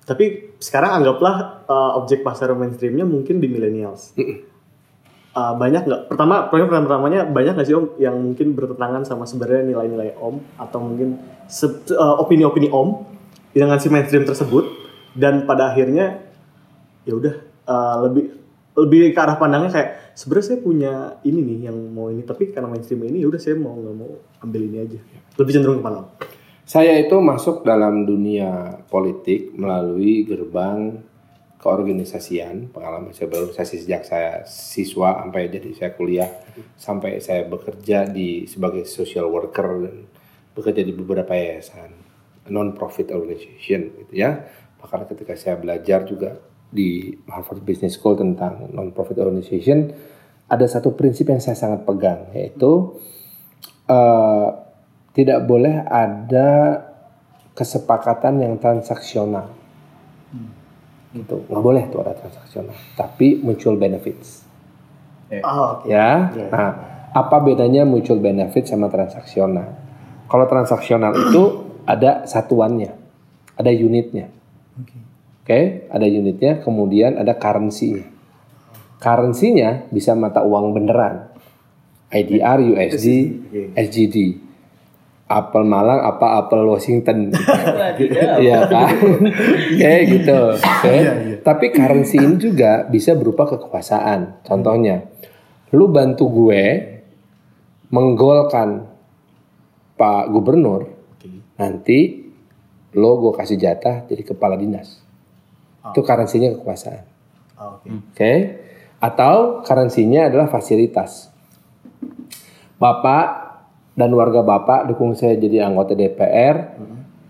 Tapi 0.05 0.53
sekarang 0.61 1.01
anggaplah 1.01 1.65
ah, 1.65 1.97
objek 1.97 2.21
pasar 2.21 2.53
mainstreamnya 2.53 3.01
mungkin 3.01 3.41
di 3.41 3.49
millennials. 3.49 4.13
Ah, 5.31 5.55
banyak 5.55 5.87
nggak? 5.87 6.01
Pertama, 6.11 6.51
pertanyaan 6.51 6.85
pertamanya 6.85 7.21
banyak 7.23 7.55
nggak 7.55 7.67
sih 7.71 7.73
om 7.73 7.95
yang 7.97 8.19
mungkin 8.19 8.51
bertentangan 8.51 9.07
sama 9.07 9.23
sebenarnya 9.23 9.63
nilai-nilai 9.63 10.19
om 10.19 10.43
atau 10.59 10.83
mungkin 10.83 11.23
ah, 11.97 12.21
opini-opini 12.21 12.67
om 12.69 13.01
dengan 13.49 13.79
si 13.79 13.87
mainstream 13.87 14.27
tersebut 14.27 14.67
dan 15.17 15.49
pada 15.49 15.73
akhirnya 15.73 16.21
ya 17.07 17.17
udah 17.17 17.33
ah, 17.65 17.97
lebih 18.05 18.40
lebih 18.71 19.11
ke 19.11 19.19
arah 19.19 19.35
pandangnya 19.35 19.71
kayak 19.71 19.89
sebenarnya 20.15 20.47
saya 20.47 20.59
punya 20.63 20.93
ini 21.27 21.39
nih 21.43 21.59
yang 21.71 21.77
mau 21.91 22.07
ini 22.07 22.23
tapi 22.23 22.55
karena 22.55 22.71
mainstream 22.71 23.03
ini 23.03 23.19
ya 23.19 23.27
udah 23.27 23.41
saya 23.41 23.59
mau 23.59 23.75
nggak 23.75 23.95
mau 23.95 24.11
ambil 24.39 24.61
ini 24.63 24.77
aja 24.79 24.99
lebih 25.35 25.51
cenderung 25.51 25.79
ke 25.79 25.83
mana 25.83 25.97
om? 26.03 26.07
Saya 26.61 26.95
itu 27.03 27.19
masuk 27.19 27.67
dalam 27.67 28.07
dunia 28.07 28.79
politik 28.87 29.51
melalui 29.59 30.23
gerbang 30.23 31.03
keorganisasian. 31.59 32.71
Pengalaman 32.71 33.11
saya 33.11 33.27
berorganisasi 33.27 33.83
sejak 33.83 34.07
saya 34.07 34.47
siswa 34.47 35.19
sampai 35.19 35.51
jadi 35.51 35.69
saya 35.75 35.91
kuliah 35.91 36.31
sampai 36.79 37.19
saya 37.19 37.43
bekerja 37.43 38.07
di 38.07 38.47
sebagai 38.47 38.87
social 38.87 39.27
worker 39.27 39.83
dan 39.83 40.07
bekerja 40.55 40.81
di 40.87 40.93
beberapa 40.95 41.35
yayasan 41.35 41.91
non 42.49 42.71
profit 42.71 43.11
organization 43.11 43.91
gitu 44.07 44.13
ya. 44.15 44.41
Bahkan 44.79 45.11
ketika 45.11 45.35
saya 45.35 45.59
belajar 45.59 46.07
juga 46.07 46.39
di 46.71 47.11
Harvard 47.27 47.61
Business 47.67 47.99
School 47.99 48.15
tentang 48.15 48.71
non 48.71 48.95
profit 48.95 49.19
organization 49.19 49.91
ada 50.47 50.65
satu 50.67 50.95
prinsip 50.95 51.27
yang 51.27 51.43
saya 51.43 51.59
sangat 51.59 51.83
pegang 51.83 52.31
yaitu 52.31 52.95
eh, 53.91 54.47
tidak 55.11 55.43
boleh 55.43 55.83
ada 55.83 56.79
kesepakatan 57.51 58.39
yang 58.39 58.55
transaksional. 58.55 59.51
Gitu. 61.11 61.43
Nggak 61.51 61.59
boleh 61.59 61.83
tuh 61.91 61.99
ada 62.07 62.15
transaksional 62.15 62.75
tapi 62.95 63.43
mutual 63.43 63.75
benefits. 63.75 64.47
Ah, 65.43 65.79
oke. 65.79 65.91
ya? 65.91 66.31
Nah 66.47 66.69
apa 67.11 67.37
bedanya 67.43 67.83
mutual 67.83 68.23
benefit 68.23 68.71
sama 68.71 68.87
transaksional? 68.87 69.75
Kalau 70.31 70.47
transaksional 70.47 71.11
itu 71.11 71.43
ada 71.83 72.23
satuannya 72.23 72.95
ada 73.59 73.71
unitnya 73.71 74.31
oke 75.41 75.59
ada 75.89 76.05
unitnya 76.05 76.61
kemudian 76.61 77.17
ada 77.17 77.35
currency-nya. 77.35 78.05
Currency-nya 79.01 79.89
bisa 79.89 80.13
mata 80.13 80.45
uang 80.45 80.77
beneran. 80.77 81.33
IDR 82.11 82.59
USD 82.59 83.07
SGD 83.73 84.15
apel 85.31 85.63
Malang 85.63 86.03
apa 86.03 86.43
apel 86.43 86.67
Washington? 86.67 87.31
Iya 88.43 88.67
kan? 88.67 88.91
Kayak 89.79 90.01
gitu. 90.11 90.39
Oke. 90.59 90.95
Tapi 91.39 91.65
currency 91.71 92.19
ini 92.19 92.35
juga 92.35 92.83
bisa 92.91 93.15
berupa 93.15 93.47
kekuasaan. 93.47 94.43
Contohnya 94.43 95.07
lu 95.71 95.87
bantu 95.87 96.27
gue 96.27 96.63
menggolkan 97.91 98.87
Pak 99.95 100.23
Gubernur 100.31 100.87
nanti 101.55 102.27
lo 102.95 103.21
gue 103.21 103.31
kasih 103.37 103.55
jatah 103.59 104.03
jadi 104.07 104.23
kepala 104.25 104.59
dinas 104.59 105.00
itu 105.89 106.01
currency-nya 106.05 106.53
kekuasaan 106.61 107.09
Ah, 107.61 107.77
oke. 107.77 107.87
Oke. 107.89 108.33
Atau 108.97 109.61
currency-nya 109.61 110.33
adalah 110.33 110.49
fasilitas. 110.49 111.29
Bapak 112.81 113.25
dan 113.93 114.09
warga 114.17 114.41
Bapak 114.41 114.89
dukung 114.89 115.13
saya 115.13 115.37
jadi 115.37 115.69
anggota 115.69 115.93
DPR. 115.93 116.73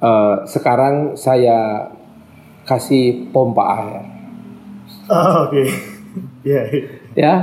Eh, 0.01 0.35
sekarang 0.47 1.19
saya 1.19 1.91
kasih 2.63 3.27
pompa 3.35 3.63
air. 3.75 4.03
Oh, 5.11 5.47
oke. 5.47 5.63
Iya. 6.41 6.61
iya. 6.67 6.83
Ya, 7.15 7.33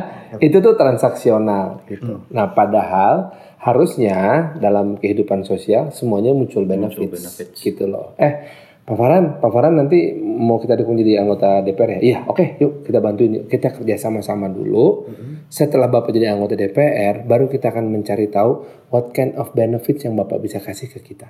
itu 0.45 0.61
tuh 0.61 0.77
transaksional 0.77 1.87
gitu. 1.89 2.21
Nah, 2.29 2.53
padahal 2.53 3.33
harusnya 3.63 4.53
dalam 4.61 5.01
kehidupan 5.01 5.47
sosial 5.47 5.89
semuanya 5.95 6.37
muncul 6.37 6.69
benefits, 6.69 7.09
benefits. 7.09 7.59
gitu 7.65 7.89
loh. 7.89 8.13
Eh, 8.21 8.45
Pak 8.89 8.97
Farhan, 8.97 9.37
Pak 9.37 9.51
Farhan 9.53 9.77
nanti 9.77 10.17
mau 10.17 10.57
kita 10.57 10.73
dukung 10.73 10.97
jadi 10.97 11.21
anggota 11.21 11.61
DPR 11.61 12.01
ya? 12.01 12.01
Iya, 12.01 12.19
oke, 12.25 12.57
yuk 12.57 12.89
kita 12.89 13.05
bantuin, 13.05 13.37
yuk. 13.37 13.45
kita 13.53 13.77
kerja 13.77 14.01
sama-sama 14.01 14.49
dulu. 14.49 15.05
Setelah 15.53 15.93
Bapak 15.93 16.09
jadi 16.09 16.33
anggota 16.33 16.57
DPR, 16.57 17.29
baru 17.29 17.53
kita 17.53 17.69
akan 17.69 17.93
mencari 17.93 18.33
tahu 18.33 18.65
what 18.89 19.13
kind 19.13 19.37
of 19.37 19.53
benefits 19.53 20.09
yang 20.09 20.17
Bapak 20.17 20.41
bisa 20.41 20.57
kasih 20.65 20.89
ke 20.89 21.05
kita. 21.05 21.29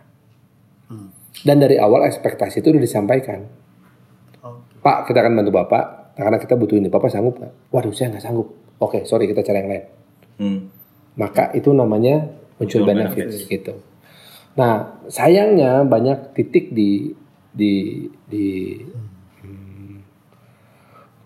Dan 1.43 1.59
dari 1.59 1.79
awal 1.79 2.07
ekspektasi 2.07 2.63
itu 2.63 2.71
udah 2.71 2.83
disampaikan. 2.83 3.47
Oke. 4.43 4.79
Pak, 4.79 5.11
kita 5.11 5.19
akan 5.23 5.43
bantu 5.43 5.53
Bapak 5.55 6.15
karena 6.19 6.39
kita 6.39 6.55
butuh 6.55 6.79
ini. 6.79 6.87
Bapak 6.91 7.11
sanggup 7.11 7.43
nggak? 7.43 7.75
Waduh, 7.75 7.95
saya 7.95 8.15
nggak 8.15 8.25
sanggup. 8.25 8.49
Oke, 8.79 9.03
sorry 9.03 9.27
kita 9.27 9.43
cari 9.43 9.59
yang 9.63 9.71
lain. 9.71 9.85
Hmm. 10.39 10.61
Maka 11.19 11.51
itu 11.55 11.75
namanya 11.75 12.27
muncul 12.59 12.83
Muncul 12.83 12.91
benefits 12.91 13.47
gitu. 13.47 13.83
Nah, 14.59 15.03
sayangnya 15.07 15.87
banyak 15.87 16.35
titik 16.35 16.75
di 16.75 17.15
di 17.53 18.05
di 18.29 18.79
hmm, 19.43 19.97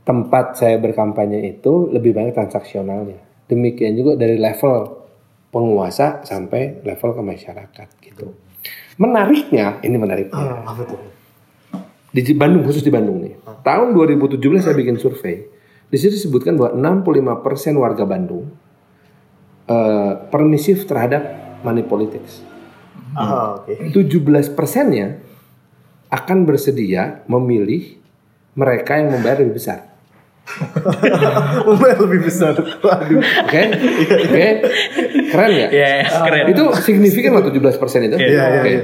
tempat 0.02 0.58
saya 0.58 0.76
berkampanye 0.78 1.58
itu 1.58 1.90
lebih 1.90 2.14
banyak 2.14 2.34
transaksionalnya. 2.34 3.20
Demikian 3.46 3.94
juga 3.98 4.16
dari 4.16 4.38
level 4.38 5.02
penguasa 5.52 6.24
sampai 6.24 6.80
level 6.82 7.10
ke 7.12 7.22
masyarakat 7.22 7.88
gitu. 8.00 8.32
Menariknya, 8.96 9.82
ini 9.84 9.96
menariknya 10.00 10.38
Ah, 10.38 10.64
apa 10.64 10.82
tuh? 10.86 11.00
di 12.12 12.20
Bandung 12.36 12.62
khusus 12.68 12.84
di 12.84 12.92
Bandung 12.92 13.24
nih. 13.24 13.40
Tahun 13.64 13.88
2017 13.96 14.36
saya 14.60 14.76
bikin 14.76 15.00
survei. 15.00 15.48
Di 15.88 15.96
situ 15.96 16.16
disebutkan 16.16 16.60
bahwa 16.60 16.76
65% 17.00 17.76
warga 17.76 18.04
Bandung 18.04 18.52
eh, 19.68 20.12
permisif 20.28 20.84
terhadap 20.84 21.24
money 21.64 21.84
politics. 21.84 22.44
Ah, 23.16 23.60
oke. 23.60 23.92
17 23.92 24.52
persennya 24.52 25.20
akan 26.12 26.44
bersedia 26.44 27.24
memilih 27.24 27.96
mereka 28.52 29.00
yang 29.00 29.16
membayar 29.16 29.40
lebih 29.40 29.56
besar. 29.56 29.88
Umur 31.70 31.88
lebih 32.04 32.28
besar. 32.28 32.52
Waduh. 32.58 33.22
Oke? 33.46 33.62
Oke? 34.28 34.46
Keren 35.32 35.50
ya? 35.54 35.68
Iya, 35.72 35.90
keren. 36.04 36.44
Itu 36.52 36.64
signifikan 36.76 37.32
loh 37.38 37.46
17 37.46 37.80
persen 37.80 38.04
itu. 38.10 38.16
Iya, 38.20 38.28
iya, 38.28 38.44
Oke. 38.60 38.68
iya. 38.68 38.82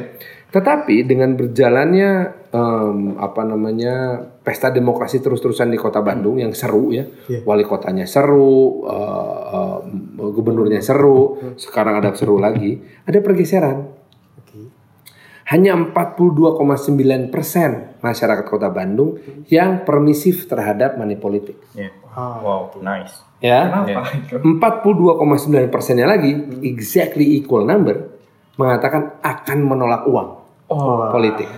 Tetapi 0.49 1.05
dengan 1.05 1.37
berjalannya 1.37 2.11
em, 2.49 3.21
apa 3.21 3.45
namanya 3.45 4.25
pesta 4.41 4.73
demokrasi 4.73 5.21
terus-terusan 5.21 5.69
di 5.69 5.77
kota 5.77 6.01
Bandung 6.01 6.41
yang 6.41 6.57
seru 6.57 6.89
ya, 6.89 7.05
Iya. 7.29 7.45
wali 7.45 7.69
kotanya 7.69 8.09
seru, 8.09 8.89
eh, 8.89 9.77
eh, 10.17 10.31
gubernurnya 10.33 10.81
seru, 10.81 11.37
sekarang 11.61 12.01
ada 12.01 12.17
seru 12.17 12.41
lagi, 12.41 12.81
ada 13.05 13.21
pergeseran. 13.21 13.98
Hanya 15.49 15.73
42,9 15.81 17.33
persen 17.33 17.97
masyarakat 18.05 18.45
kota 18.45 18.69
Bandung 18.69 19.17
yang 19.49 19.89
permisif 19.89 20.45
terhadap 20.45 21.01
money 21.01 21.17
politik. 21.17 21.57
Iya. 21.73 21.89
Ah, 22.13 22.37
Wow, 22.45 22.77
nice. 22.85 23.25
Ya, 23.39 23.71
Kenapa 23.87 24.13
itu? 24.13 24.35
42,9 24.37 25.73
persennya 25.73 26.05
lagi, 26.11 26.35
exactly 26.67 27.39
equal 27.39 27.65
number, 27.65 28.13
mengatakan 28.59 29.23
akan 29.23 29.59
menolak 29.63 30.05
uang 30.11 30.29
Oh, 30.69 31.09
politik. 31.09 31.49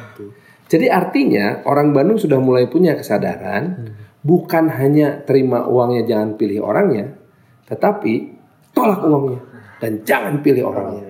Jadi 0.71 0.87
artinya 0.87 1.67
orang 1.67 1.91
Bandung 1.91 2.15
sudah 2.15 2.39
mulai 2.39 2.71
punya 2.71 2.95
kesadaran, 2.95 3.91
bukan 4.23 4.71
hanya 4.71 5.19
terima 5.27 5.67
uangnya 5.67 6.07
jangan 6.07 6.39
pilih 6.39 6.63
orangnya, 6.63 7.19
tetapi 7.67 8.39
tolak 8.71 9.03
uangnya 9.03 9.41
dan 9.83 9.93
jangan 10.07 10.39
pilih 10.47 10.71
orangnya. 10.71 11.10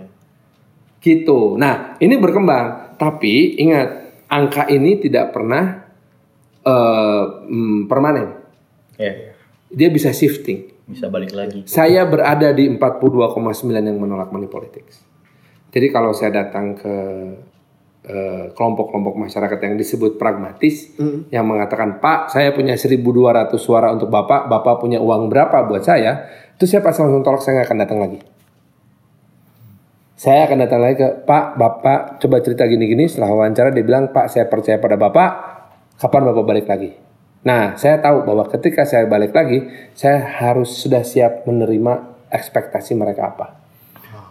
Gitu. 1.01 1.57
Nah 1.57 1.97
ini 1.99 2.21
berkembang, 2.21 2.97
tapi 3.01 3.57
ingat 3.57 3.89
angka 4.29 4.69
ini 4.69 5.01
tidak 5.01 5.33
pernah 5.33 5.81
eh, 6.61 7.25
mm, 7.49 7.89
permanen. 7.89 8.29
Ya, 9.01 9.33
Dia 9.73 9.89
bisa 9.89 10.13
shifting. 10.13 10.69
bisa 10.91 11.07
balik 11.07 11.33
lagi. 11.33 11.65
Saya 11.71 12.03
berada 12.05 12.51
di 12.51 12.67
42,9 12.67 13.39
yang 13.79 13.97
menolak 13.97 14.35
money 14.35 14.51
politics. 14.51 15.01
Jadi 15.71 15.87
kalau 15.95 16.11
saya 16.11 16.45
datang 16.45 16.75
ke 16.75 16.95
eh, 18.05 18.45
kelompok-kelompok 18.53 19.15
masyarakat 19.15 19.59
yang 19.71 19.79
disebut 19.79 20.19
pragmatis, 20.19 20.91
yang 21.31 21.47
mengatakan 21.47 22.03
Pak, 22.03 22.35
saya 22.35 22.51
punya 22.51 22.75
1.200 22.75 23.55
suara 23.57 23.95
untuk 23.95 24.11
Bapak, 24.11 24.51
Bapak 24.51 24.83
punya 24.83 24.99
uang 24.99 25.31
berapa 25.31 25.63
buat 25.65 25.87
saya, 25.87 26.27
itu 26.59 26.67
saya 26.67 26.83
pasti 26.83 27.07
langsung 27.07 27.23
tolak, 27.23 27.41
saya 27.41 27.63
nggak 27.63 27.69
akan 27.71 27.79
datang 27.79 27.99
lagi. 28.03 28.19
Saya 30.21 30.45
akan 30.45 30.69
datang 30.69 30.85
lagi 30.85 31.01
ke 31.01 31.25
Pak, 31.25 31.57
Bapak 31.57 32.21
coba 32.21 32.45
cerita 32.45 32.69
gini-gini, 32.69 33.09
setelah 33.09 33.33
wawancara 33.33 33.73
dia 33.73 33.81
bilang 33.81 34.13
Pak, 34.13 34.29
saya 34.29 34.45
percaya 34.53 34.77
pada 34.77 35.01
Bapak, 35.01 35.31
kapan 35.97 36.29
Bapak 36.29 36.45
balik 36.45 36.69
lagi? 36.69 36.93
Nah, 37.41 37.73
saya 37.81 38.05
tahu 38.05 38.29
bahwa 38.29 38.45
ketika 38.53 38.85
saya 38.85 39.09
balik 39.09 39.33
lagi, 39.33 39.65
saya 39.97 40.21
harus 40.21 40.77
sudah 40.77 41.09
siap 41.09 41.49
menerima 41.49 42.21
ekspektasi 42.29 43.01
mereka 43.01 43.33
apa. 43.33 43.65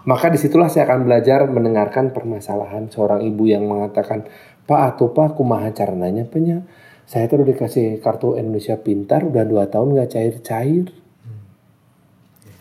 Maka 0.05 0.29
di 0.29 0.37
situlah 0.37 0.69
saya 0.69 0.85
akan 0.85 1.09
belajar 1.09 1.49
mendengarkan 1.49 2.13
permasalahan 2.13 2.85
seorang 2.93 3.25
ibu 3.25 3.49
yang 3.49 3.65
mengatakan, 3.65 4.29
Pak 4.69 4.93
atau 4.93 5.09
Pak, 5.09 5.41
kumaha 5.41 5.73
carananya 5.73 6.21
punya. 6.29 6.69
Saya 7.09 7.25
tuh 7.25 7.41
udah 7.41 7.49
dikasih 7.49 7.97
kartu 7.97 8.37
Indonesia 8.37 8.77
Pintar, 8.77 9.25
udah 9.25 9.41
dua 9.41 9.65
tahun 9.65 9.97
nggak 9.97 10.09
cair-cair. 10.13 10.93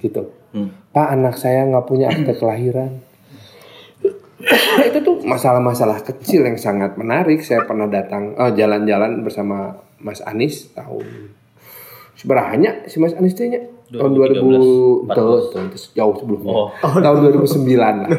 Gitu. 0.01 0.23
Hmm. 0.57 0.73
Pak 0.97 1.09
anak 1.13 1.37
saya 1.37 1.69
nggak 1.69 1.85
punya 1.85 2.09
akte 2.09 2.33
kelahiran. 2.33 3.05
Itu 4.89 4.99
tuh 5.03 5.17
masalah-masalah 5.27 5.99
kecil 6.07 6.47
yang 6.47 6.55
sangat 6.55 6.95
menarik. 6.95 7.43
Saya 7.43 7.67
pernah 7.67 7.91
datang 7.91 8.39
eh, 8.39 8.53
jalan-jalan 8.55 9.27
bersama 9.27 9.75
Mas 9.99 10.23
Anies 10.23 10.71
tahun 10.79 11.35
seberapa 12.15 12.55
si 12.87 12.99
Mas 13.03 13.15
Anies 13.15 13.35
teh 13.35 13.51
nya? 13.51 13.63
tahun 13.89 14.13
2000 14.21 14.45
2013, 15.17 15.17
tuh, 15.17 15.93
jauh 15.97 16.15
sebelumnya 16.21 16.53
Oh. 16.53 16.69
tahun 17.05 17.17
2009 17.41 17.73
lah. 18.05 18.11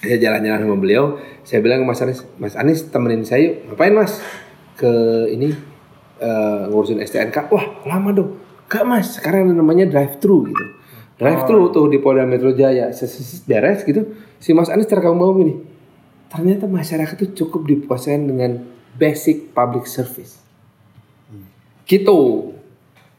Saya 0.00 0.16
jalan-jalan 0.16 0.60
sama 0.64 0.76
beliau. 0.80 1.04
Saya 1.44 1.60
bilang 1.60 1.84
ke 1.84 1.86
Mas 1.92 2.00
Anies 2.02 2.20
Mas 2.40 2.54
Anies 2.58 2.80
temenin 2.88 3.22
saya 3.22 3.52
yuk. 3.52 3.54
Ngapain 3.68 3.94
Mas? 3.94 4.18
Ke 4.74 4.90
ini 5.30 5.52
eh, 6.18 6.62
ngurusin 6.66 6.98
STNK 7.04 7.52
wah 7.52 7.64
lama 7.86 8.10
dong. 8.10 8.30
Gak 8.66 8.82
Mas. 8.88 9.20
Sekarang 9.20 9.50
ada 9.50 9.54
namanya 9.60 9.86
drive 9.86 10.18
thru 10.18 10.48
gitu 10.48 10.81
drive 11.22 11.46
thru 11.46 11.70
tuh 11.70 11.86
di 11.86 12.02
Polda 12.02 12.26
Metro 12.26 12.50
Jaya 12.50 12.90
beres 13.46 13.86
gitu. 13.86 14.02
Si 14.42 14.50
Mas 14.50 14.66
Anies 14.66 14.90
terekam 14.90 15.14
bawah 15.14 15.38
gini 15.38 15.72
ternyata 16.32 16.64
masyarakat 16.64 17.12
itu 17.20 17.44
cukup 17.44 17.68
dipuasain 17.68 18.24
dengan 18.24 18.64
basic 18.96 19.52
public 19.52 19.84
service. 19.84 20.40
Gitu. 21.84 22.20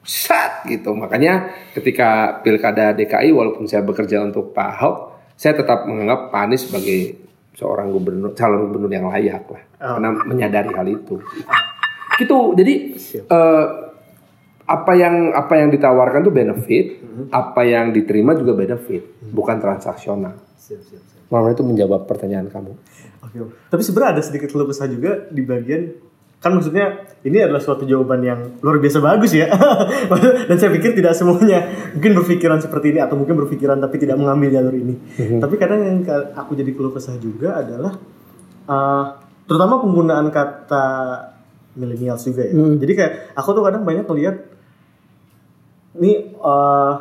Sat 0.01 0.65
gitu. 0.65 0.97
Makanya 0.97 1.53
ketika 1.77 2.41
pilkada 2.41 2.91
DKI 2.97 3.29
walaupun 3.29 3.69
saya 3.69 3.85
bekerja 3.85 4.19
untuk 4.25 4.51
Pak 4.51 4.67
Ahok 4.75 4.97
saya 5.37 5.53
tetap 5.53 5.85
menganggap 5.85 6.33
Pak 6.33 6.41
Anies 6.41 6.65
sebagai 6.65 7.21
seorang 7.53 7.93
gubernur 7.93 8.33
calon 8.33 8.65
gubernur 8.67 8.89
yang 8.89 9.05
layak 9.13 9.45
lah. 9.45 9.63
Karena 9.77 10.09
menyadari 10.25 10.71
hal 10.73 10.87
itu. 10.89 11.21
Gitu. 12.17 12.39
Jadi 12.57 12.73
eh, 13.29 13.65
apa 14.63 14.91
yang 14.95 15.35
apa 15.35 15.53
yang 15.59 15.69
ditawarkan 15.69 16.23
tuh 16.23 16.33
benefit 16.33 17.03
apa 17.29 17.61
yang 17.67 17.91
diterima 17.91 18.33
juga 18.33 18.55
benefit 18.55 19.19
bukan 19.29 19.59
transaksional. 19.59 20.39
Siap, 20.55 20.81
siap, 20.81 21.03
siap. 21.03 21.27
Mama 21.27 21.51
itu 21.51 21.65
menjawab 21.65 22.07
pertanyaan 22.07 22.47
kamu. 22.47 22.73
Oke, 23.23 23.37
Om. 23.39 23.49
tapi 23.67 23.81
sebenarnya 23.81 24.19
ada 24.19 24.23
sedikit 24.23 24.49
keluh 24.51 24.67
kesah 24.67 24.87
juga 24.87 25.27
di 25.31 25.43
bagian 25.43 26.13
kan 26.43 26.51
maksudnya 26.51 27.07
ini 27.23 27.39
adalah 27.39 27.63
suatu 27.63 27.87
jawaban 27.87 28.19
yang 28.19 28.59
luar 28.59 28.83
biasa 28.83 28.99
bagus 28.99 29.31
ya. 29.31 29.47
Dan 30.51 30.59
saya 30.59 30.75
pikir 30.75 30.91
tidak 30.91 31.15
semuanya 31.15 31.63
mungkin 31.95 32.19
berpikiran 32.19 32.59
seperti 32.59 32.91
ini 32.91 32.99
atau 32.99 33.15
mungkin 33.15 33.39
berpikiran 33.39 33.79
tapi 33.79 33.95
tidak 33.95 34.19
mengambil 34.19 34.51
jalur 34.51 34.75
ini. 34.75 34.99
Tapi 35.39 35.55
kadang 35.55 35.79
yang 35.87 35.97
aku 36.35 36.59
jadi 36.59 36.75
keluh 36.75 36.91
kesah 36.91 37.15
juga 37.15 37.63
adalah 37.63 37.95
uh, 38.67 39.05
terutama 39.47 39.79
penggunaan 39.79 40.27
kata 40.35 40.85
millennials 41.79 42.27
juga 42.27 42.43
ya. 42.43 42.53
Jadi 42.53 42.91
kayak 42.91 43.13
aku 43.39 43.49
tuh 43.55 43.63
kadang 43.63 43.87
banyak 43.87 44.03
melihat 44.03 44.52
ini 45.99 46.33
uh, 46.41 46.93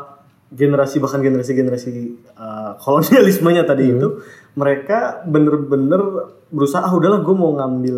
generasi 0.52 1.00
bahkan 1.00 1.24
generasi-generasi 1.24 1.92
uh, 2.36 2.76
kolonialismenya 2.76 3.64
tadi 3.64 3.88
itu 3.88 4.20
mereka 4.52 5.24
bener-bener 5.24 6.28
berusaha 6.52 6.84
ah 6.84 6.92
udahlah 6.92 7.24
gue 7.24 7.32
mau 7.32 7.56
ngambil 7.56 7.96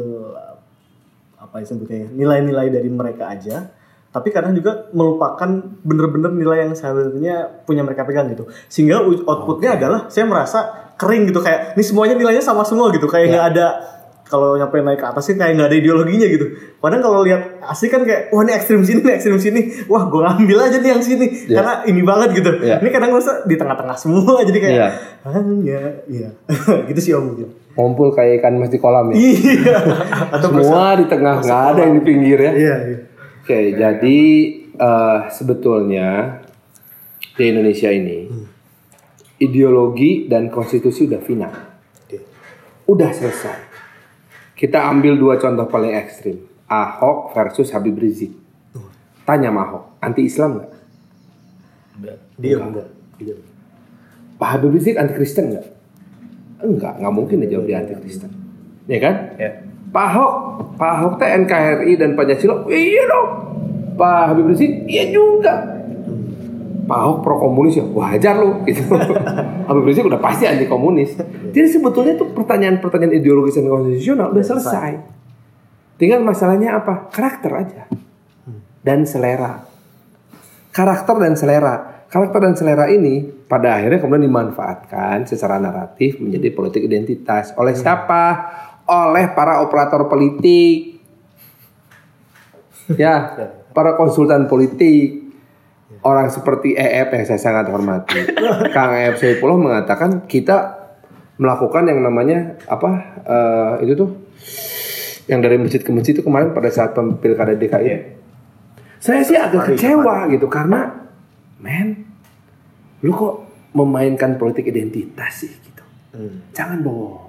apa 1.54 1.62
ya 1.62 1.66
sebutnya 1.70 1.98
ya, 2.02 2.08
nilai-nilai 2.10 2.66
dari 2.66 2.90
mereka 2.90 3.30
aja. 3.30 3.70
Tapi 4.14 4.30
kadang 4.30 4.54
juga 4.54 4.90
melupakan 4.94 5.46
bener-bener 5.82 6.30
nilai 6.30 6.66
yang 6.66 6.74
sebenarnya 6.78 7.66
punya 7.66 7.82
mereka 7.82 8.06
pegang 8.06 8.30
gitu. 8.30 8.46
Sehingga 8.70 9.02
outputnya 9.02 9.74
adalah 9.74 10.06
saya 10.06 10.26
merasa 10.26 10.90
kering 10.94 11.30
gitu. 11.30 11.42
Kayak 11.42 11.74
ini 11.74 11.82
semuanya 11.82 12.14
nilainya 12.14 12.42
sama 12.42 12.62
semua 12.62 12.94
gitu. 12.94 13.10
Kayak 13.10 13.34
nggak 13.34 13.46
ada 13.54 13.66
kalau 14.24 14.56
nyampe 14.56 14.80
naik 14.80 14.98
ke 14.98 15.06
atas 15.06 15.28
sih 15.28 15.36
kayak 15.36 15.52
nggak 15.54 15.68
ada 15.68 15.76
ideologinya 15.76 16.26
gitu. 16.26 16.46
Padahal 16.80 17.02
kalau 17.04 17.20
lihat 17.22 17.60
asli 17.60 17.92
kan 17.92 18.02
kayak 18.08 18.32
wah 18.32 18.40
ini 18.40 18.52
ekstrim 18.56 18.80
sini, 18.80 19.04
ini 19.04 19.12
ekstrim 19.12 19.36
sini, 19.36 19.60
wah 19.84 20.08
gue 20.08 20.20
ngambil 20.24 20.58
aja 20.64 20.76
nih 20.80 20.90
yang 20.96 21.02
sini 21.04 21.26
Iya. 21.28 21.56
karena 21.60 21.72
ini 21.84 22.00
banget 22.00 22.28
gitu. 22.40 22.50
Iya. 22.64 22.80
Ini 22.80 22.88
kadang 22.88 23.10
ngerasa 23.12 23.44
di 23.44 23.54
tengah-tengah 23.60 23.96
semua 24.00 24.40
jadi 24.48 24.58
kayak 24.58 24.74
Iya. 24.74 24.88
ah 25.28 25.32
ya, 25.60 25.80
iya. 26.08 26.28
gitu 26.88 27.00
sih 27.00 27.12
om 27.12 27.30
mungkin. 27.32 27.48
Ngumpul 27.76 28.16
kayak 28.16 28.40
ikan 28.40 28.56
mas 28.56 28.72
di 28.72 28.80
kolam 28.80 29.12
ya. 29.12 29.14
Iya. 29.20 29.76
Atau 30.40 30.48
Semua 30.56 30.96
di 30.96 31.04
tengah 31.04 31.34
nggak 31.44 31.62
ada 31.76 31.80
yang 31.84 31.94
di 32.00 32.02
pinggir 32.02 32.38
ya. 32.40 32.52
Iya, 32.56 32.74
iya. 32.88 32.98
Oke, 33.44 33.60
jadi 33.76 34.18
eh, 34.72 35.18
sebetulnya 35.28 36.40
di 37.36 37.44
Indonesia 37.44 37.92
ini 37.92 38.24
ideologi 39.42 40.30
dan 40.30 40.48
konstitusi 40.48 41.04
udah 41.10 41.20
final, 41.20 41.52
Oke. 42.06 42.18
udah 42.88 43.10
selesai. 43.12 43.58
Kita 44.54 44.86
ambil 44.86 45.18
dua 45.18 45.34
contoh 45.34 45.66
paling 45.66 45.98
ekstrim, 45.98 46.38
Ahok 46.70 47.34
versus 47.34 47.74
Habib 47.74 47.98
Rizik. 47.98 48.30
Tanya 49.26 49.50
sama 49.50 49.66
Ahok, 49.66 49.84
anti 49.98 50.22
Islam 50.30 50.62
nggak? 50.62 50.70
Dia 52.38 52.56
enggak. 52.62 52.88
Dia. 53.18 53.34
Pak 54.38 54.48
Habib 54.54 54.78
Rizik 54.78 54.94
anti 54.94 55.14
Kristen 55.18 55.50
nggak? 55.50 55.66
Enggak, 56.62 56.94
nggak 57.02 57.14
mungkin 57.14 57.42
dia 57.42 57.58
jawab 57.58 57.66
dia 57.66 57.76
anti 57.82 57.98
Kristen, 57.98 58.30
ya 58.86 58.98
kan? 59.02 59.14
Ya. 59.42 59.50
Pak 59.90 60.06
Ahok, 60.14 60.32
Pak 60.78 60.90
Ahok 60.90 61.12
teh 61.18 61.30
NKRI 61.34 61.92
dan 61.98 62.14
Pancasila, 62.14 62.66
iya 62.70 63.02
dong. 63.10 63.30
Pak 63.98 64.22
Habib 64.30 64.54
Rizik, 64.54 64.86
iya 64.86 65.10
juga. 65.10 65.73
Pak 66.84 66.98
Ahok 67.00 67.18
pro 67.24 67.34
komunis 67.40 67.80
ya, 67.80 67.84
wajar 67.84 68.36
loh 68.36 68.60
gitu. 68.68 68.84
Habib 69.68 69.84
Rizik 69.88 70.04
udah 70.04 70.20
pasti 70.20 70.44
anti 70.44 70.68
komunis. 70.68 71.16
Jadi 71.50 71.68
sebetulnya 71.68 72.14
tuh 72.20 72.30
pertanyaan-pertanyaan 72.36 73.16
ideologis 73.16 73.56
dan 73.56 73.72
konstitusional 73.72 74.36
udah 74.36 74.44
selesai. 74.44 74.92
Tinggal 75.96 76.20
masalahnya 76.20 76.76
apa? 76.76 77.08
Karakter 77.08 77.52
aja. 77.54 77.82
Dan 78.84 79.08
selera. 79.08 79.64
Karakter 80.74 81.16
dan 81.16 81.34
selera. 81.38 82.04
Karakter 82.10 82.40
dan 82.44 82.54
selera 82.54 82.86
ini 82.92 83.24
pada 83.48 83.80
akhirnya 83.80 83.98
kemudian 84.02 84.28
dimanfaatkan 84.28 85.24
secara 85.24 85.56
naratif 85.56 86.20
menjadi 86.20 86.52
politik 86.52 86.82
identitas. 86.84 87.54
Oleh 87.56 87.72
siapa? 87.72 88.22
Oleh 88.84 89.32
para 89.32 89.64
operator 89.64 90.06
politik. 90.10 90.92
Ya, 93.00 93.32
para 93.72 93.96
konsultan 93.96 94.44
politik. 94.44 95.23
Orang 96.04 96.28
seperti 96.28 96.76
EF 96.76 97.08
yang 97.16 97.24
saya 97.24 97.40
sangat 97.40 97.72
hormati. 97.72 98.28
Kang 98.76 98.92
EF 98.92 99.16
Saifullah 99.16 99.56
mengatakan 99.56 100.28
kita 100.28 100.84
melakukan 101.40 101.88
yang 101.88 102.04
namanya 102.04 102.60
apa? 102.68 102.90
eh, 103.24 103.72
itu 103.88 103.92
tuh 103.96 104.10
yang 105.24 105.40
dari 105.40 105.56
masjid 105.56 105.80
ke 105.80 105.88
masjid 105.88 106.12
itu 106.12 106.20
kemarin 106.20 106.52
pada 106.52 106.68
saat 106.68 106.92
pilkada 106.94 107.56
DKI. 107.56 108.20
Saya 109.00 109.20
sih 109.24 109.36
agak 109.36 109.72
kecewa 109.72 110.28
gitu 110.32 110.48
karena 110.48 111.08
men 111.60 112.04
lu 113.04 113.12
kok 113.12 113.44
memainkan 113.76 114.36
politik 114.40 114.68
identitas 114.68 115.44
sih 115.44 115.52
gitu. 115.52 115.84
Jangan 116.52 116.80
dong. 116.84 117.20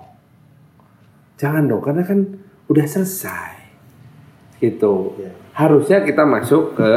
Jangan 1.36 1.64
dong 1.68 1.84
karena 1.84 2.04
kan 2.04 2.20
udah 2.72 2.86
selesai. 2.88 3.52
Gitu. 4.60 5.20
Iya. 5.20 5.32
Harusnya 5.52 6.04
kita 6.08 6.24
masuk 6.24 6.80
ke 6.80 6.92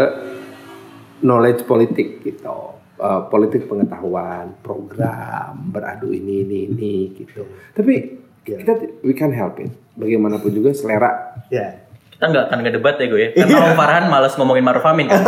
knowledge 1.21 1.65
politik 1.65 2.21
gitu. 2.21 2.59
Eh, 2.95 3.21
politik 3.29 3.65
pengetahuan, 3.65 4.59
program, 4.59 5.71
beradu 5.71 6.11
ini 6.11 6.43
ini 6.43 6.59
ini 6.67 6.95
gitu. 7.15 7.47
Tapi 7.73 8.19
Iya. 8.43 8.65
kita 8.65 8.73
we 9.03 9.13
can 9.13 9.29
help 9.31 9.55
it. 9.59 9.69
Bagaimanapun 9.95 10.51
juga 10.51 10.73
selera 10.73 11.37
Ya. 11.47 11.85
Kita 12.09 12.25
nggak 12.27 12.45
akan 12.49 12.59
ngedebat 12.61 12.97
ya 12.97 13.07
gue 13.07 13.21
ya. 13.21 13.31
Karena 13.37 13.59
Om 13.63 13.77
Farhan 13.77 14.05
males 14.09 14.35
ngomongin 14.35 14.65
Maruf 14.65 14.83
Amin 14.83 15.07
kan. 15.07 15.23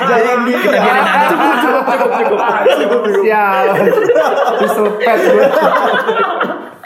Jangan 0.00 0.38
biarin 0.42 0.72
aja. 0.74 1.28
cukup 1.30 1.54
cukup 1.60 1.84
cukup 2.10 2.40
cukup 2.66 3.02
sial 3.20 3.64
diselepet 4.58 5.18
gue 5.22 5.46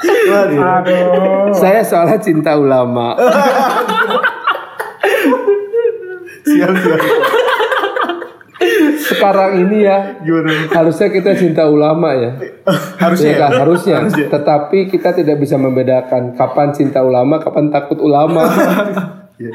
Waduh. 0.04 0.60
Aduh. 0.60 1.54
saya 1.54 1.80
soalnya 1.80 2.18
cinta 2.18 2.52
ulama 2.54 3.16
Siap, 6.44 6.70
siap. 6.76 7.00
sekarang 9.04 9.60
ini 9.60 9.84
ya 9.84 10.16
Gimana? 10.24 10.72
harusnya 10.72 11.12
kita 11.12 11.36
cinta 11.36 11.68
ulama 11.68 12.16
ya 12.16 12.32
Harusnya 12.96 13.36
kan? 13.36 13.50
ya? 13.52 13.58
harusnya. 13.60 13.96
Harusnya. 14.00 14.26
Tetapi 14.32 14.78
kita 14.88 15.12
tidak 15.12 15.36
bisa 15.36 15.60
membedakan 15.60 16.32
kapan 16.32 16.72
cinta 16.72 17.04
ulama, 17.04 17.36
kapan 17.36 17.68
takut 17.68 18.00
ulama. 18.00 18.48
Iya. 19.36 19.52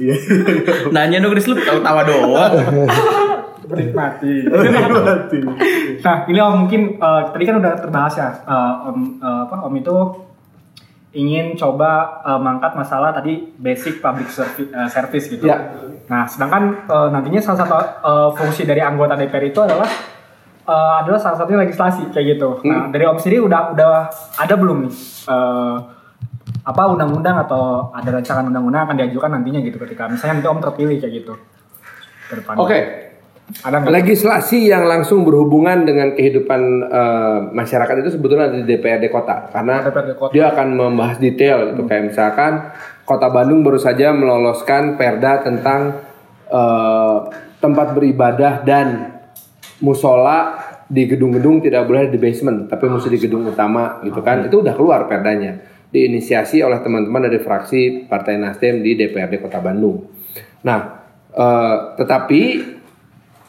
Iya. 0.00 0.14
Nanya 0.90 1.20
dong 1.20 1.36
Chris 1.36 1.46
lu 1.46 1.60
tawa-tawa 1.60 2.02
doang. 2.08 2.52
Menikmati. 3.70 4.34
Mati. 4.50 5.38
Nah, 6.02 6.16
ini 6.26 6.38
Om 6.40 6.66
mungkin 6.66 6.98
eh, 6.98 7.20
tadi 7.30 7.44
kan 7.46 7.60
udah 7.60 7.72
terbahas 7.78 8.14
ya, 8.18 8.28
eh, 8.32 8.72
Om 8.90 8.98
eh, 9.22 9.40
apa 9.46 9.56
Om 9.62 9.74
itu 9.78 9.96
ingin 11.10 11.58
coba 11.58 12.22
eh, 12.22 12.38
mengangkat 12.38 12.72
masalah 12.76 13.10
tadi 13.10 13.50
basic 13.58 13.98
public 13.98 14.30
servi- 14.30 14.70
eh, 14.70 14.88
service 14.88 15.26
gitu. 15.26 15.46
Ya. 15.46 15.58
Nah, 16.06 16.22
sedangkan 16.26 16.86
eh, 16.86 17.08
nantinya 17.10 17.40
salah 17.40 17.58
satu 17.60 17.74
eh, 17.78 18.28
fungsi 18.34 18.62
dari 18.62 18.78
anggota 18.78 19.14
DPR 19.14 19.44
itu 19.44 19.58
adalah 19.58 19.90
eh, 20.64 20.92
adalah 21.02 21.18
salah 21.18 21.36
satunya 21.36 21.62
legislasi 21.62 22.10
kayak 22.10 22.38
gitu. 22.38 22.62
Nah, 22.64 22.86
dari 22.88 23.04
Om 23.04 23.18
sendiri 23.18 23.42
udah 23.42 23.74
udah 23.74 23.90
ada 24.36 24.54
belum 24.54 24.86
nih 24.86 24.94
eh, 25.26 25.76
apa 26.60 26.82
undang-undang 26.86 27.40
atau 27.40 27.88
ada 27.90 28.10
rancangan 28.12 28.46
undang-undang 28.46 28.84
akan 28.84 28.96
diajukan 29.00 29.30
nantinya 29.32 29.60
gitu 29.64 29.80
ketika 29.80 30.06
misalnya 30.06 30.38
nanti 30.38 30.48
Om 30.48 30.60
terpilih 30.60 30.96
kayak 30.98 31.14
gitu 31.24 31.34
ke 32.30 32.34
depan. 32.38 32.54
Ada 33.60 33.76
nggak? 33.82 33.90
Legislasi 33.90 34.70
yang 34.70 34.86
langsung 34.86 35.26
berhubungan 35.26 35.82
dengan 35.82 36.14
kehidupan 36.14 36.60
eh, 36.86 37.38
masyarakat 37.50 37.94
itu 38.06 38.10
sebetulnya 38.14 38.48
ada 38.48 38.56
di 38.62 38.66
DPRD 38.66 39.10
kota 39.10 39.50
karena 39.50 39.82
DPRD 39.84 40.12
kota. 40.16 40.32
dia 40.32 40.44
akan 40.54 40.68
membahas 40.78 41.16
detail 41.18 41.74
gitu 41.74 41.82
kayak 41.86 42.14
misalkan 42.14 42.52
Kota 43.04 43.26
Bandung 43.26 43.66
baru 43.66 43.74
saja 43.74 44.14
meloloskan 44.14 44.94
Perda 44.94 45.42
tentang 45.42 45.98
eh, 46.46 47.16
tempat 47.58 47.92
beribadah 47.92 48.62
dan 48.62 49.18
musola 49.82 50.56
di 50.90 51.06
gedung-gedung 51.06 51.62
tidak 51.62 51.86
boleh 51.86 52.10
di 52.10 52.18
basement 52.18 52.66
tapi 52.66 52.90
mesti 52.90 53.08
di 53.10 53.18
gedung 53.18 53.46
utama 53.46 54.02
gitu 54.02 54.22
kan 54.22 54.46
itu 54.46 54.58
udah 54.58 54.74
keluar 54.74 55.06
perdanya 55.06 55.58
diinisiasi 55.90 56.62
oleh 56.62 56.78
teman-teman 56.82 57.26
dari 57.26 57.42
fraksi 57.42 58.06
Partai 58.06 58.38
Nasdem 58.38 58.78
di 58.78 58.94
DPRD 58.94 59.42
Kota 59.42 59.58
Bandung. 59.58 60.06
Nah, 60.62 60.80
eh, 61.34 61.76
tetapi 61.98 62.42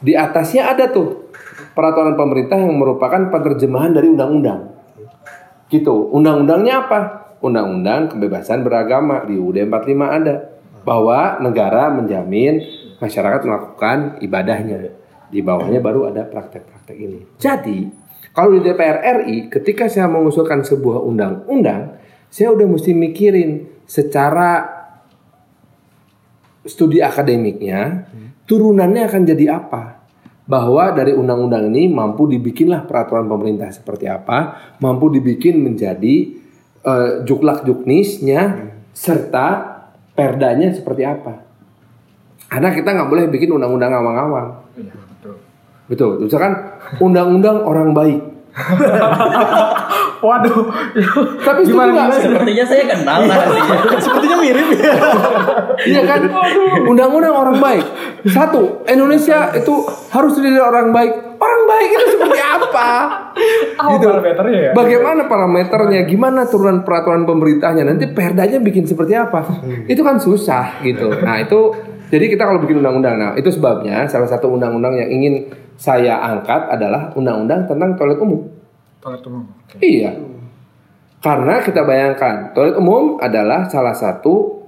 di 0.01 0.17
atasnya 0.17 0.73
ada 0.73 0.89
tuh 0.89 1.29
peraturan 1.77 2.17
pemerintah 2.17 2.57
yang 2.57 2.73
merupakan 2.75 3.29
penerjemahan 3.29 3.93
dari 3.93 4.09
undang-undang. 4.09 4.73
Gitu. 5.71 6.11
Undang-undangnya 6.11 6.89
apa? 6.89 6.99
Undang-undang 7.41 8.11
kebebasan 8.11 8.65
beragama 8.65 9.23
di 9.23 9.39
UUD 9.39 9.65
45 9.65 10.17
ada 10.17 10.35
bahwa 10.81 11.37
negara 11.39 11.93
menjamin 11.93 12.61
masyarakat 12.97 13.41
melakukan 13.45 13.97
ibadahnya. 14.21 14.93
Di 15.31 15.39
bawahnya 15.39 15.79
baru 15.79 16.11
ada 16.11 16.27
praktek-praktek 16.27 16.97
ini. 16.97 17.19
Jadi, 17.39 17.87
kalau 18.35 18.57
di 18.57 18.59
DPR 18.59 19.23
RI 19.23 19.47
ketika 19.47 19.87
saya 19.87 20.11
mengusulkan 20.11 20.59
sebuah 20.65 20.99
undang-undang, 21.01 21.97
saya 22.27 22.51
udah 22.51 22.67
mesti 22.67 22.91
mikirin 22.91 23.83
secara 23.87 24.81
studi 26.63 27.01
akademiknya, 27.01 28.05
turunannya 28.51 29.07
akan 29.07 29.21
jadi 29.23 29.45
apa? 29.55 30.03
Bahwa 30.43 30.91
dari 30.91 31.15
undang-undang 31.15 31.71
ini 31.71 31.87
mampu 31.87 32.27
dibikinlah 32.27 32.83
peraturan 32.83 33.31
pemerintah 33.31 33.71
seperti 33.71 34.11
apa, 34.11 34.59
mampu 34.83 35.07
dibikin 35.07 35.63
menjadi 35.63 36.35
eh, 36.83 37.09
juklak 37.23 37.63
juknisnya 37.63 38.67
serta 38.91 39.47
perdanya 40.11 40.75
seperti 40.75 41.07
apa. 41.07 41.47
Karena 42.51 42.75
kita 42.75 42.91
nggak 42.91 43.07
boleh 43.07 43.25
bikin 43.31 43.55
undang-undang 43.55 43.95
awang-awang. 43.95 44.49
Iya, 44.75 44.91
betul. 44.91 45.35
Betul. 45.87 46.11
Misalkan 46.27 46.53
undang-undang 46.99 47.63
orang 47.63 47.95
baik. 47.95 48.19
Waduh. 50.21 50.69
Tapi 51.41 51.61
juga 51.65 52.07
Sepertinya 52.13 52.65
saya 52.65 52.83
kenal 52.85 53.25
lah 53.25 53.37
artinya. 53.41 53.97
Sepertinya 53.97 54.37
mirip 54.37 54.69
ya. 54.77 54.93
Iya 55.81 56.01
kan? 56.05 56.21
Undang-undang 56.85 57.33
orang 57.33 57.57
baik. 57.57 57.85
Satu, 58.29 58.85
Indonesia 58.85 59.49
itu 59.57 59.73
harus 60.13 60.37
terdiri 60.37 60.61
dari 60.61 60.63
orang 60.63 60.93
baik. 60.93 61.13
orang 61.41 61.63
baik 61.65 61.89
itu 61.89 62.05
seperti 62.13 62.37
apa? 62.37 62.89
Apa 63.81 63.97
parameternya 63.97 64.59
ya? 64.61 64.71
Bagaimana 64.77 65.21
parameternya? 65.25 66.05
Gimana 66.05 66.45
turunan 66.45 66.85
peraturan 66.85 67.25
pemerintahnya? 67.25 67.81
Nanti 67.81 68.05
perdanya 68.13 68.61
bikin 68.61 68.85
seperti 68.85 69.17
apa? 69.17 69.41
Itu 69.89 70.05
kan 70.05 70.21
susah 70.21 70.85
gitu. 70.85 71.09
Nah 71.25 71.41
itu 71.41 71.73
jadi 72.13 72.29
kita 72.29 72.45
kalau 72.45 72.61
bikin 72.61 72.83
undang-undang, 72.83 73.15
nah 73.17 73.31
itu 73.33 73.49
sebabnya 73.49 74.05
salah 74.05 74.29
satu 74.29 74.53
undang-undang 74.53 74.93
yang 74.99 75.09
ingin 75.09 75.47
saya 75.79 76.19
angkat 76.19 76.69
adalah 76.69 77.09
undang-undang 77.17 77.65
tentang 77.65 77.97
toilet 77.97 78.21
umum. 78.21 78.60
Toilet 79.01 79.23
umum. 79.25 79.43
Oke. 79.49 79.81
Iya. 79.81 80.13
Karena 81.21 81.61
kita 81.61 81.81
bayangkan 81.85 82.53
toilet 82.53 82.77
umum 82.77 83.17
adalah 83.17 83.65
salah 83.69 83.93
satu 83.97 84.61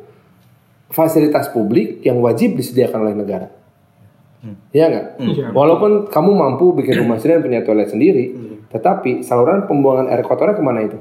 fasilitas 0.94 1.50
publik 1.50 2.06
yang 2.06 2.22
wajib 2.22 2.54
disediakan 2.58 3.10
oleh 3.10 3.16
negara. 3.18 3.48
Iya 4.76 4.86
nggak? 4.92 5.06
Iya. 5.24 5.46
Walaupun 5.56 6.12
kamu 6.12 6.32
mampu 6.34 6.74
bikin 6.78 6.98
rumah 7.06 7.18
sendiri 7.18 7.40
dan 7.40 7.44
punya 7.46 7.62
toilet 7.66 7.90
sendiri, 7.90 8.26
tetapi 8.70 9.22
saluran 9.26 9.70
pembuangan 9.70 10.10
air 10.12 10.22
kotornya 10.26 10.58
ke 10.58 10.64
mana 10.66 10.82
itu? 10.84 10.98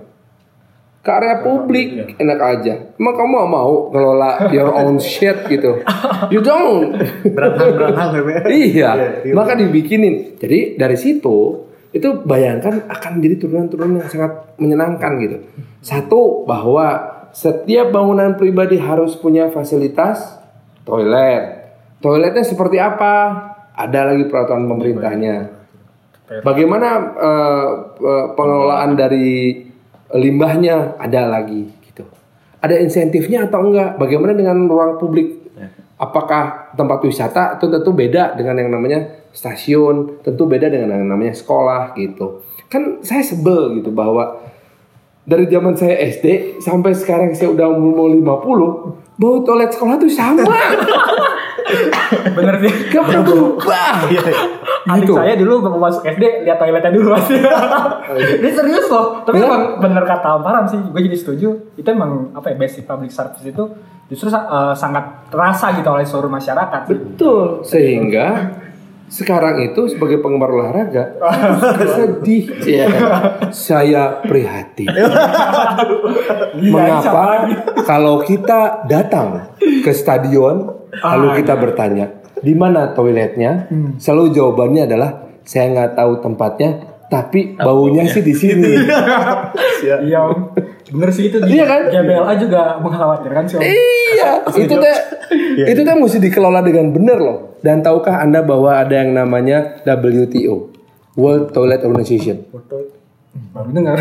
Ke 1.02 1.10
area 1.18 1.42
publik, 1.42 2.14
enak 2.14 2.38
aja. 2.38 2.94
Emang 2.94 3.18
kamu 3.18 3.30
mau 3.34 3.48
mau 3.50 3.72
ngelola 3.90 4.54
your 4.54 4.70
own 4.70 5.02
shit 5.02 5.34
gitu? 5.50 5.82
You 6.30 6.38
don't. 6.38 6.94
Beranang-beranang 7.26 8.22
ya. 8.22 8.40
iya, 8.46 8.90
maka 9.34 9.58
dibikinin. 9.58 10.38
Jadi 10.38 10.78
dari 10.78 10.94
situ 10.94 11.66
itu 11.92 12.08
bayangkan 12.24 12.88
akan 12.88 13.20
jadi 13.20 13.36
turunan-turunan 13.36 14.00
yang 14.00 14.08
sangat 14.08 14.56
menyenangkan 14.56 15.12
gitu. 15.20 15.36
Satu 15.84 16.48
bahwa 16.48 17.12
setiap 17.36 17.92
bangunan 17.92 18.36
pribadi 18.36 18.80
harus 18.80 19.12
punya 19.16 19.52
fasilitas 19.52 20.40
toilet. 20.88 21.72
Toiletnya 22.00 22.44
seperti 22.44 22.80
apa? 22.80 23.14
Ada 23.76 24.12
lagi 24.12 24.24
peraturan 24.28 24.68
pemerintahnya. 24.68 25.62
Bagaimana 26.40 26.88
eh, 27.12 27.68
eh, 28.00 28.26
pengelolaan 28.32 28.96
dari 28.96 29.60
limbahnya? 30.16 30.96
Ada 30.96 31.28
lagi 31.28 31.68
gitu. 31.84 32.08
Ada 32.64 32.80
insentifnya 32.80 33.52
atau 33.52 33.68
enggak? 33.68 34.00
Bagaimana 34.00 34.32
dengan 34.32 34.64
ruang 34.64 34.96
publik? 34.96 35.41
Apakah 36.02 36.74
tempat 36.74 36.98
wisata 37.06 37.62
itu 37.62 37.70
tentu 37.70 37.94
beda 37.94 38.34
dengan 38.34 38.58
yang 38.58 38.74
namanya 38.74 39.30
stasiun, 39.30 40.18
tentu 40.26 40.50
beda 40.50 40.66
dengan 40.66 40.98
yang 40.98 41.06
namanya 41.06 41.30
sekolah 41.30 41.94
gitu. 41.94 42.42
Kan 42.66 42.98
saya 43.06 43.22
sebel 43.22 43.78
gitu 43.78 43.94
bahwa 43.94 44.42
dari 45.22 45.46
zaman 45.46 45.78
saya 45.78 45.94
SD 46.10 46.58
sampai 46.58 46.90
sekarang 46.98 47.30
saya 47.30 47.54
udah 47.54 47.70
umur 47.70 48.10
mau 48.18 48.42
50, 48.42 49.22
bau 49.22 49.36
toilet 49.46 49.70
sekolah 49.70 49.94
tuh 50.02 50.10
sama. 50.10 50.42
Bener 52.36 52.54
sih. 52.66 52.72
Gak 52.90 53.02
pernah 53.06 53.22
berubah. 53.22 53.94
Adik 54.82 55.06
Gitu. 55.06 55.14
saya 55.14 55.38
dulu 55.38 55.62
mau 55.62 55.86
masuk 55.86 56.02
SD 56.02 56.42
lihat 56.42 56.58
toiletnya 56.58 56.90
dulu 56.90 57.14
pasti. 57.14 57.38
Ini 58.42 58.50
serius 58.50 58.90
loh. 58.90 59.22
Tapi 59.22 59.38
emang 59.38 59.78
bener 59.78 60.02
kata 60.02 60.38
Om 60.38 60.42
Farhan 60.42 60.66
sih, 60.66 60.80
gue 60.82 61.00
jadi 61.06 61.16
setuju. 61.18 61.48
Itu 61.78 61.86
emang 61.86 62.34
apa 62.34 62.50
ya 62.50 62.56
basic 62.58 62.82
public 62.82 63.14
service 63.14 63.46
itu 63.46 63.64
justru 64.12 64.28
uh, 64.28 64.76
sangat 64.76 65.32
terasa 65.32 65.72
gitu 65.72 65.88
oleh 65.88 66.04
seluruh 66.04 66.28
masyarakat. 66.28 66.84
Betul. 66.84 67.64
Sehingga 67.64 68.52
sekarang 69.08 69.60
itu 69.64 69.88
sebagai 69.88 70.20
penggemar 70.20 70.52
olahraga 70.52 71.16
sedih 71.96 72.44
ya. 72.60 72.88
Saya 73.48 74.20
prihatin. 74.20 74.92
Mengapa 76.72 77.48
kalau 77.88 78.20
kita 78.20 78.84
datang 78.84 79.56
ke 79.56 79.92
stadion 79.96 80.68
lalu 81.00 81.40
kita 81.40 81.56
bertanya 81.56 82.20
di 82.44 82.52
mana 82.52 82.92
toiletnya? 82.92 83.72
Selalu 83.96 84.36
jawabannya 84.36 84.84
adalah 84.84 85.10
saya 85.42 85.74
nggak 85.74 85.92
tahu 85.98 86.12
tempatnya, 86.22 86.70
tapi 87.10 87.58
baunya 87.58 88.06
sih 88.06 88.22
di 88.22 88.34
sini. 88.34 88.72
Iya 89.82 90.18
Om. 90.30 90.38
Bener 90.92 91.08
sih 91.08 91.32
itu 91.32 91.40
di 91.40 91.56
Iya 91.56 91.64
kan? 91.64 91.80
GBLA 91.88 92.34
juga 92.36 92.76
mengkhawatirkan 92.84 93.42
sih 93.48 93.56
Om. 93.56 93.62
Iya, 93.64 94.30
itu 94.60 94.74
teh 94.76 94.96
itu 95.64 95.80
teh 95.80 95.94
mesti 95.96 96.18
dikelola 96.20 96.60
dengan 96.60 96.92
benar 96.92 97.18
loh. 97.18 97.38
Dan 97.64 97.80
tahukah 97.80 98.20
Anda 98.20 98.44
bahwa 98.44 98.76
ada 98.76 98.92
yang 98.92 99.16
namanya 99.16 99.80
WTO, 99.88 100.68
World 101.16 101.56
Toilet 101.56 101.80
Organization? 101.88 102.44
Baru 103.56 103.72
dengar. 103.72 103.96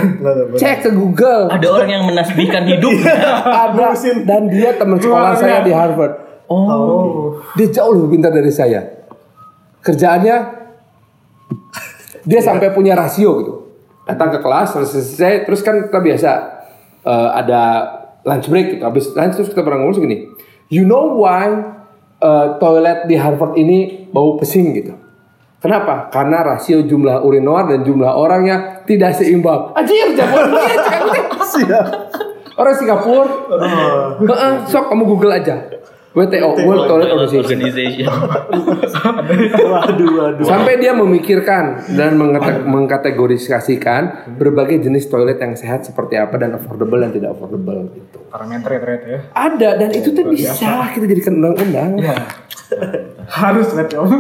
Cek 0.60 0.84
ke 0.84 0.89
Google. 0.92 1.48
Ada 1.48 1.68
orang 1.72 1.89
yang 1.89 2.04
menasbihkan 2.12 2.68
hidup. 2.68 2.92
Ada 3.64 3.96
dan 4.28 4.52
dia 4.52 4.76
teman 4.76 5.00
sekolah 5.00 5.32
saya 5.39 5.64
di 5.64 5.72
Harvard. 5.72 6.44
Oh. 6.52 7.39
Dia 7.56 7.72
jauh 7.72 7.96
lebih 7.96 8.20
pintar 8.20 8.36
dari 8.36 8.52
saya. 8.52 8.84
Kerjaannya 9.80 10.36
dia 12.28 12.39
sampai 12.44 12.76
punya 12.76 12.92
rasio 13.00 13.39
gitu. 13.39 13.54
Datang 14.04 14.36
ke 14.36 14.39
kelas 14.44 14.76
selesai 14.76 15.48
terus 15.48 15.64
kan 15.64 15.88
kita 15.88 16.00
biasa 16.04 16.61
eh, 17.06 17.30
ada 17.36 17.62
lunch 18.26 18.47
break 18.49 18.78
gitu. 18.78 18.84
Habis 18.86 19.14
lunch 19.14 19.36
terus 19.38 19.49
kita 19.49 19.62
pernah 19.66 19.86
ngomong 19.86 20.02
gini. 20.02 20.18
You 20.72 20.88
know 20.88 21.20
why 21.20 21.49
eh, 22.22 22.47
toilet 22.58 23.10
di 23.10 23.16
Harvard 23.18 23.58
ini 23.58 24.08
bau 24.10 24.38
pesing 24.38 24.74
gitu? 24.78 24.93
Kenapa? 25.62 26.10
Karena 26.10 26.41
rasio 26.41 26.82
jumlah 26.82 27.22
urinoir 27.22 27.70
dan 27.70 27.86
jumlah 27.86 28.10
orangnya 28.18 28.82
tidak 28.89 29.14
seimbang. 29.14 29.78
Anjir, 29.78 30.10
jangan 30.18 30.49
Orang 32.62 32.76
Singapura. 32.78 33.26
Heeh, 34.22 34.54
sok 34.66 34.89
kamu 34.89 35.04
Google 35.06 35.38
aja. 35.38 35.62
WTO, 36.12 36.59
World 36.68 36.91
Toilet 36.91 37.09
Organization. 37.16 37.47
Organization. 37.47 38.12
Waduh, 39.72 40.09
waduh. 40.20 40.43
Sampai 40.43 40.76
dia 40.76 40.91
memikirkan 40.91 41.88
dan 41.95 42.20
mengkategorisasikan 42.68 44.36
berbagai 44.36 44.84
jenis 44.84 45.07
toilet 45.07 45.39
yang 45.39 45.55
sehat 45.55 45.88
seperti 45.88 46.20
apa 46.20 46.36
dan 46.36 46.59
affordable 46.59 46.99
dan 46.99 47.16
tidak 47.16 47.32
affordable 47.32 47.88
gitu. 47.95 48.20
Parameter 48.28 48.72
ya 48.76 48.80
ya. 49.07 49.20
Ada 49.32 49.70
dan 49.80 49.89
itu 49.95 50.12
tuh 50.12 50.28
bisa 50.28 50.91
kita 50.91 51.05
jadikan 51.07 51.39
undang-undang. 51.39 51.95
Iya. 51.95 52.16
Harus 53.32 53.72
berarti 53.72 53.95
Om. 53.95 54.12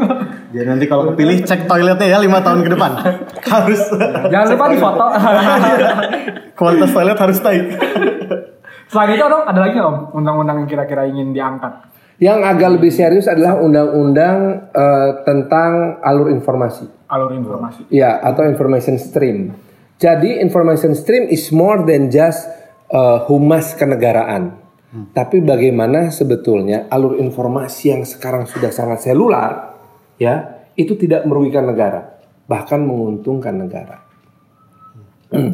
Jadi 0.55 0.67
nanti 0.67 0.85
kalau 0.87 1.11
kepilih 1.11 1.43
cek 1.43 1.67
toiletnya 1.67 2.07
ya 2.07 2.17
lima 2.23 2.39
tahun 2.39 2.63
ke 2.67 2.69
depan. 2.71 2.91
harus. 3.51 3.81
Jangan 4.31 4.47
lupa 4.55 4.65
di 4.71 4.77
foto. 4.79 5.05
Kualitas 6.55 6.91
toilet 6.95 7.19
harus 7.19 7.37
naik. 7.43 7.65
Selain 8.91 9.15
itu 9.15 9.23
Om, 9.23 9.47
ada 9.47 9.59
lagi 9.63 9.79
Om 9.79 10.11
undang-undang 10.11 10.67
yang 10.67 10.67
kira-kira 10.67 11.07
ingin 11.07 11.31
diangkat? 11.31 11.87
Yang 12.19 12.39
agak 12.43 12.69
lebih 12.75 12.91
serius 12.91 13.25
adalah 13.31 13.55
undang-undang 13.63 14.67
eh, 14.67 15.09
tentang 15.23 16.03
alur 16.03 16.27
informasi. 16.27 17.07
Alur 17.07 17.31
informasi. 17.31 17.87
Ya, 17.87 18.19
atau 18.19 18.43
information 18.43 18.99
stream. 18.99 19.55
Jadi 19.95 20.43
information 20.43 20.91
stream 20.91 21.31
is 21.31 21.47
more 21.55 21.85
than 21.85 22.09
just 22.09 22.49
uh, 22.89 23.21
humas 23.29 23.77
kenegaraan. 23.77 24.57
Tapi 25.13 25.39
bagaimana 25.45 26.09
sebetulnya 26.09 26.89
alur 26.89 27.21
informasi 27.21 27.93
yang 27.93 28.03
sekarang 28.03 28.49
sudah 28.49 28.73
sangat 28.73 29.05
selular, 29.05 29.77
ya, 30.17 30.65
itu 30.73 30.97
tidak 30.97 31.23
merugikan 31.29 31.69
negara, 31.69 32.17
bahkan 32.49 32.81
menguntungkan 32.81 33.55
negara. 33.61 34.01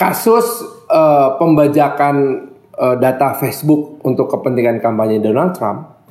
Kasus 0.00 0.64
uh, 0.88 1.36
pembajakan 1.36 2.48
uh, 2.82 2.96
data 2.98 3.38
Facebook 3.38 4.02
untuk 4.02 4.26
kepentingan 4.26 4.82
kampanye 4.82 5.22
Donald 5.22 5.54
Trump 5.54 6.02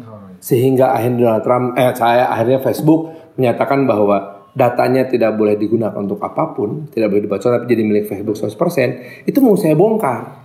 sehingga 0.42 0.98
akhirnya 0.98 1.30
Donald 1.30 1.44
Trump 1.46 1.66
eh 1.78 1.94
saya 1.94 2.32
akhirnya 2.32 2.64
Facebook 2.64 3.14
menyatakan 3.38 3.86
bahwa 3.86 4.42
datanya 4.52 5.08
tidak 5.08 5.38
boleh 5.40 5.56
digunakan 5.56 5.96
untuk 5.96 6.20
apa 6.20 6.52
pun, 6.52 6.92
tidak 6.92 7.14
boleh 7.14 7.24
dibaca 7.24 7.46
tapi 7.46 7.66
jadi 7.72 7.84
milik 7.88 8.06
Facebook 8.10 8.36
100%, 8.36 9.24
itu 9.30 9.40
mau 9.40 9.56
saya 9.56 9.78
bongkar. 9.78 10.44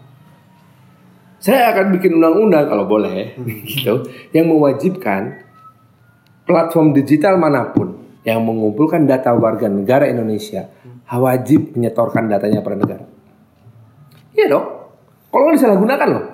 Saya 1.42 1.74
akan 1.74 1.90
bikin 1.98 2.16
undang-undang 2.20 2.70
kalau 2.70 2.86
boleh 2.86 3.34
gitu 3.70 4.06
yang 4.30 4.46
mewajibkan 4.50 5.42
platform 6.46 6.94
digital 6.94 7.36
mana 7.36 7.74
pun 7.74 7.98
yang 8.22 8.42
mengumpulkan 8.42 9.06
data 9.06 9.34
warga 9.34 9.70
negara 9.70 10.06
Indonesia 10.06 10.70
wajib 11.06 11.74
menyetorkan 11.74 12.26
datanya 12.26 12.62
pada 12.62 12.76
negara. 12.78 13.04
Iya 14.34 14.46
dong. 14.50 14.66
Kalau 15.36 15.52
nggak 15.52 15.60
disalahgunakan 15.60 16.08
loh. 16.16 16.24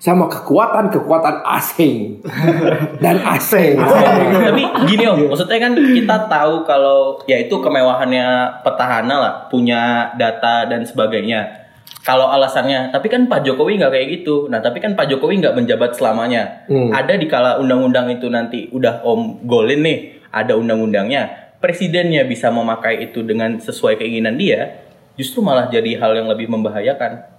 Sama 0.00 0.24
kekuatan-kekuatan 0.24 1.44
asing 1.60 2.24
dan 3.04 3.20
asing. 3.36 3.76
Tapi 3.76 4.64
gini 4.88 5.04
om, 5.04 5.28
maksudnya 5.28 5.60
kan 5.60 5.76
kita 5.76 6.16
tahu 6.32 6.64
kalau 6.64 7.20
ya 7.28 7.36
itu 7.36 7.52
kemewahannya 7.60 8.24
petahana 8.64 9.16
lah, 9.20 9.34
punya 9.52 10.08
data 10.16 10.64
dan 10.64 10.88
sebagainya. 10.88 11.68
Kalau 12.08 12.24
alasannya, 12.32 12.88
tapi 12.88 13.12
kan 13.12 13.28
Pak 13.28 13.44
Jokowi 13.44 13.76
nggak 13.76 13.92
kayak 13.92 14.08
gitu. 14.22 14.48
Nah, 14.48 14.64
tapi 14.64 14.80
kan 14.80 14.96
Pak 14.96 15.12
Jokowi 15.12 15.44
nggak 15.44 15.60
menjabat 15.60 15.92
selamanya. 15.92 16.64
Hmm. 16.72 16.88
Ada 16.88 17.20
di 17.20 17.28
kala 17.28 17.60
undang-undang 17.60 18.08
itu 18.08 18.32
nanti 18.32 18.72
udah 18.72 19.04
om 19.04 19.44
golin 19.44 19.84
nih, 19.84 20.24
ada 20.32 20.56
undang-undangnya. 20.56 21.52
Presidennya 21.60 22.24
bisa 22.24 22.48
memakai 22.48 23.12
itu 23.12 23.20
dengan 23.20 23.60
sesuai 23.60 24.00
keinginan 24.00 24.40
dia, 24.40 24.88
justru 25.20 25.44
malah 25.44 25.68
jadi 25.68 26.00
hal 26.00 26.16
yang 26.16 26.32
lebih 26.32 26.48
membahayakan. 26.48 27.37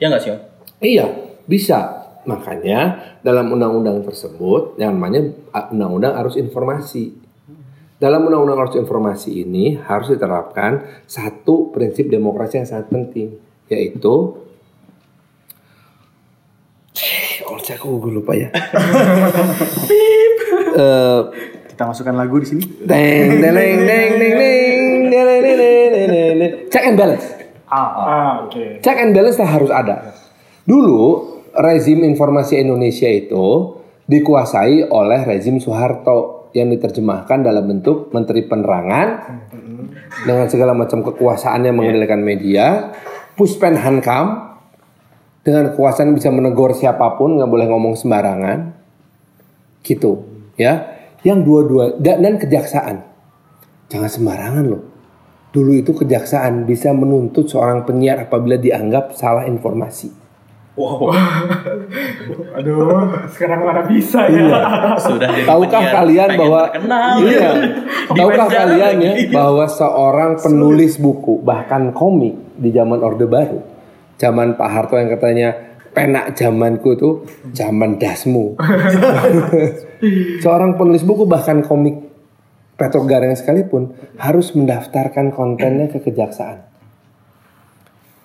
Ya 0.00 0.08
nggak 0.08 0.22
sih 0.24 0.30
om? 0.32 0.40
Iya, 0.80 1.06
bisa. 1.44 1.78
Makanya 2.24 3.00
dalam 3.20 3.48
undang-undang 3.48 4.00
tersebut 4.00 4.76
yang 4.76 4.96
namanya 4.96 5.28
uh, 5.52 5.72
undang-undang 5.72 6.16
arus 6.20 6.36
informasi. 6.36 7.28
dalam 8.00 8.24
undang-undang 8.24 8.64
arus 8.64 8.80
informasi 8.80 9.44
ini 9.44 9.76
harus 9.76 10.08
diterapkan 10.08 11.04
satu 11.04 11.68
prinsip 11.68 12.08
demokrasi 12.08 12.56
yang 12.56 12.64
sangat 12.64 12.88
penting, 12.88 13.36
yaitu 13.68 14.40
Oh, 17.44 17.58
saya 17.58 17.76
kok 17.76 17.90
gue 17.90 18.12
lupa 18.14 18.32
ya. 18.32 18.48
Eh, 20.70 21.20
Kita 21.68 21.82
masukkan 21.84 22.14
lagu 22.14 22.38
di 22.38 22.46
sini. 22.46 22.62
Deng 22.84 23.40
deng 23.40 23.52
deng 23.52 23.78
deng 23.84 24.12
deng 24.16 24.32
deng 24.32 25.12
deng 25.12 25.28
deng 25.28 25.42
deng 25.44 25.58
deng 25.60 26.08
deng 26.08 26.36
deng. 26.40 26.52
Check 26.70 26.84
and 26.84 26.96
balance. 26.96 27.26
Ah, 27.70 28.44
oke. 28.44 28.82
Check 28.82 28.98
and 28.98 29.14
balance 29.14 29.38
lah 29.38 29.46
harus 29.46 29.70
ada. 29.70 30.12
Dulu 30.66 31.02
rezim 31.54 32.02
informasi 32.02 32.58
Indonesia 32.58 33.06
itu 33.06 33.78
dikuasai 34.10 34.90
oleh 34.90 35.22
rezim 35.22 35.62
Soeharto 35.62 36.50
yang 36.50 36.66
diterjemahkan 36.74 37.46
dalam 37.46 37.62
bentuk 37.70 38.10
Menteri 38.10 38.42
Penerangan 38.42 39.08
dengan 40.26 40.50
segala 40.50 40.74
macam 40.74 41.06
kekuasaannya 41.06 41.70
mengendalikan 41.70 42.18
media, 42.18 42.90
Puspen 43.38 43.78
Hankam 43.78 44.58
dengan 45.46 45.70
kekuasaan 45.70 46.10
bisa 46.10 46.28
menegur 46.34 46.74
siapa 46.74 47.14
pun 47.14 47.38
nggak 47.38 47.46
boleh 47.46 47.66
ngomong 47.70 47.94
sembarangan, 47.94 48.74
gitu 49.86 50.26
ya. 50.58 50.98
Yang 51.22 51.38
dua-dua 51.46 51.84
dan, 52.02 52.24
dan 52.24 52.34
kejaksaan 52.40 52.96
jangan 53.86 54.10
sembarangan 54.10 54.64
loh. 54.66 54.89
Dulu 55.50 55.74
itu 55.74 55.90
kejaksaan 55.90 56.62
bisa 56.62 56.94
menuntut 56.94 57.50
seorang 57.50 57.82
penyiar 57.82 58.22
apabila 58.22 58.54
dianggap 58.54 59.18
salah 59.18 59.50
informasi. 59.50 60.20
Aduh, 62.56 63.10
sekarang 63.34 63.66
mana 63.66 63.82
bisa 63.84 64.30
ya? 64.30 64.94
Sudah 64.96 65.28
jadi 65.34 65.44
Tahukah 65.44 65.82
kalian 65.82 66.30
bahwa 66.38 66.62
iya, 67.26 67.50
tahukah 68.14 68.48
kalian 68.48 68.94
ya 69.02 69.12
lagi. 69.18 69.34
bahwa 69.34 69.66
seorang 69.66 70.38
penulis 70.38 70.96
buku 70.96 71.42
bahkan 71.42 71.90
komik 71.90 72.38
di 72.56 72.70
zaman 72.70 73.02
Orde 73.02 73.26
Baru, 73.26 73.60
zaman 74.16 74.54
Pak 74.54 74.70
Harto 74.70 74.94
yang 74.96 75.10
katanya 75.10 75.48
penak 75.90 76.38
zamanku 76.38 76.94
tuh 76.94 77.26
zaman 77.50 77.98
dasmu. 77.98 78.54
seorang 80.42 80.78
penulis 80.78 81.02
buku 81.02 81.26
bahkan 81.26 81.60
komik 81.66 82.09
Petro 82.80 83.04
Gareng 83.04 83.36
sekalipun 83.36 83.92
harus 84.16 84.56
mendaftarkan 84.56 85.36
kontennya 85.36 85.92
ke 85.92 86.00
kejaksaan. 86.00 86.64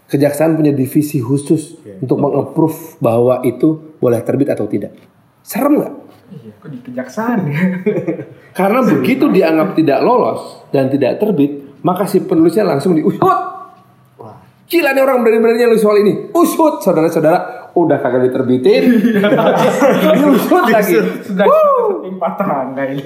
Kejaksaan 0.07 0.55
punya 0.55 0.71
divisi 0.71 1.19
khusus 1.19 1.75
untuk 1.99 2.23
mengapprove 2.23 2.95
bahwa 3.03 3.43
itu 3.43 3.99
boleh 3.99 4.23
terbit 4.23 4.47
atau 4.55 4.63
tidak. 4.71 4.95
Serem 5.43 5.83
nggak? 5.83 5.93
Iya, 6.31 6.51
kok 6.55 6.69
di 6.71 6.79
kejaksaan? 6.87 7.39
Karena 8.57 8.79
begitu 8.79 9.27
dianggap 9.27 9.75
tidak 9.75 9.99
lolos 9.99 10.63
dan 10.71 10.87
tidak 10.87 11.19
terbit, 11.19 11.83
maka 11.83 12.07
si 12.07 12.23
penulisnya 12.23 12.63
langsung 12.63 12.95
diusut. 12.95 13.19
Gila 14.65 14.97
nih 14.97 15.01
orang 15.05 15.21
berani-beraninya 15.21 15.69
nulis 15.69 15.83
soal 15.85 16.01
ini. 16.01 16.33
Usut, 16.33 16.81
saudara-saudara. 16.81 17.69
Udah 17.75 17.99
kagak 17.99 18.31
diterbitin. 18.31 18.83
Diusut 20.17 20.65
lagi. 20.71 20.95
Sudah 21.21 21.45
timpa 22.01 22.29
tangga 22.39 22.83
ini. 22.87 23.03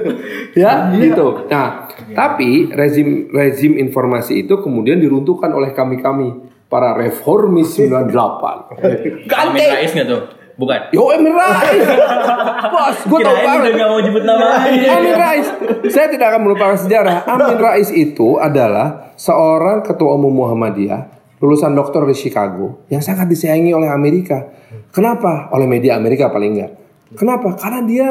ya 0.62 0.90
gitu. 0.96 1.46
Nah, 1.46 1.92
tapi 2.16 2.72
rezim 2.72 3.28
rezim 3.30 3.76
informasi 3.76 4.48
itu 4.48 4.58
kemudian 4.64 4.96
diruntuhkan 4.98 5.52
oleh 5.52 5.76
kami-kami 5.76 6.34
para 6.72 6.96
reformis 6.96 7.76
98. 7.76 8.08
Amin 8.08 9.28
Ganti. 9.28 9.64
Rais 9.68 9.92
nggak 9.92 10.08
tuh? 10.08 10.37
Bukan. 10.58 10.90
Yo 10.90 11.06
Amin 11.14 11.30
Rais. 11.30 11.86
Bos, 12.74 12.98
gue 13.06 13.18
tau 13.22 13.36
banget. 13.38 13.62
udah 13.62 13.72
nggak 13.78 13.88
mau 13.94 14.00
jemput 14.02 14.24
namanya. 14.26 14.88
Amin 14.98 15.14
Rais. 15.14 15.46
Saya 15.86 16.10
tidak 16.10 16.34
akan 16.34 16.40
melupakan 16.50 16.74
sejarah. 16.74 17.22
Amin 17.30 17.62
Rais 17.62 17.94
itu 17.94 18.42
adalah 18.42 19.14
seorang 19.14 19.86
ketua 19.86 20.18
umum 20.18 20.34
Muhammadiyah, 20.34 21.38
lulusan 21.38 21.78
doktor 21.78 22.10
di 22.10 22.18
Chicago, 22.18 22.82
yang 22.90 22.98
sangat 22.98 23.30
disayangi 23.30 23.70
oleh 23.70 23.86
Amerika. 23.86 24.50
Kenapa? 24.90 25.46
Oleh 25.54 25.70
media 25.70 25.94
Amerika 25.94 26.26
paling 26.26 26.58
enggak. 26.58 26.74
Kenapa? 27.14 27.54
Karena 27.54 27.80
dia 27.86 28.08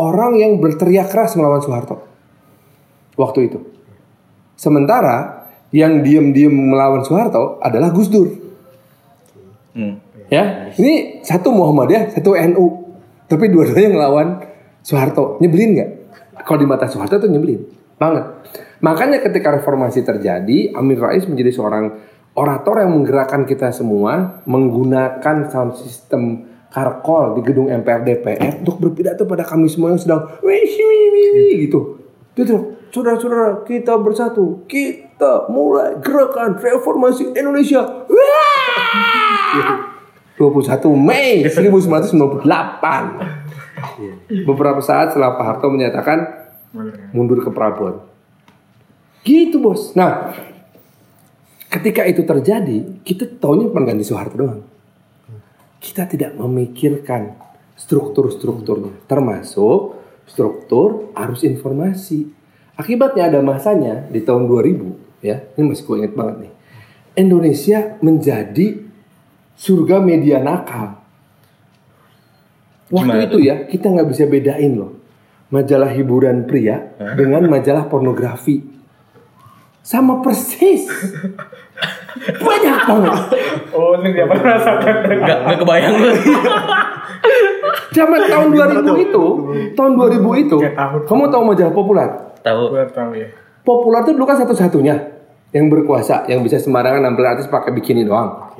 orang 0.00 0.40
yang 0.40 0.56
berteriak 0.56 1.12
keras 1.12 1.36
melawan 1.36 1.60
Soeharto. 1.60 2.00
Waktu 3.20 3.52
itu. 3.52 3.60
Sementara 4.56 5.44
yang 5.68 6.00
diam-diam 6.00 6.50
melawan 6.50 7.04
Soeharto 7.04 7.60
adalah 7.60 7.92
Gus 7.92 8.08
Dur. 8.08 8.28
Hmm. 9.76 10.09
Ya, 10.30 10.70
ini 10.78 11.18
satu 11.26 11.50
Muhammadiyah, 11.50 12.14
satu 12.14 12.38
NU. 12.38 12.66
Tapi 13.26 13.50
dua-duanya 13.50 13.98
ngelawan 13.98 14.28
Soeharto. 14.78 15.42
Nyebelin 15.42 15.70
nggak? 15.74 15.90
Kalau 16.46 16.58
di 16.62 16.66
mata 16.70 16.86
Soeharto 16.86 17.18
tuh 17.18 17.26
nyebelin 17.26 17.66
banget. 17.98 18.24
Makanya 18.80 19.20
ketika 19.20 19.52
reformasi 19.52 20.06
terjadi, 20.06 20.72
Amin 20.72 20.96
Rais 20.96 21.28
menjadi 21.28 21.52
seorang 21.52 22.00
orator 22.32 22.80
yang 22.80 22.96
menggerakkan 22.96 23.44
kita 23.44 23.74
semua 23.74 24.40
menggunakan 24.48 25.50
sound 25.50 25.76
system 25.76 26.48
karkol 26.70 27.36
di 27.36 27.42
gedung 27.44 27.66
MPR 27.68 28.06
DPR 28.06 28.62
untuk 28.62 28.78
berpidato 28.78 29.26
pada 29.26 29.42
kami 29.42 29.66
semua 29.66 29.92
yang 29.92 30.00
sedang 30.00 30.30
wih 30.40 30.62
wih 30.78 31.66
gitu. 31.66 31.98
Teriak, 32.38 32.94
saudara-saudara 32.94 33.66
kita 33.66 33.98
bersatu, 33.98 34.62
kita 34.70 35.50
mulai 35.50 35.98
gerakan 35.98 36.56
reformasi 36.56 37.34
Indonesia. 37.34 37.82
Wah! 38.06 39.89
21 40.40 40.88
Mei 40.96 41.44
1998. 41.44 42.48
Beberapa 44.48 44.80
saat 44.80 45.12
setelah 45.12 45.36
Pak 45.36 45.44
Harto 45.44 45.68
menyatakan 45.68 46.48
mundur 47.12 47.44
ke 47.44 47.52
Prabon. 47.52 48.00
Gitu 49.20 49.60
bos. 49.60 49.92
Nah, 49.92 50.32
ketika 51.68 52.08
itu 52.08 52.24
terjadi, 52.24 53.04
kita 53.04 53.28
taunya 53.36 53.68
pengganti 53.68 54.00
Soeharto 54.00 54.40
doang. 54.40 54.64
Kita 55.76 56.08
tidak 56.08 56.32
memikirkan 56.40 57.36
struktur-strukturnya, 57.76 59.04
termasuk 59.04 60.00
struktur 60.24 61.12
arus 61.12 61.44
informasi. 61.44 62.32
Akibatnya 62.80 63.28
ada 63.28 63.44
masanya 63.44 64.08
di 64.08 64.24
tahun 64.24 64.48
2000, 64.48 65.20
ya, 65.20 65.44
ini 65.56 65.64
masih 65.68 65.84
gue 65.84 65.96
inget 66.00 66.16
banget 66.16 66.48
nih. 66.48 66.52
Indonesia 67.20 68.00
menjadi 68.00 68.89
surga 69.60 70.00
media 70.00 70.40
nakal. 70.40 70.96
Waktu 72.88 73.06
Gimana 73.06 73.22
itu 73.28 73.38
ya 73.44 73.54
kita 73.68 73.92
nggak 73.92 74.08
bisa 74.08 74.24
bedain 74.26 74.74
loh 74.74 75.00
majalah 75.50 75.90
hiburan 75.92 76.46
pria 76.48 76.94
dengan 77.18 77.44
majalah 77.50 77.90
pornografi. 77.90 78.62
Sama 79.82 80.22
persis. 80.22 80.86
Banyak 82.46 82.78
banget. 82.86 83.12
Oh, 83.74 83.96
ini 83.98 84.08
dia 84.14 84.26
merasakan. 84.26 84.94
Nggak 85.08 85.38
nggak 85.46 85.58
kebayang 85.62 85.94
lu. 85.98 86.10
Zaman 87.96 88.22
tahun 88.30 88.48
2000 88.54 88.86
itu, 89.02 89.24
tahun 89.74 89.92
2000 89.98 90.42
itu, 90.46 90.58
kamu 91.10 91.24
tahu 91.26 91.42
majalah 91.42 91.74
populer? 91.74 92.08
Tahu. 92.38 92.62
Gue 92.70 92.86
tahu 92.94 93.10
ya. 93.18 93.26
Populer 93.66 94.06
itu 94.06 94.10
dulu 94.14 94.24
kan 94.30 94.38
satu-satunya 94.38 94.94
yang 95.50 95.66
berkuasa, 95.66 96.30
yang 96.30 96.46
bisa 96.46 96.62
sembarangan 96.62 97.02
nampil 97.02 97.26
artis 97.26 97.50
pakai 97.50 97.74
bikini 97.74 98.06
doang. 98.06 98.54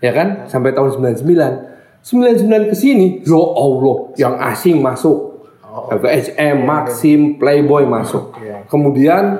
Ya 0.00 0.12
kan? 0.16 0.48
Sampai 0.48 0.72
tahun 0.72 0.96
99. 0.96 1.70
99 2.00 2.72
ke 2.72 2.74
sini, 2.76 3.06
ya 3.20 3.36
Allah, 3.36 3.96
yang 4.16 4.34
asing 4.40 4.80
masuk. 4.80 5.30
FHM, 5.70 6.66
Maxim, 6.66 7.36
Playboy 7.38 7.86
masuk. 7.86 8.34
Kemudian 8.66 9.38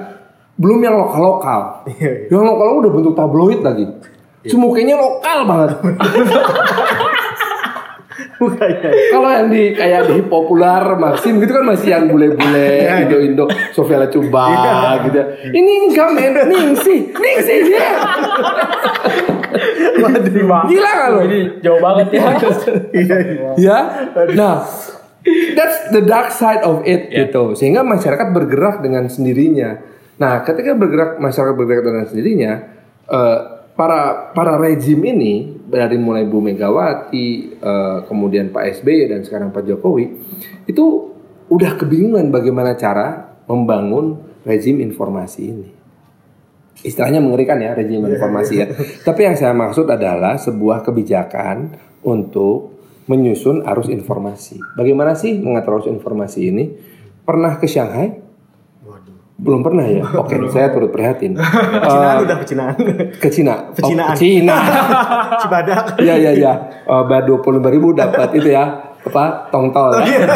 belum 0.61 0.79
yang 0.85 0.95
lokal-lokal. 1.01 1.89
Yang 2.31 2.45
lokal 2.45 2.69
udah 2.85 2.91
bentuk 2.93 3.15
tabloid 3.17 3.61
lagi. 3.65 3.85
Cuma 4.47 4.73
kayaknya 4.73 4.97
lokal 4.97 5.39
banget. 5.49 5.71
Kalau 9.13 9.29
yang 9.29 9.53
di 9.53 9.77
kayak 9.77 10.09
di 10.09 10.25
populer 10.25 10.97
Maxim 10.97 11.37
gitu 11.45 11.53
kan 11.53 11.65
masih 11.69 11.93
yang 11.93 12.09
bule-bule 12.09 12.89
Indo-Indo 13.05 13.45
Sofia 13.77 14.01
Lacuba 14.01 14.49
gitu. 15.05 15.21
Ini 15.53 15.73
enggak 15.93 16.09
men, 16.17 16.35
ningsih, 16.49 17.13
ningsih 17.13 17.59
dia. 17.69 17.91
Gila 20.73 20.93
kan 20.97 21.09
lo? 21.13 21.21
Ini 21.29 21.61
jauh 21.61 21.81
banget 21.85 22.07
ya. 22.17 22.23
Ya. 23.61 23.79
Nah, 24.33 24.65
that's 25.53 25.93
the 25.93 26.01
dark 26.01 26.33
side 26.33 26.65
of 26.65 26.81
it 26.89 27.13
gitu. 27.13 27.53
Sehingga 27.53 27.85
masyarakat 27.85 28.33
bergerak 28.33 28.81
dengan 28.81 29.05
sendirinya. 29.13 29.77
Nah, 30.17 30.45
ketika 30.45 30.73
bergerak 30.77 31.21
masyarakat 31.21 31.55
bergerak 31.57 31.85
dengan 31.85 32.05
sendirinya, 32.09 32.53
eh, 33.09 33.39
para 33.77 34.33
para 34.37 34.61
rejim 34.61 35.01
ini 35.01 35.60
dari 35.71 35.97
mulai 35.97 36.27
Bu 36.27 36.43
Megawati, 36.43 37.29
eh, 37.55 37.99
kemudian 38.11 38.51
Pak 38.51 38.83
SBY 38.83 39.15
dan 39.15 39.21
sekarang 39.23 39.55
Pak 39.55 39.63
Jokowi 39.65 40.05
itu 40.67 40.85
udah 41.51 41.79
kebingungan 41.79 42.35
bagaimana 42.35 42.75
cara 42.75 43.39
membangun 43.47 44.19
rezim 44.43 44.83
informasi 44.83 45.41
ini. 45.47 45.69
Istilahnya 46.81 47.23
mengerikan 47.23 47.61
ya 47.61 47.77
rezim 47.77 48.03
informasi 48.03 48.55
ya. 48.59 48.67
Tapi 49.07 49.21
yang 49.31 49.37
saya 49.39 49.55
maksud 49.55 49.87
adalah 49.87 50.41
sebuah 50.41 50.83
kebijakan 50.83 51.77
untuk 52.03 52.81
menyusun 53.07 53.67
arus 53.67 53.91
informasi. 53.91 54.59
Bagaimana 54.79 55.13
sih 55.19 55.39
mengatur 55.39 55.83
arus 55.83 55.91
informasi 55.91 56.41
ini? 56.47 56.65
pernah 57.31 57.55
ke 57.63 57.71
Shanghai? 57.71 58.30
Belum 59.41 59.61
pernah 59.61 59.83
ya? 59.83 60.05
Oke, 60.15 60.37
saya 60.49 60.69
turut 60.69 60.89
prihatin. 60.89 61.33
Pecinaan 61.85 62.17
Eh, 62.17 62.25
udah 62.25 62.37
pecinaan. 62.37 62.75
ke 63.11 63.29
Cina. 63.29 63.55
Pecinaan. 63.73 64.13
Oh, 64.13 64.13
ke 64.13 64.21
Cina. 64.21 64.57
Cibadak. 65.43 65.85
Iya 65.97 66.15
iya 66.15 66.33
iya. 66.35 66.53
Oh, 66.85 67.05
bayar 67.05 67.25
dua 67.25 67.41
puluh 67.41 67.59
ribu 67.63 67.91
dapat 67.91 68.31
itu 68.35 68.49
ya 68.49 68.69
apa 69.01 69.49
tongtol. 69.49 69.91
Oh, 69.91 70.01
Ya. 70.01 70.21
iya. 70.21 70.29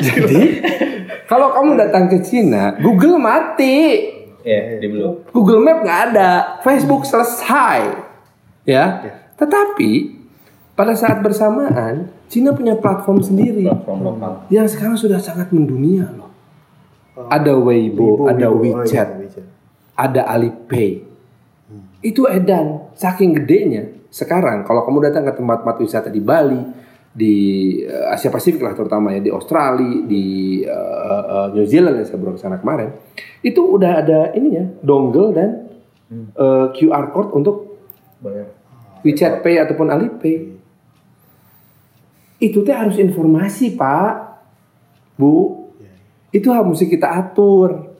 Jadi 0.00 0.42
kalau 1.26 1.50
kamu 1.50 1.70
datang 1.76 2.06
ke 2.06 2.18
Cina, 2.20 2.74
Google 2.76 3.16
mati. 3.16 4.06
Iya, 4.40 4.78
di 4.78 4.88
belum. 4.88 5.28
Google 5.30 5.60
Map 5.60 5.84
nggak 5.84 6.00
ada, 6.10 6.30
Facebook 6.60 7.04
selesai, 7.04 7.92
ya. 8.64 8.84
Tetapi 9.36 10.16
pada 10.72 10.96
saat 10.96 11.20
bersamaan, 11.20 12.08
Cina 12.24 12.50
punya 12.50 12.72
platform 12.74 13.20
sendiri 13.20 13.68
Platform 13.68 14.00
lokal. 14.00 14.32
yang 14.48 14.64
sekarang 14.64 14.96
sudah 14.96 15.20
sangat 15.20 15.52
mendunia 15.52 16.08
loh. 16.10 16.19
Ada 17.28 17.52
Weibo, 17.58 18.30
ada 18.30 18.48
Weibo. 18.48 18.80
Oh, 18.80 18.86
iya, 18.86 18.86
WeChat, 18.86 19.08
WeChat. 19.20 19.46
ada 19.98 20.22
Alipay. 20.30 21.04
Itu 22.00 22.24
edan, 22.24 22.88
saking 22.96 23.36
gedenya. 23.36 23.92
Sekarang 24.08 24.64
kalau 24.64 24.88
kamu 24.88 25.12
datang 25.12 25.28
ke 25.28 25.36
tempat-tempat 25.36 25.76
wisata 25.84 26.08
di 26.08 26.22
Bali, 26.24 26.62
di 27.10 27.34
eh, 27.84 28.14
Asia 28.14 28.32
Pasifik 28.32 28.64
lah 28.64 28.72
terutama 28.72 29.12
ya, 29.12 29.20
di 29.20 29.28
Australia, 29.28 30.06
di 30.08 30.24
eh, 30.64 31.24
eh, 31.28 31.46
New 31.52 31.66
Zealand 31.68 32.00
yang 32.00 32.08
saya 32.08 32.18
baru 32.18 32.40
sana 32.40 32.56
kemarin, 32.56 32.96
itu 33.44 33.60
udah 33.60 34.00
ada 34.00 34.20
ininya, 34.32 34.64
dongle 34.80 35.28
dan 35.36 35.50
eh, 36.14 36.66
QR 36.72 37.12
code 37.12 37.36
untuk 37.36 37.70
Bayar. 38.20 38.52
WeChat 39.00 39.40
Pay 39.40 39.56
ataupun 39.64 39.88
Alipay. 39.88 40.36
Itu 42.40 42.64
teh 42.64 42.76
harus 42.76 42.96
informasi, 43.00 43.76
Pak. 43.76 44.12
Bu. 45.16 45.59
Itu 46.30 46.54
harus 46.54 46.78
mesti 46.78 46.86
kita 46.86 47.10
atur. 47.10 47.90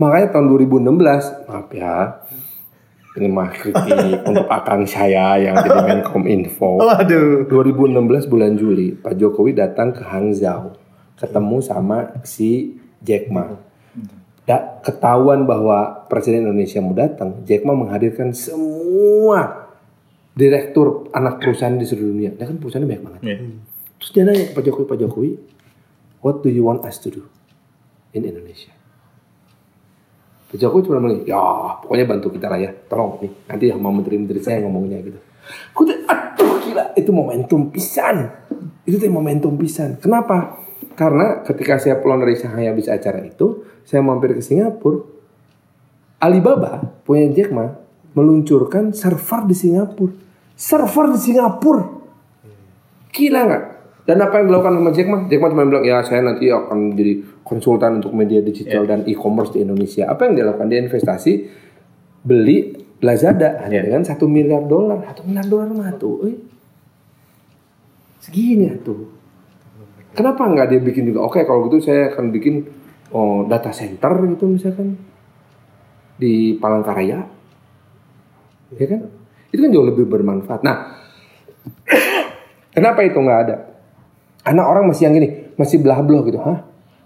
Makanya 0.00 0.34
tahun 0.34 0.50
2016, 0.50 1.46
maaf 1.48 1.68
ya. 1.70 2.24
Ini 3.14 3.30
mah 3.30 3.46
kritik 3.54 4.24
untuk 4.30 4.50
akang 4.50 4.82
saya 4.90 5.38
yang 5.38 5.54
jadi 5.62 5.80
Menkom 5.86 6.26
Info. 6.26 6.82
Waduh. 6.82 7.46
2016 7.46 8.26
bulan 8.26 8.58
Juli, 8.58 8.90
Pak 8.98 9.14
Jokowi 9.14 9.54
datang 9.54 9.94
ke 9.94 10.02
Hangzhou, 10.02 10.74
ketemu 11.14 11.56
sama 11.62 12.10
si 12.26 12.74
Jack 12.98 13.30
Ma. 13.30 13.54
Da, 14.44 14.82
ketahuan 14.82 15.46
bahwa 15.46 16.04
Presiden 16.10 16.50
Indonesia 16.50 16.82
mau 16.82 16.96
datang, 16.96 17.46
Jack 17.46 17.62
Ma 17.62 17.78
menghadirkan 17.78 18.34
semua 18.34 19.70
direktur 20.34 21.06
anak 21.14 21.38
perusahaan 21.38 21.78
di 21.78 21.86
seluruh 21.86 22.10
dunia. 22.10 22.30
Dia 22.34 22.50
kan 22.50 22.58
perusahaannya 22.58 22.88
banyak 22.90 23.04
banget. 23.06 23.20
Iya. 23.22 23.36
Terus 24.02 24.10
dia 24.10 24.22
nanya 24.26 24.44
ke 24.50 24.52
Pak 24.58 24.62
Jokowi, 24.66 24.84
Pak 24.90 24.98
Jokowi, 24.98 25.30
what 26.18 26.42
do 26.42 26.50
you 26.50 26.66
want 26.66 26.82
us 26.82 26.98
to 26.98 27.14
do 27.14 27.22
in 28.14 28.22
Indonesia? 28.24 28.72
Pak 30.48 30.56
Jokowi 30.56 30.86
cuma 30.86 31.02
bilang, 31.02 31.26
ya 31.26 31.42
pokoknya 31.82 32.06
bantu 32.06 32.30
kita 32.30 32.46
lah 32.46 32.62
ya, 32.62 32.70
tolong 32.86 33.18
nih, 33.26 33.32
nanti 33.50 33.64
sama 33.74 33.90
menteri-menteri 33.90 34.38
saya 34.38 34.62
ngomongnya 34.62 35.02
gitu. 35.02 35.18
Aku 35.74 35.82
tuh, 35.82 35.98
aduh 36.06 36.62
gila, 36.62 36.94
itu 36.94 37.10
momentum 37.10 37.74
pisan. 37.74 38.30
Itu 38.86 39.02
tuh 39.02 39.10
momentum 39.10 39.58
pisan. 39.58 39.98
Kenapa? 39.98 40.62
Karena 40.94 41.42
ketika 41.42 41.82
saya 41.82 41.98
pulang 41.98 42.22
dari 42.22 42.38
Shanghai 42.38 42.70
habis 42.70 42.86
acara 42.86 43.18
itu, 43.26 43.66
saya 43.82 43.98
mampir 44.00 44.30
ke 44.32 44.40
Singapura, 44.40 45.02
Alibaba 46.22 46.80
punya 47.02 47.28
Jack 47.34 47.50
Ma 47.50 47.68
meluncurkan 48.14 48.94
server 48.94 49.44
di 49.50 49.56
Singapura. 49.58 50.14
Server 50.54 51.06
di 51.12 51.18
Singapura. 51.18 51.84
Gila 53.10 53.40
nggak? 53.42 53.64
Dan 54.04 54.20
apa 54.20 54.36
yang 54.36 54.52
dilakukan 54.52 54.72
sama 54.76 54.90
Jack 54.92 55.08
Ma? 55.08 55.18
Jack 55.24 55.40
Ma 55.40 55.48
cuma 55.48 55.64
bilang, 55.64 55.84
ya 55.84 56.04
saya 56.04 56.20
nanti 56.20 56.52
akan 56.52 56.92
jadi 56.92 57.24
konsultan 57.40 58.04
untuk 58.04 58.12
media 58.12 58.44
digital 58.44 58.84
dan 58.84 59.00
e-commerce 59.08 59.56
di 59.56 59.64
Indonesia. 59.64 60.04
Apa 60.12 60.28
yang 60.28 60.36
dia 60.36 60.44
lakukan? 60.44 60.68
Dia 60.68 60.84
investasi 60.84 61.32
beli 62.20 62.84
Lazada 63.04 63.60
hanya 63.64 63.84
dengan 63.84 64.04
satu 64.04 64.24
miliar 64.24 64.64
dolar. 64.64 65.04
Satu 65.12 65.28
miliar 65.28 65.44
dolar 65.44 65.68
mah 65.72 65.92
tuh. 65.96 66.24
eh. 66.28 66.36
Segini 68.20 68.68
tuh. 68.80 69.12
Kenapa 70.16 70.48
nggak 70.48 70.72
dia 70.72 70.80
bikin 70.80 71.12
juga? 71.12 71.26
Oke 71.26 71.44
kalau 71.44 71.68
gitu 71.68 71.84
saya 71.84 72.12
akan 72.14 72.32
bikin 72.32 72.64
oh, 73.12 73.44
data 73.44 73.68
center 73.74 74.14
gitu 74.30 74.48
misalkan 74.48 74.96
di 76.14 76.54
Palangkaraya, 76.62 77.26
ya 78.78 78.86
kan? 78.86 79.00
Itu 79.50 79.58
kan 79.66 79.70
jauh 79.74 79.86
lebih 79.90 80.06
bermanfaat. 80.06 80.62
Nah, 80.62 80.94
kenapa 82.78 83.02
itu 83.02 83.18
nggak 83.18 83.40
ada? 83.50 83.73
Karena 84.44 84.62
orang 84.68 84.92
masih 84.92 85.08
yang 85.08 85.16
gini, 85.16 85.56
masih 85.56 85.80
belah 85.80 86.04
belah 86.04 86.22
gitu, 86.28 86.38
hah? 86.44 86.58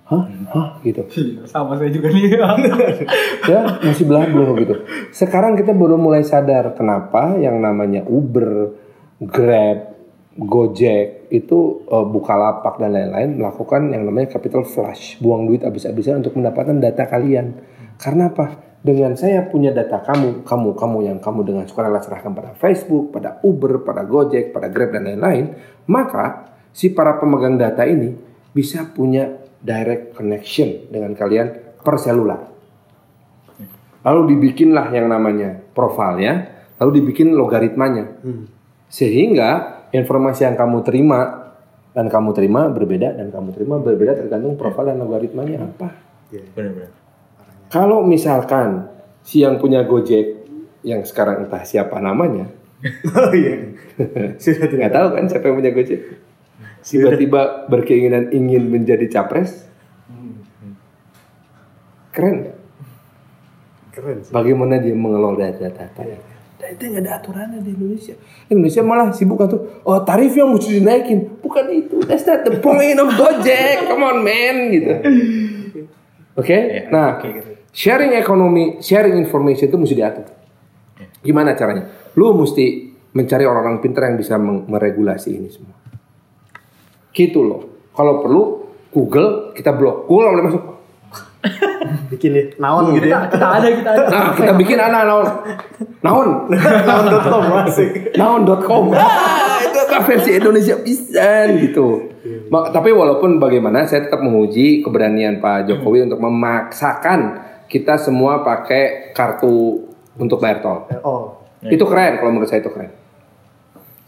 Hah? 0.08 0.24
Hah? 0.56 0.68
Gitu. 0.80 1.04
Sama 1.52 1.76
saya 1.76 1.92
juga 1.92 2.08
nih. 2.08 2.34
ya 3.52 3.60
masih 3.84 4.04
belah 4.08 4.24
belah 4.26 4.56
gitu. 4.56 4.74
Sekarang 5.12 5.52
kita 5.54 5.76
baru 5.76 6.00
mulai 6.00 6.24
sadar 6.24 6.72
kenapa 6.72 7.36
yang 7.36 7.60
namanya 7.60 8.08
Uber, 8.08 8.72
Grab, 9.20 9.98
Gojek 10.38 11.28
itu 11.28 11.84
eh, 11.84 12.06
Bukalapak 12.08 12.80
dan 12.80 12.96
lain-lain 12.96 13.36
melakukan 13.36 13.92
yang 13.92 14.08
namanya 14.08 14.32
capital 14.38 14.64
flush, 14.64 15.20
buang 15.20 15.44
duit 15.44 15.60
habis-habisan 15.60 16.24
untuk 16.24 16.40
mendapatkan 16.40 16.80
data 16.80 17.04
kalian. 17.04 17.60
Karena 18.00 18.32
apa? 18.32 18.64
Dengan 18.78 19.12
saya 19.18 19.44
punya 19.44 19.74
data 19.74 20.00
kamu, 20.00 20.46
kamu, 20.46 20.68
kamu 20.78 20.98
yang 21.04 21.18
kamu 21.18 21.42
dengan 21.42 21.64
sukarela 21.66 21.98
serahkan 22.00 22.30
pada 22.32 22.54
Facebook, 22.56 23.10
pada 23.10 23.42
Uber, 23.44 23.82
pada 23.84 24.06
Gojek, 24.06 24.54
pada 24.54 24.70
Grab 24.70 24.94
dan 24.94 25.04
lain-lain, 25.04 25.52
maka 25.90 26.56
si 26.78 26.94
para 26.94 27.18
pemegang 27.18 27.58
data 27.58 27.82
ini 27.82 28.14
bisa 28.54 28.86
punya 28.86 29.34
direct 29.58 30.14
connection 30.14 30.86
dengan 30.86 31.10
kalian 31.18 31.74
per 31.82 31.98
selular. 31.98 32.40
Lalu 34.06 34.38
dibikinlah 34.38 34.94
yang 34.94 35.10
namanya 35.10 35.58
profilnya, 35.74 36.46
lalu 36.78 37.02
dibikin 37.02 37.34
logaritmanya. 37.34 38.22
Sehingga 38.86 39.82
informasi 39.90 40.46
yang 40.46 40.54
kamu 40.54 40.86
terima 40.86 41.50
dan 41.90 42.06
kamu 42.06 42.30
terima 42.30 42.70
berbeda 42.70 43.18
dan 43.18 43.34
kamu 43.34 43.58
terima 43.58 43.82
berbeda 43.82 44.14
tergantung 44.14 44.54
profil 44.54 44.86
dan 44.86 45.02
logaritmanya 45.02 45.66
apa. 45.66 45.98
Benar-benar. 46.30 46.94
Kalau 47.74 48.06
misalkan 48.06 48.86
si 49.26 49.42
yang 49.42 49.58
punya 49.58 49.82
Gojek 49.82 50.46
yang 50.86 51.02
sekarang 51.02 51.44
entah 51.44 51.66
siapa 51.66 51.98
namanya, 51.98 52.46
Oh 53.18 53.34
iya. 53.34 53.74
Sudah 54.42 54.70
tidak 54.70 54.94
tahu 54.94 55.06
kan 55.18 55.24
siapa 55.26 55.44
yang 55.50 55.56
punya 55.58 55.72
Gojek, 55.74 56.00
tiba-tiba 56.88 57.68
berkeinginan 57.68 58.32
ingin 58.32 58.72
menjadi 58.72 59.04
capres, 59.12 59.68
keren 62.16 62.56
keren 63.92 64.24
sih. 64.24 64.32
Bagaimana 64.32 64.80
dia 64.80 64.96
mengelola 64.96 65.36
data-data 65.36 66.02
ya? 66.02 66.18
Dan 66.58 66.74
itu 66.74 66.82
nggak 66.90 67.02
ada 67.06 67.12
aturannya 67.22 67.60
di 67.62 67.70
Indonesia. 67.76 68.14
Indonesia 68.50 68.82
malah 68.82 69.14
sibuk 69.14 69.38
kan 69.38 69.46
tuh, 69.52 69.84
oh 69.86 70.02
tarif 70.02 70.34
yang 70.34 70.50
mesti 70.50 70.82
dinaikin. 70.82 71.38
Bukan 71.38 71.66
itu, 71.70 72.02
that's 72.08 72.26
not 72.26 72.42
the 72.42 72.58
point 72.58 72.98
of 72.98 73.12
Gojek. 73.14 73.86
Come 73.86 74.02
on 74.02 74.24
man, 74.26 74.56
gitu. 74.74 74.92
Oke, 76.34 76.88
nah 76.90 77.22
sharing 77.70 78.14
ekonomi, 78.14 78.82
sharing 78.82 79.14
information 79.18 79.70
itu 79.70 79.78
mesti 79.78 79.94
diatur. 79.94 80.26
Gimana 81.22 81.54
caranya? 81.54 81.90
Lu 82.14 82.34
mesti 82.34 82.94
mencari 83.14 83.42
orang-orang 83.46 83.82
pintar 83.82 84.06
yang 84.10 84.18
bisa 84.18 84.38
meregulasi 84.38 85.34
ini 85.34 85.50
semua. 85.50 85.74
Gitu 87.12 87.40
loh. 87.42 87.88
Kalau 87.94 88.22
perlu 88.22 88.42
Google 88.92 89.52
kita 89.52 89.74
blok. 89.74 90.08
Google 90.08 90.24
nggak 90.24 90.34
boleh 90.34 90.46
masuk. 90.48 90.64
Bikin 92.12 92.30
ya 92.34 92.44
naon 92.58 92.98
gitu 92.98 93.08
ya. 93.08 93.30
kita 93.30 93.46
ada, 93.46 93.68
kita 93.70 93.90
ada. 93.94 94.04
Nah, 94.10 94.28
kita 94.34 94.52
bikin 94.58 94.78
anak 94.80 95.02
naon. 95.06 95.26
Naon. 96.02 96.28
Naon.com 96.88 97.42
masih. 97.46 97.88
Naon.com. 98.18 98.84
Ah, 98.92 99.62
itu 99.62 99.80
kan 99.86 100.00
versi 100.02 100.30
Indonesia 100.34 100.76
pisan 100.82 101.62
gitu. 101.62 102.10
Ma- 102.50 102.68
tapi 102.74 102.90
walaupun 102.90 103.38
bagaimana 103.38 103.86
saya 103.86 104.10
tetap 104.10 104.20
menguji 104.20 104.82
keberanian 104.82 105.38
Pak 105.38 105.70
Jokowi 105.70 106.10
untuk 106.10 106.18
memaksakan 106.18 107.46
kita 107.70 108.00
semua 108.00 108.42
pakai 108.42 109.14
kartu 109.14 109.86
untuk 110.18 110.42
bayar 110.42 110.58
tol. 110.58 110.78
Oh. 111.04 111.38
Itu 111.62 111.86
keren 111.86 112.18
kalau 112.18 112.34
menurut 112.34 112.50
saya 112.50 112.64
itu 112.64 112.72
keren. 112.72 112.90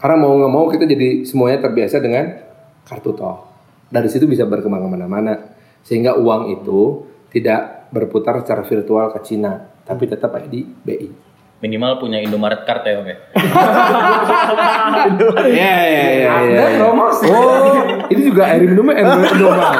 Karena 0.01 0.15
mau 0.17 0.33
nggak 0.33 0.51
mau 0.51 0.65
kita 0.67 0.89
jadi 0.89 1.23
semuanya 1.23 1.61
terbiasa 1.61 2.01
dengan 2.01 2.50
kartu 2.87 3.13
tol. 3.13 3.47
Dari 3.91 4.07
situ 4.07 4.25
bisa 4.25 4.47
berkembang 4.47 4.87
ke 4.87 4.89
mana-mana. 4.89 5.33
Sehingga 5.83 6.15
uang 6.15 6.61
itu 6.61 7.05
tidak 7.33 7.91
berputar 7.91 8.39
secara 8.43 8.63
virtual 8.63 9.11
ke 9.11 9.19
Cina. 9.25 9.71
Tapi 9.83 10.07
tetap 10.07 10.31
ada 10.31 10.47
di 10.47 10.63
BI. 10.63 11.31
Minimal 11.61 12.01
punya 12.01 12.17
Indomaret 12.17 12.65
card 12.65 12.81
ya, 12.89 12.93
oke. 12.97 13.15
Iya 15.45 15.75
iya 15.85 16.05
iya. 16.09 16.29
Anda 16.33 16.65
promosi. 16.81 17.29
Oh, 17.29 17.85
ini 18.09 18.21
juga 18.25 18.49
air 18.49 18.65
minumnya 18.65 18.97
air 18.97 19.05
minum 19.05 19.29
Indomaret. 19.29 19.77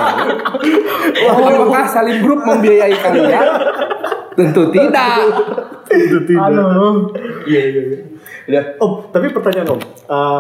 Apakah 1.26 1.86
Salim 1.89 2.22
Group 2.22 2.45
membiayai 2.45 2.93
kalian? 3.02 3.45
Tentu 4.38 4.70
tidak. 4.70 5.26
Itu 5.89 6.18
tidak. 6.30 6.54
Halo. 6.54 7.10
Iya 7.49 7.62
iya 7.74 7.82
iya. 7.82 7.99
Udah. 8.45 8.64
Om, 8.78 8.91
tapi 9.10 9.26
pertanyaan 9.34 9.74
Om, 9.74 9.82
Eh, 9.82 10.39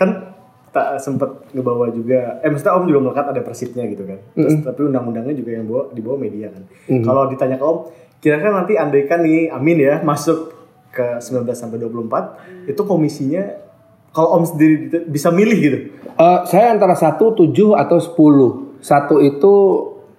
kan 0.00 0.29
tak 0.70 1.02
sempet 1.02 1.50
ngebawa 1.50 1.90
juga 1.90 2.38
eh 2.40 2.48
maksudnya 2.50 2.78
Om 2.78 2.84
juga 2.86 3.00
melekat 3.10 3.26
ada 3.34 3.42
persibnya 3.42 3.84
gitu 3.90 4.06
kan. 4.06 4.18
Terus 4.38 4.54
tapi 4.62 4.80
undang-undangnya 4.86 5.34
juga 5.34 5.50
yang 5.58 5.66
bawa 5.66 5.90
dibawa 5.90 6.16
media 6.16 6.46
kan. 6.54 6.62
Kalau 7.02 7.26
ditanya 7.26 7.58
ke 7.58 7.64
Om, 7.66 7.78
kira-kira 8.22 8.50
nanti 8.54 8.78
andaikan 8.78 9.20
nih 9.26 9.50
Amin 9.50 9.78
ya 9.82 9.98
masuk 10.06 10.54
ke 10.90 11.18
19 11.22 11.46
sampai 11.54 11.78
24 11.78 12.70
itu 12.70 12.82
komisinya 12.86 13.42
kalau 14.10 14.38
Om 14.38 14.44
sendiri 14.46 15.06
bisa 15.06 15.30
milih 15.30 15.58
gitu. 15.58 15.78
Eh, 16.18 16.38
saya 16.46 16.74
antara 16.74 16.94
1, 16.94 17.34
7 17.34 17.74
atau 17.78 17.98
10. 17.98 18.82
Satu 18.82 19.18
itu 19.22 19.52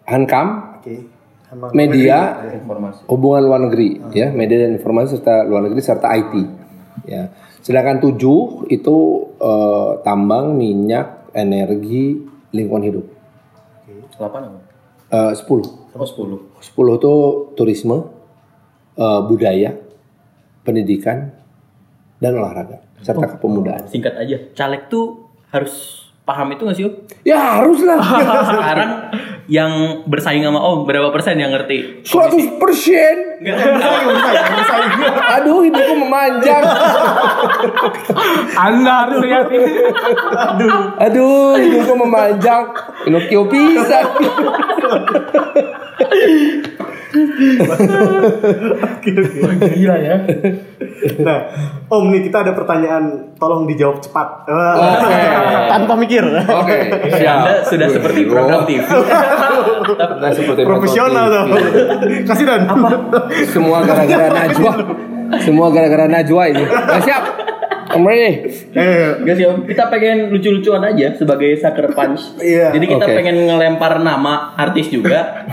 Hankam, 0.08 0.80
Oke. 0.82 1.08
Sama 1.52 1.68
media, 1.76 2.48
Informasi. 2.56 3.04
hubungan 3.12 3.44
luar 3.44 3.60
negeri, 3.68 4.00
ya, 4.16 4.32
media 4.32 4.64
dan 4.64 4.80
informasi 4.80 5.20
serta 5.20 5.44
luar 5.44 5.68
negeri 5.68 5.84
serta 5.84 6.08
IT. 6.16 6.34
Ya. 7.04 7.28
Sedangkan 7.62 8.02
7 8.02 8.74
itu 8.74 8.98
eh, 9.38 9.92
tambang, 10.02 10.58
minyak, 10.58 11.30
energi, 11.38 12.18
lingkungan 12.52 12.84
hidup. 12.90 13.06
8 14.18 14.22
apa? 14.22 14.60
Eh, 15.14 15.34
10. 15.38 15.94
Sama 15.94 16.06
10. 16.06 16.42
10 16.58 17.00
itu 17.00 17.14
turisme, 17.54 17.98
eh, 18.98 19.22
budaya, 19.26 19.78
pendidikan, 20.66 21.38
dan 22.22 22.38
olahraga 22.38 22.86
serta 23.02 23.38
kepemudaan. 23.38 23.90
Singkat 23.90 24.14
aja. 24.14 24.38
Caleg 24.54 24.86
tuh 24.88 25.26
harus 25.50 26.01
paham 26.32 26.48
itu 26.56 26.64
gak 26.64 26.78
sih 26.80 26.88
Om? 26.88 26.96
Ya 27.28 27.60
harus 27.60 27.84
lah. 27.84 28.00
Sekarang 28.56 28.92
yang 29.52 30.08
bersaing 30.08 30.48
sama 30.48 30.64
Om 30.64 30.88
berapa 30.88 31.12
persen 31.12 31.36
yang 31.36 31.52
ngerti? 31.52 32.08
100 32.08 32.56
persen. 32.56 33.16
Aduh, 35.36 35.68
hidupku 35.68 35.96
memanjang. 36.00 36.64
Anda 38.56 38.94
harus 39.04 39.20
lihat 39.28 39.52
ini. 39.52 39.92
Aduh, 41.04 41.60
hidupku 41.60 41.94
memanjang. 42.00 42.72
Pinocchio 43.04 43.52
pisan. 49.02 49.56
Gila 49.60 49.96
ya. 50.00 50.16
Nah, 51.22 51.40
Om 51.92 52.08
nih 52.14 52.22
kita 52.30 52.48
ada 52.48 52.56
pertanyaan, 52.56 53.36
tolong 53.36 53.68
dijawab 53.68 54.00
cepat. 54.00 54.48
Oke. 54.48 55.12
Tanpa 55.68 55.94
mikir. 56.00 56.24
Oke, 56.48 56.78
siap. 57.12 57.44
Anda 57.44 57.54
sudah 57.68 57.88
seperti 57.92 58.32
program 58.32 58.64
TV. 58.64 58.86
Nah, 60.22 60.32
seperti 60.32 60.62
Profesional 60.64 61.26
tuh. 61.28 61.46
TV. 61.52 62.24
Kasih 62.24 62.46
dan. 62.48 62.62
Semua 63.52 63.84
gara-gara 63.84 64.28
Najwa. 64.32 64.74
Semua 65.44 65.68
gara-gara 65.74 66.06
Najwa 66.08 66.44
ini. 66.48 66.64
Nah, 66.64 67.02
siap. 67.04 67.51
Ready. 67.94 68.32
Eh, 68.72 69.10
Gak 69.22 69.36
sih 69.36 69.46
Om, 69.46 69.68
kita 69.68 69.92
pengen 69.92 70.32
lucu-lucuan 70.32 70.82
aja 70.82 71.12
sebagai 71.14 71.52
sucker 71.56 71.92
punch. 71.92 72.40
Iya. 72.40 72.72
Jadi 72.72 72.86
kita 72.88 73.06
Oke. 73.06 73.16
pengen 73.16 73.36
ngelempar 73.46 74.00
nama 74.00 74.56
artis 74.56 74.88
juga. 74.88 75.44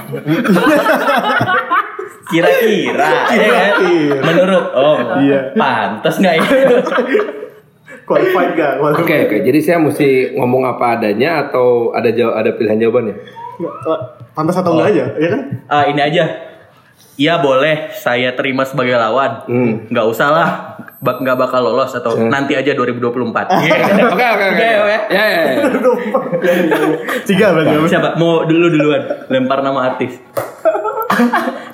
Kira-kira, 2.29 3.11
ya 3.33 3.49
kan? 3.49 3.73
Menurut 4.21 4.65
Om, 4.71 4.99
Iya. 5.25 5.41
pantas 5.57 6.21
nggak 6.21 6.35
ya? 6.37 6.45
qualified 8.05 8.53
gak? 8.57 8.73
Oke, 8.81 9.17
oke. 9.29 9.37
Jadi 9.45 9.59
saya 9.61 9.77
mesti 9.77 10.33
ngomong 10.33 10.65
apa 10.65 10.97
adanya 10.97 11.45
atau 11.45 11.93
ada 11.93 12.09
jawab 12.09 12.41
ada 12.41 12.51
pilihan 12.57 12.81
jawabannya? 12.81 13.15
Pantas 14.33 14.57
atau 14.57 14.77
enggak 14.77 14.89
aja, 14.97 15.05
ya 15.21 15.29
kan? 15.29 15.41
Ah, 15.69 15.85
ini 15.89 16.01
aja. 16.01 16.25
Iya 17.19 17.43
boleh, 17.43 17.91
saya 17.93 18.31
terima 18.33 18.63
sebagai 18.63 18.95
lawan. 18.95 19.43
Hmm. 19.45 19.73
Nggak 19.91 20.07
usah 20.07 20.29
lah, 20.31 20.51
nggak 20.99 21.39
bakal 21.39 21.63
lolos 21.63 21.95
atau 21.95 22.19
nanti 22.27 22.59
aja 22.59 22.75
2024. 22.75 23.47
Iya. 23.59 23.75
Oke, 24.11 24.27
oke, 24.27 24.45
oke. 24.51 24.67
Ya, 25.11 25.19
ya, 25.25 25.25
ya. 25.31 25.43
Tiga 27.23 27.55
berarti. 27.55 27.75
Om. 27.79 27.87
Siapa? 27.87 28.19
Mau 28.19 28.43
dulu 28.45 28.67
duluan 28.71 29.03
lempar 29.31 29.63
nama 29.63 29.95
artis. 29.95 30.19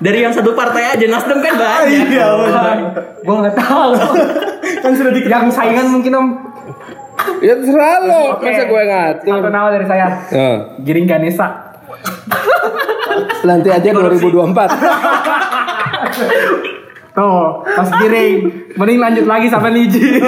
Dari 0.05 0.19
yang 0.21 0.33
satu 0.33 0.53
partai 0.53 0.97
aja, 0.97 1.05
Nasdem 1.05 1.39
kan 1.41 1.53
banyak. 1.53 2.09
Iya, 2.09 2.27
benar. 2.37 2.77
Gue 3.21 3.35
nggak 3.45 3.55
tahu. 3.57 3.89
Kan 4.81 4.91
sudah 4.93 5.11
di 5.13 5.21
Yang 5.25 5.49
saingan 5.53 5.87
mungkin 5.89 6.13
om. 6.13 6.27
Ya 7.41 7.53
terserah 7.57 8.05
lo, 8.05 8.37
Oke. 8.37 8.51
masa 8.51 8.63
gue 8.67 8.81
ngatur. 8.85 9.33
Satu 9.39 9.49
nama 9.49 9.67
dari 9.71 9.85
saya. 9.87 10.07
Eh, 10.29 10.57
Giring 10.83 11.07
Ganesa. 11.07 11.47
nanti 13.45 13.69
aja 13.71 13.89
2024. 13.89 16.69
Tuh, 17.15 17.63
Mas 17.63 17.89
Giring. 17.95 18.37
Mending 18.75 18.99
lanjut 18.99 19.23
lagi 19.23 19.47
sampai 19.47 19.71
Niji. 19.71 20.19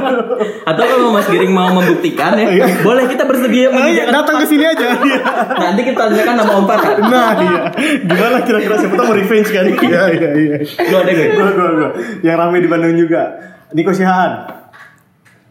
Atau 0.68 0.82
kalau 0.82 1.14
Mas 1.14 1.30
Giring 1.30 1.54
mau 1.54 1.70
membuktikan 1.70 2.34
ya, 2.34 2.66
boleh 2.82 3.06
kita 3.06 3.22
bersedia 3.22 3.70
Oh, 3.70 3.78
iya, 3.78 3.78
menyediakan 3.78 4.10
datang 4.10 4.36
ke 4.42 4.46
sini 4.50 4.64
aja. 4.66 4.88
Iya. 5.02 5.22
Nanti 5.54 5.80
kita 5.86 6.02
tanyakan 6.10 6.34
nama 6.42 6.52
Om 6.58 6.66
Farhan. 6.66 6.96
Nah, 7.06 7.30
iya. 7.38 7.62
Gimana 8.02 8.38
kira-kira 8.42 8.74
siapa 8.74 8.94
tahu 8.98 9.06
mau 9.06 9.14
revenge 9.14 9.50
kan? 9.54 9.64
Iya, 9.86 10.02
iya, 10.18 10.30
iya. 10.34 10.56
Lu 10.90 10.96
ada 10.98 11.10
gak? 11.14 11.28
Gua, 11.38 11.48
gua, 11.54 11.68
gua. 11.78 11.90
Yang 12.26 12.36
rame 12.42 12.56
di 12.58 12.68
Bandung 12.68 12.98
juga. 12.98 13.22
Niko 13.70 13.94
Sihaan. 13.94 14.61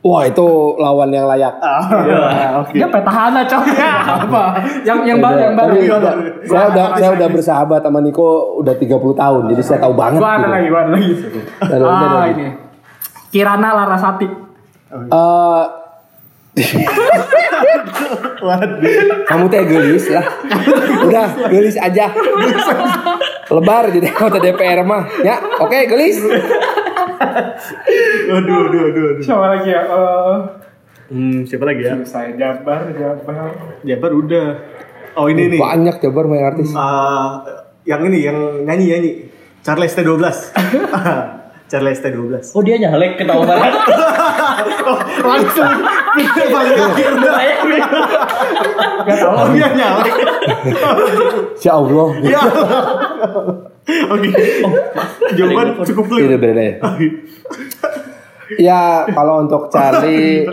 Wah, 0.02 0.26
itu 0.26 0.48
lawan 0.82 1.14
yang 1.14 1.30
layak. 1.30 1.62
Ah, 1.62 1.86
oke. 2.66 2.74
Dia 2.74 2.90
petahana 2.90 3.46
coy. 3.46 3.70
Apa? 4.26 4.58
Yang 4.82 5.00
yang 5.06 5.20
baru 5.22 5.38
yang 5.38 5.54
baru. 5.54 5.74
Udah- 5.78 6.18
saya 6.42 6.66
udah 6.74 6.86
saya 6.98 7.10
udah 7.14 7.28
bersahabat 7.30 7.82
sama 7.86 8.02
Niko 8.02 8.58
udah 8.58 8.74
30 8.74 9.14
tahun, 9.14 9.42
jadi 9.54 9.62
saya 9.62 9.80
tahu 9.86 9.94
banget. 9.94 10.18
Gua 10.18 10.42
ada 10.42 10.42
gitu. 10.42 10.50
lagi, 10.50 10.68
gua 10.74 10.82
ada 10.82 10.92
lagi. 10.92 11.14
Ada, 11.62 11.84
Ah 11.86 11.94
ada. 11.94 12.22
ini. 12.34 12.46
Kirana 13.30 13.70
Larasati. 13.78 14.28
Eh, 14.92 15.64
kamu 19.24 19.46
teh 19.48 19.62
gelis 19.64 20.06
lah. 20.10 20.26
Udah, 21.06 21.28
gelis 21.48 21.78
aja. 21.78 22.10
Lebar 23.56 23.92
jadi 23.92 24.08
anggota 24.10 24.40
DPR 24.40 24.82
mah. 24.82 25.06
Ya, 25.22 25.38
oke, 25.60 25.78
gelis. 25.86 26.24
Waduh, 28.32 28.58
waduh, 28.62 28.82
waduh, 28.84 29.04
waduh. 29.08 29.24
Siapa 29.24 29.46
lagi 29.50 29.70
ya? 29.70 29.82
Eh, 29.84 30.38
Hmm, 31.12 31.44
siapa 31.44 31.68
lagi 31.68 31.84
ya? 31.84 32.00
saya 32.02 32.32
Jabar, 32.34 32.88
Jabar. 32.90 33.52
Jabar 33.84 34.12
udah. 34.14 34.48
Oh, 35.14 35.28
ini 35.28 35.52
nih. 35.52 35.60
Banyak 35.60 36.00
Jabar 36.00 36.24
main 36.24 36.40
artis. 36.46 36.72
Ah, 36.72 37.44
yang 37.84 38.00
ini, 38.06 38.24
yang 38.24 38.38
nyanyi-nyanyi. 38.64 39.28
Charles 39.60 39.92
T12. 39.92 40.24
Charles 41.70 42.00
T12. 42.00 42.52
Oh 42.52 42.64
dia 42.64 42.76
nyalek 42.76 43.16
ke 43.16 43.24
Om 43.24 43.44
Farhan. 43.44 43.74
Langsung. 45.22 45.74
Paling 46.48 46.80
akhir 46.80 47.10
udah. 47.14 47.34
Gak 49.04 49.16
tau. 49.20 49.32
Oh, 49.36 49.48
dia 49.52 49.68
nyalek. 49.70 50.16
Insya 51.54 51.72
Allah. 51.80 52.08
Ya. 52.24 52.42
Oke. 53.84 54.30
Jawaban 55.34 55.68
cukup 55.82 56.06
Tidak 56.08 56.28
clear. 56.28 56.40
beda 56.40 56.62
ya. 56.62 56.76
Ya, 58.54 58.82
kalau 59.08 59.42
untuk 59.42 59.68
Charlie 59.68 60.44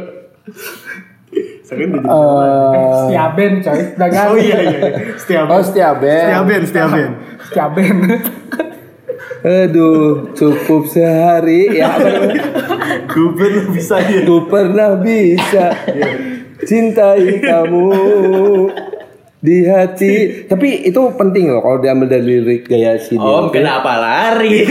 Sekarang 1.61 1.93
udah 1.93 2.01
jadi- 2.01 2.09
eh 2.09 2.93
Setiaben 2.97 3.53
coy. 3.59 3.81
Ganti. 3.95 4.17
Oh 4.25 4.37
iya 4.37 4.57
iya. 4.59 4.79
iya. 4.81 4.99
Setiap 5.15 5.45
Oh, 5.47 5.61
setia 5.61 5.91
Ben. 5.95 6.25
Setiap 6.25 6.45
band, 6.47 6.65
setiap 6.65 6.89
band. 6.89 7.13
Setiaben. 7.45 7.97
Aduh, 9.39 10.01
cukup 10.33 10.83
sehari 10.85 11.71
ya. 11.75 11.93
apa 11.93 12.09
namanya? 12.09 12.43
Guben 13.07 13.55
bisa 13.71 14.01
dia. 14.01 14.25
Ku 14.25 14.49
pernah 14.49 14.99
bisa 14.99 15.71
cintai 16.61 17.39
kamu 17.39 17.93
di 19.39 19.67
hati. 19.67 20.13
Tapi 20.51 20.91
itu 20.91 21.01
penting 21.15 21.51
loh 21.51 21.63
kalau 21.63 21.79
diambil 21.79 22.11
dari 22.11 22.25
lirik 22.43 22.67
gaya 22.67 22.99
sini. 22.99 23.23
Om 23.23 23.51
kenapa 23.55 23.99
lari? 23.99 24.67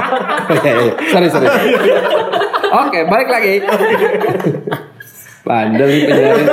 sorry 1.12 1.28
sorry. 1.30 1.48
Oke, 2.74 3.06
balik 3.06 3.28
lagi. 3.30 3.54
Bandel 5.44 5.88
nih 5.92 6.02
penyiarin. 6.08 6.48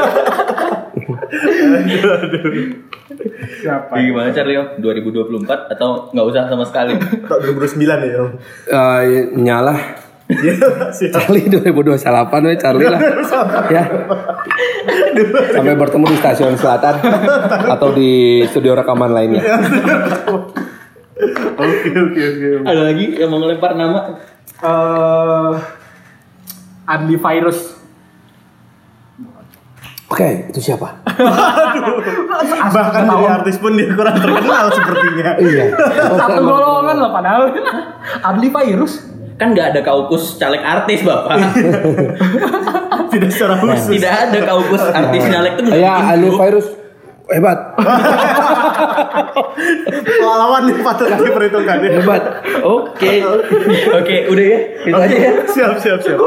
Siapa? 3.61 3.93
Jadi 3.95 4.03
gimana 4.11 4.29
Charlie 4.33 4.57
Om? 4.59 4.67
2024 4.83 5.73
atau 5.77 6.11
nggak 6.11 6.27
usah 6.27 6.43
sama 6.49 6.65
sekali? 6.67 6.93
Tak 6.99 7.39
2009 7.39 7.87
ya. 7.87 8.17
Om. 8.19 8.31
Eh, 8.67 9.05
nyalah. 9.39 10.10
Iya. 10.31 10.55
Charlie 11.11 11.51
2028 11.51 12.47
we 12.47 12.55
Charlie 12.55 12.87
lah. 12.87 13.01
ya. 13.67 13.83
Sampai 15.51 15.75
bertemu 15.75 16.05
di 16.07 16.17
stasiun 16.17 16.55
selatan 16.55 17.03
atau 17.67 17.91
di 17.91 18.41
studio 18.47 18.71
rekaman 18.73 19.11
lainnya. 19.11 19.43
Oke, 21.61 21.89
oke, 21.91 22.21
oke. 22.21 22.47
Ada 22.65 22.81
lagi 22.81 23.05
yang 23.19 23.29
mau 23.29 23.43
ngelempar 23.43 23.75
nama? 23.75 24.17
Eh, 24.61 25.53
Adli 26.87 27.17
Virus. 27.19 27.77
Oke, 30.11 30.51
itu 30.51 30.59
siapa? 30.59 30.91
Bahkan 32.67 33.03
dari 33.07 33.25
artis 33.31 33.55
pun 33.63 33.79
dia 33.79 33.87
kurang 33.95 34.19
terkenal 34.19 34.67
sepertinya. 34.75 35.39
Iya. 35.39 35.65
Satu 36.19 36.41
golongan 36.43 36.95
loh 36.99 37.11
padahal. 37.15 37.47
Adli 38.19 38.51
Virus. 38.51 39.10
Kan 39.41 39.47
nggak 39.51 39.73
ada 39.73 39.81
kaukus 39.81 40.37
caleg 40.37 40.61
artis 40.61 41.01
bapak. 41.01 41.33
Tidak 43.11 43.27
secara 43.27 43.57
khusus. 43.57 43.89
Tidak 43.89 44.13
ada 44.29 44.39
kaukus 44.45 44.83
artis 44.85 45.23
nyalek 45.25 45.57
tuh 45.57 45.63
nggak 45.65 45.81
Ya, 45.81 46.13
grup. 46.13 46.37
virus 46.37 46.67
hebat, 47.31 47.55
nih 50.67 50.75
patut 50.83 51.07
diperhitungkan 51.07 51.79
ya. 51.79 51.89
hebat. 51.95 52.23
Oke. 52.59 53.23
Oke, 53.95 54.15
udah 54.27 54.45
ya. 54.45 54.59
Itu 54.83 54.97
aja 54.99 55.15
ya. 55.15 55.31
Siap, 55.47 55.73
siap, 55.79 55.99
siap. 56.03 56.19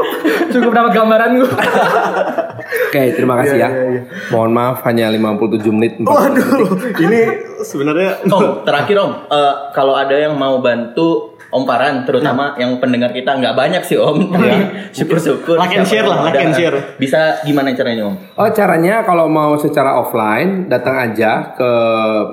Cukup 0.49 0.73
dapat 0.73 0.91
gambaran 0.91 1.37
gue. 1.37 1.45
Oke, 2.89 3.01
terima 3.13 3.37
kasih 3.37 3.57
Iya, 3.59 3.67
ya. 3.67 3.69
iya, 3.69 3.85
iya. 3.91 4.01
Mohon 4.33 4.51
maaf 4.51 4.77
hanya 4.83 5.13
57 5.13 5.61
menit. 5.69 5.93
40 5.99 6.09
Waduh, 6.09 6.69
ini 6.97 7.21
sebenarnya 7.61 8.25
Om, 8.25 8.65
terakhir 8.65 8.95
Om, 8.97 9.11
Eh, 9.27 9.53
kalau 9.71 9.93
ada 9.93 10.15
yang 10.15 10.33
mau 10.33 10.57
bantu 10.57 11.34
Om 11.55 11.63
Farhan, 11.63 12.03
terutama 12.03 12.51
yang 12.55 12.75
pendengar 12.77 13.09
kita 13.09 13.31
nggak 13.31 13.55
banyak 13.55 13.79
sih 13.81 13.95
Om, 13.95 14.27
tapi 14.29 14.51
syukur-syukur. 14.91 15.55
Like 15.55 15.71
and 15.73 15.87
siapa 15.87 15.87
share 15.87 16.05
lah, 16.05 16.19
like 16.21 16.35
and 16.37 16.51
share. 16.51 16.75
Bisa 16.95 17.39
gimana 17.41 17.71
caranya 17.71 18.11
Om? 18.11 18.15
Oh 18.35 18.49
caranya 18.49 19.01
kalau 19.01 19.25
mau 19.25 19.55
secara 19.55 19.95
offline 19.95 20.67
datang 20.67 20.99
aja 21.01 21.55
ke 21.55 21.69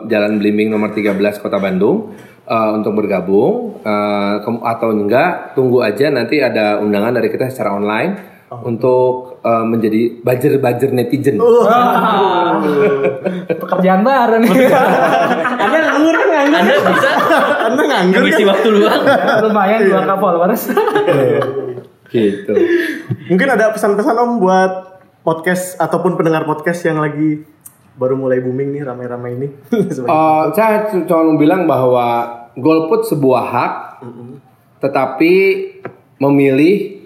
Jalan 0.06 0.36
Blimbing 0.36 0.68
nomor 0.68 0.90
13 0.90 1.14
Kota 1.38 1.56
Bandung 1.56 2.10
eh, 2.42 2.70
untuk 2.72 2.92
bergabung 2.94 3.70
Eh, 3.82 4.36
ke- 4.38 4.62
atau 4.62 4.94
enggak 4.94 5.58
tunggu 5.58 5.82
aja 5.82 6.06
nanti 6.06 6.38
ada 6.38 6.78
undangan 6.78 7.10
dari 7.10 7.26
kita 7.28 7.50
secara 7.50 7.74
online 7.74 8.14
untuk 8.60 9.40
eh, 9.40 9.64
menjadi 9.64 10.20
bajer-bajer 10.20 10.92
netizen. 10.92 11.40
Pekerjaan 13.62 14.00
baru 14.04 14.36
nih. 14.44 14.52
Anda 15.56 15.78
nganggur 15.80 16.14
kan 16.14 16.28
nganggur. 16.28 16.60
Anda 16.60 16.74
bisa 16.84 17.10
Anda 17.72 17.82
nganggur 17.88 18.22
kan? 18.28 18.44
waktu 18.52 18.68
luang. 18.68 19.02
Lumayan 19.48 19.80
dua 19.88 20.00
k 20.04 20.10
followers. 20.20 20.62
Gitu. 22.12 22.52
Mungkin 23.32 23.48
ada 23.48 23.72
pesan-pesan 23.72 24.12
Om 24.12 24.32
buat 24.36 24.72
podcast 25.24 25.80
ataupun 25.80 26.20
pendengar 26.20 26.44
podcast 26.44 26.84
yang 26.84 27.00
lagi 27.00 27.40
baru 27.96 28.20
mulai 28.20 28.44
booming 28.44 28.76
nih 28.76 28.84
rame-rame 28.84 29.28
ini. 29.32 29.48
Eh, 29.72 30.44
saya 30.52 30.92
cuma 30.92 31.24
mau 31.24 31.40
bilang 31.40 31.64
bahwa 31.64 32.08
golput 32.52 33.08
sebuah 33.08 33.44
hak, 33.48 33.72
tetapi 34.84 35.32
memilih 36.20 37.00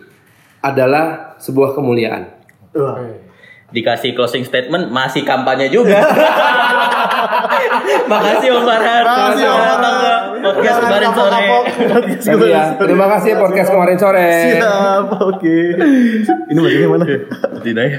adalah 0.59 1.26
sebuah 1.39 1.77
kemuliaan. 1.77 2.29
Wah. 2.77 3.01
Dikasih 3.75 4.15
closing 4.15 4.47
statement 4.47 4.95
masih 4.95 5.27
kampanye 5.27 5.67
juga. 5.69 5.99
Makasih 8.11 8.49
Om 8.55 8.63
Farhan. 8.63 9.03
Makasih, 9.03 9.47
Om 9.51 9.59
Farhan. 9.59 10.23
Podcast 10.47 10.79
kemarin 10.79 11.11
sore. 11.11 11.43
Ya, 11.43 12.15
sore. 12.23 12.63
terima 12.79 13.07
kasih 13.11 13.31
podcast 13.35 13.71
kemarin 13.75 13.97
sore. 13.99 14.29
Siap, 14.55 15.07
oke. 15.19 15.59
Ini 16.47 16.59
bagiannya 16.63 16.89
mana? 16.89 17.05
Tidak 17.63 17.85
ya. 17.91 17.99